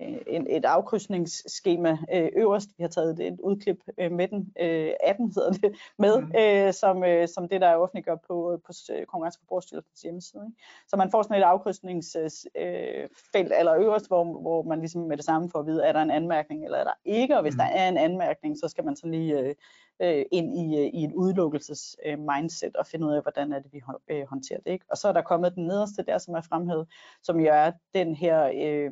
en, 0.00 0.46
et 0.50 0.64
afkrydsningsskema 0.64 1.98
øh, 2.12 2.28
øverst. 2.36 2.68
Vi 2.78 2.82
har 2.82 2.88
taget 2.88 3.20
et, 3.20 3.40
udklip 3.40 3.76
øh, 3.98 4.12
med 4.12 4.28
den, 4.28 4.52
øh, 4.60 4.90
18 5.04 5.32
hedder 5.34 5.50
det, 5.52 5.74
med, 5.98 6.20
Mhm. 6.20 6.32
øh, 6.38 6.72
som, 6.72 7.04
øh, 7.04 7.28
som 7.28 7.48
det, 7.48 7.60
der 7.60 7.66
er 7.66 7.76
offentliggjort 7.76 8.20
på, 8.28 8.60
på 8.66 8.72
s- 8.72 8.90
Konkurrence- 9.08 9.38
og 9.38 9.40
Forbrugerstyrelsens 9.40 10.00
hjemmeside. 10.02 10.42
Ikke? 10.46 10.62
Så 10.88 10.96
man 10.96 11.10
får 11.10 11.22
sådan 11.22 11.36
et 11.36 11.42
afkrydsningsfelt 11.44 12.46
øh, 12.56 13.08
felt 13.32 13.52
allerøverst, 13.52 14.06
hvor, 14.06 14.24
hvor 14.24 14.62
man 14.62 14.78
ligesom 14.80 15.02
med 15.02 15.16
det 15.16 15.24
samme 15.24 15.50
får 15.50 15.58
at 15.58 15.66
vide, 15.66 15.84
er 15.84 15.92
der 15.92 16.02
en 16.02 16.10
anmærkning 16.10 16.64
eller 16.64 16.78
er 16.78 16.84
der 16.84 16.94
ikke, 17.04 17.36
og 17.36 17.42
hvis 17.42 17.54
Mhm. 17.54 17.58
der 17.58 17.64
er 17.64 17.88
en 17.88 17.96
anmærkning, 17.98 18.58
så 18.58 18.68
skal 18.68 18.84
man 18.84 18.96
så 18.96 19.06
lige 19.06 19.38
øh, 19.40 19.54
øh, 20.02 20.24
ind 20.32 20.58
i, 20.58 20.78
øh, 20.78 20.86
i 20.86 21.04
et 21.04 21.12
udelukkelses 21.12 21.96
øh, 22.06 22.18
mindset 22.18 22.76
og 22.76 22.86
finde 22.86 23.06
ud 23.06 23.12
af, 23.12 23.22
hvordan 23.22 23.52
er 23.52 23.58
det, 23.58 23.72
vi 23.72 23.80
øh, 24.08 24.26
håndterer 24.26 24.60
det. 24.60 24.72
Ikke? 24.72 24.84
Og 24.90 24.96
så 24.96 25.08
er 25.08 25.12
der 25.12 25.22
kommet 25.22 25.54
den 25.54 25.66
nederste 25.66 26.02
der, 26.02 26.18
som 26.18 26.34
er 26.34 26.40
fremhævet, 26.40 26.88
som 27.22 27.40
jo 27.40 27.50
er 27.52 27.72
den 27.94 28.14
her 28.14 28.50
øh, 28.54 28.90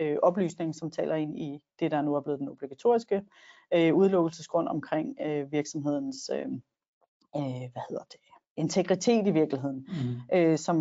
øh, 0.00 0.16
oplysning, 0.22 0.74
som 0.74 0.90
taler 0.90 1.14
ind 1.14 1.38
i 1.38 1.60
det, 1.80 1.90
der 1.90 2.02
nu 2.02 2.14
er 2.14 2.20
blevet 2.20 2.40
den 2.40 2.48
obligatoriske 2.48 3.22
øh, 3.74 3.94
udelukkelsesgrund 3.94 4.68
omkring 4.68 5.16
øh, 5.20 5.52
virksomhedens, 5.52 6.30
øh, 6.34 6.46
øh, 7.36 7.70
hvad 7.72 7.82
hedder 7.88 8.04
det, 8.12 8.20
integritet 8.56 9.26
i 9.26 9.30
virkeligheden, 9.30 9.86
Mm. 9.88 10.36
øh, 10.38 10.58
som, 10.58 10.76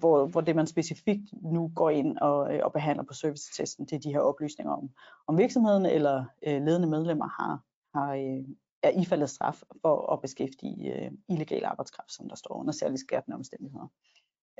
hvor, 0.00 0.26
hvor 0.26 0.40
det 0.40 0.56
man 0.56 0.66
specifikt 0.66 1.32
nu 1.42 1.72
går 1.74 1.90
ind 1.90 2.18
og, 2.18 2.54
øh, 2.54 2.60
og 2.64 2.72
behandler 2.72 3.04
på 3.04 3.14
servicetesten, 3.14 3.84
det 3.86 3.92
er 3.92 4.00
de 4.00 4.12
her 4.12 4.20
oplysninger 4.20 4.72
om, 4.72 4.90
om 5.26 5.38
virksomheden 5.38 5.86
eller 5.86 6.24
øh, 6.46 6.62
ledende 6.62 6.88
medlemmer 6.88 7.28
har, 7.28 7.60
har 7.98 8.14
øh, 8.14 8.44
er 8.82 9.00
ifaldet 9.00 9.30
straf 9.30 9.62
for 9.82 10.12
at 10.12 10.20
beskæftige 10.20 11.04
øh, 11.04 11.10
illegal 11.28 11.64
arbejdskraft, 11.64 12.12
som 12.12 12.28
der 12.28 12.36
står 12.36 12.54
under 12.54 12.72
særligt 12.72 13.00
skærpende 13.00 13.34
omstændigheder. 13.34 13.88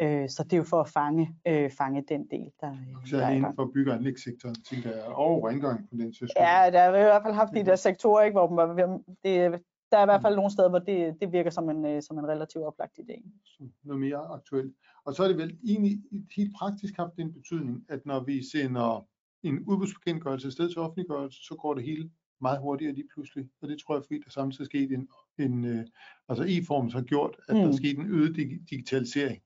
Øh, 0.00 0.28
så 0.28 0.44
det 0.44 0.52
er 0.52 0.56
jo 0.56 0.64
for 0.64 0.80
at 0.80 0.88
fange, 0.88 1.36
øh, 1.46 1.70
fange 1.70 2.04
den 2.08 2.26
del, 2.30 2.50
der, 2.60 2.70
øh, 2.70 2.78
der 2.78 3.06
Særligt 3.06 3.24
er 3.24 3.28
inden 3.28 3.54
for 3.54 3.70
bygge- 3.74 3.90
og 3.90 3.96
anlægssektoren, 3.96 4.54
tænker 4.54 4.90
jeg, 4.90 5.04
og 5.04 5.44
rengøring 5.44 5.88
på 5.90 5.96
den 5.96 6.14
skyld. 6.14 6.28
Ja, 6.36 6.70
der 6.72 6.80
har 6.84 6.90
vi 6.92 6.98
i 6.98 7.02
hvert 7.02 7.22
fald 7.22 7.34
haft 7.34 7.54
de 7.54 7.64
der 7.64 7.76
sektorer, 7.76 8.24
ikke, 8.24 8.38
hvor 8.38 8.50
man, 8.50 8.98
det, 9.24 9.62
der 9.90 9.98
er 9.98 10.02
i 10.02 10.10
hvert 10.10 10.22
fald 10.22 10.36
nogle 10.36 10.50
steder, 10.50 10.68
hvor 10.68 10.78
det, 10.78 11.16
det 11.20 11.32
virker 11.32 11.50
som 11.50 11.70
en, 11.70 11.84
øh, 11.86 12.02
som 12.02 12.18
en 12.18 12.28
relativt 12.28 12.64
oplagt 12.64 12.98
idé. 12.98 13.16
som 13.44 13.72
noget 13.82 14.00
mere 14.00 14.16
aktuelt. 14.16 14.74
Og 15.04 15.14
så 15.14 15.22
er 15.24 15.28
det 15.28 15.36
vel 15.36 15.58
egentlig 15.64 16.02
helt 16.36 16.54
praktisk 16.56 16.96
haft 16.96 17.16
den 17.16 17.32
betydning, 17.32 17.84
at 17.88 18.06
når 18.06 18.20
vi 18.20 18.42
sender 18.52 19.06
en 19.42 19.64
udbudsbekendtgørelse 19.68 20.46
afsted 20.46 20.68
til 20.68 20.78
offentliggørelse, 20.78 21.38
så 21.44 21.54
går 21.54 21.74
det 21.74 21.84
hele 21.84 22.10
meget 22.42 22.60
hurtigere 22.60 22.94
lige 22.94 23.08
pludselig. 23.14 23.48
Og 23.60 23.68
det 23.68 23.78
tror 23.78 23.94
jeg, 23.96 24.02
fordi 24.06 24.18
der 24.24 24.30
samtidig 24.30 24.64
er 24.64 24.66
sket 24.66 24.92
en, 24.92 25.08
en 25.38 25.64
øh, 25.64 25.84
altså 26.28 26.44
e-form 26.48 26.90
har 26.92 27.02
gjort, 27.02 27.36
at 27.48 27.54
mm. 27.54 27.60
der 27.60 27.66
er 27.66 27.70
Mm. 27.72 27.76
sket 27.76 27.98
en 27.98 28.06
øget 28.10 28.36
dig- 28.36 28.60
digitalisering. 28.70 29.42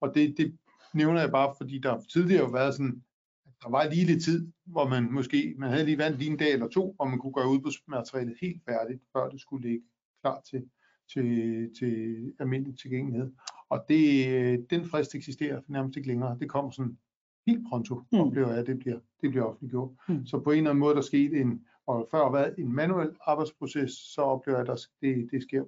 Og 0.00 0.14
det, 0.14 0.34
det 0.38 0.58
nævner 0.94 1.20
jeg 1.20 1.30
bare, 1.30 1.54
fordi 1.58 1.78
der 1.78 2.00
tidligere 2.12 2.44
har 2.44 2.52
været 2.52 2.74
sådan, 2.74 3.02
at 3.46 3.52
der 3.62 3.68
var 3.70 3.90
lige 3.90 4.06
lidt 4.06 4.24
tid, 4.24 4.48
hvor 4.64 4.88
man 4.88 5.12
måske, 5.12 5.54
man 5.58 5.70
havde 5.70 5.84
lige 5.84 5.98
vandt 5.98 6.18
lige 6.18 6.30
en 6.30 6.36
dag 6.36 6.52
eller 6.52 6.68
to, 6.68 6.92
hvor 6.96 7.04
man 7.04 7.18
kunne 7.18 7.32
gøre 7.32 7.48
udbudsmaterialet 7.50 8.36
helt 8.40 8.62
færdigt, 8.64 9.02
før 9.12 9.28
det 9.28 9.40
skulle 9.40 9.68
ligge 9.68 9.84
klar 10.22 10.40
til, 10.50 10.64
til, 11.12 11.70
til 11.78 12.32
almindelig 12.40 12.78
tilgængelighed. 12.78 13.32
Og 13.68 13.84
det, 13.88 14.28
øh, 14.28 14.58
den 14.70 14.84
frist 14.84 15.14
eksisterer 15.14 15.60
nærmest 15.68 15.96
ikke 15.96 16.08
længere. 16.08 16.38
Det 16.40 16.48
kommer 16.50 16.70
sådan 16.70 16.98
helt 17.46 17.66
pronto, 17.68 17.94
Mm. 18.12 18.18
oplever 18.20 18.48
jeg, 18.48 18.58
at 18.58 18.66
det 18.66 18.78
bliver, 18.78 18.98
det 19.20 19.30
bliver 19.30 19.44
offentliggjort. 19.44 19.90
Mm. 20.08 20.26
Så 20.26 20.38
på 20.40 20.50
en 20.50 20.56
eller 20.58 20.70
anden 20.70 20.80
måde, 20.80 20.94
der 20.94 21.00
skete 21.00 21.40
en, 21.40 21.64
og 21.86 22.08
før 22.10 22.24
har 22.24 22.32
været 22.32 22.54
en 22.58 22.72
manuel 22.72 23.10
arbejdsproces, 23.26 23.90
så 24.14 24.20
oplever 24.22 24.58
jeg, 24.58 24.68
at 24.68 24.78
der, 25.02 25.06
det, 25.08 25.28
det 25.30 25.42
sker 25.42 25.64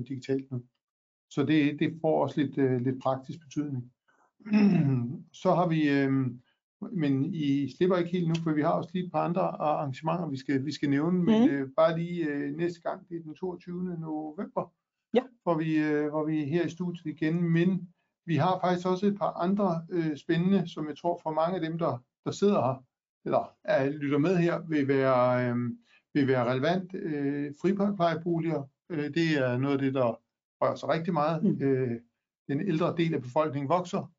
100% 0.00 0.02
digitalt 0.08 0.50
nu. 0.50 0.62
Så 1.30 1.42
det, 1.44 1.78
det 1.78 1.98
får 2.00 2.22
også 2.22 2.40
lidt, 2.40 2.58
øh, 2.58 2.80
lidt 2.80 3.02
praktisk 3.02 3.38
betydning. 3.40 3.92
så 5.42 5.54
har 5.54 5.68
vi, 5.68 5.88
øh, 5.90 6.12
men 6.92 7.34
I 7.34 7.70
slipper 7.76 7.96
ikke 7.96 8.10
helt 8.10 8.28
nu, 8.28 8.34
for 8.42 8.52
vi 8.52 8.62
har 8.62 8.70
også 8.72 8.90
lige 8.92 9.04
et 9.06 9.12
par 9.12 9.22
andre 9.24 9.40
arrangementer, 9.42 10.28
vi 10.28 10.36
skal, 10.36 10.64
vi 10.64 10.72
skal 10.72 10.90
nævne, 10.90 11.22
men 11.22 11.40
Mhm. 11.42 11.50
øh, 11.50 11.68
bare 11.76 11.98
lige 11.98 12.26
øh, 12.26 12.56
næste 12.56 12.80
gang, 12.80 13.08
det 13.08 13.16
er 13.16 13.22
den 13.22 13.34
22. 13.34 13.84
november, 14.00 14.72
Ja. 15.14 15.22
hvor, 15.42 15.54
vi, 15.58 15.78
øh, 15.78 16.08
hvor 16.10 16.24
vi 16.24 16.42
er 16.42 16.46
her 16.46 16.66
i 16.66 16.70
studiet 16.70 17.06
igen, 17.06 17.42
men 17.42 17.88
vi 18.26 18.36
har 18.36 18.58
faktisk 18.60 18.86
også 18.88 19.06
et 19.06 19.18
par 19.18 19.32
andre 19.32 19.86
øh, 19.90 20.16
spændende, 20.16 20.68
som 20.68 20.88
jeg 20.88 20.96
tror 20.96 21.20
for 21.22 21.30
mange 21.32 21.54
af 21.54 21.60
dem, 21.60 21.78
der, 21.78 21.98
der 22.24 22.30
sidder 22.30 22.54
her, 22.66 22.84
eller 23.24 23.54
er, 23.64 23.90
lytter 23.90 24.18
med 24.18 24.36
her, 24.36 24.60
vil 24.68 24.88
være, 24.88 25.50
øh, 25.50 25.56
vil 26.14 26.28
være 26.28 26.50
relevant. 26.50 26.94
Øh, 26.94 27.52
friplejeboliger, 27.62 28.62
øh, 28.90 29.14
det 29.14 29.38
er 29.38 29.58
noget 29.58 29.74
af 29.74 29.80
det, 29.80 29.94
der 29.94 30.20
rører 30.62 30.74
sig 30.74 30.88
rigtig 30.88 31.12
meget. 31.12 31.42
Mm. 31.42 31.62
Øh, 31.62 32.00
den 32.48 32.60
ældre 32.60 32.94
del 32.96 33.14
af 33.14 33.22
befolkningen 33.22 33.68
vokser. 33.68 34.12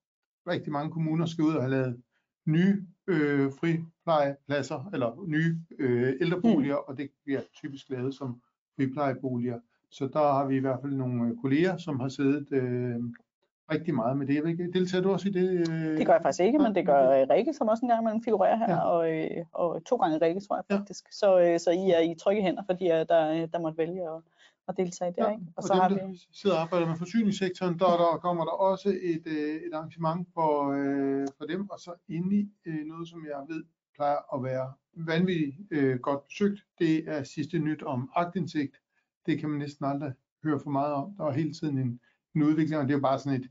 Rigtig 0.47 0.71
mange 0.71 0.91
kommuner 0.91 1.25
skal 1.25 1.43
ud 1.43 1.53
og 1.53 1.61
have 1.61 1.71
lavet 1.71 2.01
nye 2.45 2.87
øh, 3.07 3.51
friplejepladser, 3.59 4.89
eller 4.93 5.25
nye 5.27 5.59
øh, 5.79 6.13
ældreboliger, 6.21 6.75
og 6.75 6.97
det 6.97 7.09
bliver 7.23 7.41
typisk 7.53 7.89
lavet 7.89 8.15
som 8.15 8.41
friplejeboliger. 8.75 9.59
Så 9.91 10.07
der 10.13 10.19
har 10.19 10.47
vi 10.47 10.55
i 10.55 10.59
hvert 10.59 10.79
fald 10.81 10.93
nogle 10.93 11.29
øh, 11.29 11.37
kolleger, 11.41 11.77
som 11.77 11.99
har 11.99 12.09
siddet 12.09 12.47
øh, 12.51 12.99
rigtig 13.71 13.95
meget 13.95 14.17
med 14.17 14.27
det. 14.27 14.35
Jeg 14.35 14.43
ved 14.43 14.49
ikke, 14.49 14.71
deltager 14.71 15.01
du 15.01 15.11
også 15.11 15.29
i 15.29 15.31
det? 15.31 15.49
Øh? 15.69 15.97
Det 15.97 16.05
gør 16.05 16.13
jeg 16.13 16.21
faktisk 16.21 16.41
ikke, 16.43 16.59
men 16.59 16.75
det 16.75 16.85
gør 16.85 17.21
øh, 17.21 17.27
Rikke, 17.29 17.53
som 17.53 17.67
også 17.67 17.85
en 17.85 17.89
gang 17.89 18.01
imellem 18.01 18.23
figurerer 18.23 18.57
her, 18.57 18.69
Ja. 18.71 18.79
og, 18.79 19.11
øh, 19.13 19.45
og 19.53 19.85
to 19.85 19.95
gange 19.95 20.17
Rikke, 20.25 20.39
tror 20.41 20.55
jeg 20.55 20.63
Ja. 20.69 20.75
faktisk. 20.77 21.05
Så, 21.11 21.39
øh, 21.39 21.59
så 21.59 21.69
I 21.71 21.89
er 21.97 21.99
i 21.99 22.15
trygge 22.15 22.41
hænder, 22.41 22.63
fordi 22.65 22.85
øh, 22.85 22.91
der, 23.11 23.45
der 23.45 23.59
måtte 23.59 23.77
vælge 23.77 24.01
at, 24.01 24.21
at 24.67 24.77
deltage 24.77 25.13
der. 25.17 25.25
Ja, 25.25 25.31
ikke? 25.31 25.43
og, 25.47 25.53
Og 25.57 25.63
så 25.63 25.73
dem, 25.73 25.81
har 25.81 25.89
vi, 25.89 25.95
der 25.95 26.25
sidder 26.33 26.55
og 26.55 26.61
arbejder 26.61 26.87
med 26.87 26.95
forsyningssektoren, 26.95 27.79
der, 27.79 27.85
der 27.85 28.17
kommer 28.21 28.43
der 28.43 28.51
også 28.51 28.89
et, 28.89 29.23
øh, 29.25 29.55
et 29.55 29.73
arrangement 29.73 30.27
for, 30.33 30.51
øh, 30.77 31.27
for 31.37 31.45
dem, 31.45 31.69
og 31.69 31.79
så 31.79 31.91
endelig 32.09 32.49
øh, 32.65 32.85
noget, 32.85 33.07
som 33.09 33.25
jeg 33.25 33.55
ved 33.55 33.63
plejer 33.95 34.35
at 34.35 34.43
være 34.43 34.73
vanvittigt 34.95 35.55
øh, 35.71 35.99
godt 35.99 36.27
besøgt, 36.27 36.59
det 36.79 37.09
er 37.09 37.23
sidste 37.23 37.59
nyt 37.59 37.83
om 37.83 38.11
agtindsigt. 38.15 38.75
Det 39.25 39.39
kan 39.39 39.49
man 39.49 39.59
næsten 39.59 39.85
aldrig 39.85 40.13
høre 40.43 40.59
for 40.59 40.69
meget 40.69 40.93
om. 40.93 41.13
Der 41.17 41.25
er 41.25 41.31
hele 41.31 41.53
tiden 41.53 41.77
en, 41.77 41.99
en 42.35 42.43
udvikling, 42.43 42.81
og 42.81 42.87
det 42.87 42.93
er 42.93 42.97
jo 42.97 43.01
bare 43.01 43.19
sådan 43.19 43.41
et, 43.41 43.49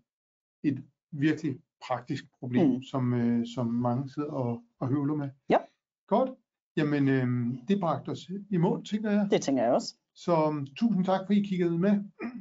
et 0.62 0.85
virkelig 1.12 1.59
praktisk 1.87 2.25
problem, 2.38 2.70
Mm. 2.70 2.83
som, 2.83 3.14
øh, 3.14 3.46
som 3.55 3.66
mange 3.66 4.11
sidder 4.11 4.29
og, 4.31 4.62
og 4.79 4.88
høvler 4.88 5.14
med. 5.14 5.31
Ja. 5.48 5.59
Godt. 6.07 6.31
Jamen, 6.77 7.09
øh, 7.09 7.59
det 7.68 7.81
bragte 7.81 8.09
os 8.09 8.31
i 8.51 8.57
mål, 8.57 8.85
tænker 8.85 9.11
jeg. 9.11 9.29
det 9.31 9.42
tænker 9.42 9.62
jeg 9.62 9.72
også. 9.72 9.94
Så 10.14 10.46
um, 10.48 10.66
tusind 10.77 11.05
tak, 11.05 11.20
fordi 11.27 11.40
I 11.40 11.46
kiggede 11.46 11.79
med. 11.79 11.90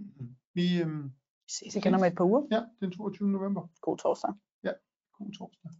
Vi, 0.55 0.62
Vi 0.84 1.10
ses 1.49 1.75
igen 1.75 1.93
om 1.93 2.03
et 2.03 2.15
par 2.15 2.23
uger. 2.25 2.47
ja, 2.51 2.62
den 2.79 2.91
22. 2.91 3.29
november. 3.29 3.67
God 3.81 3.97
torsdag. 3.97 4.34
God 5.17 5.31
torsdag. 5.31 5.71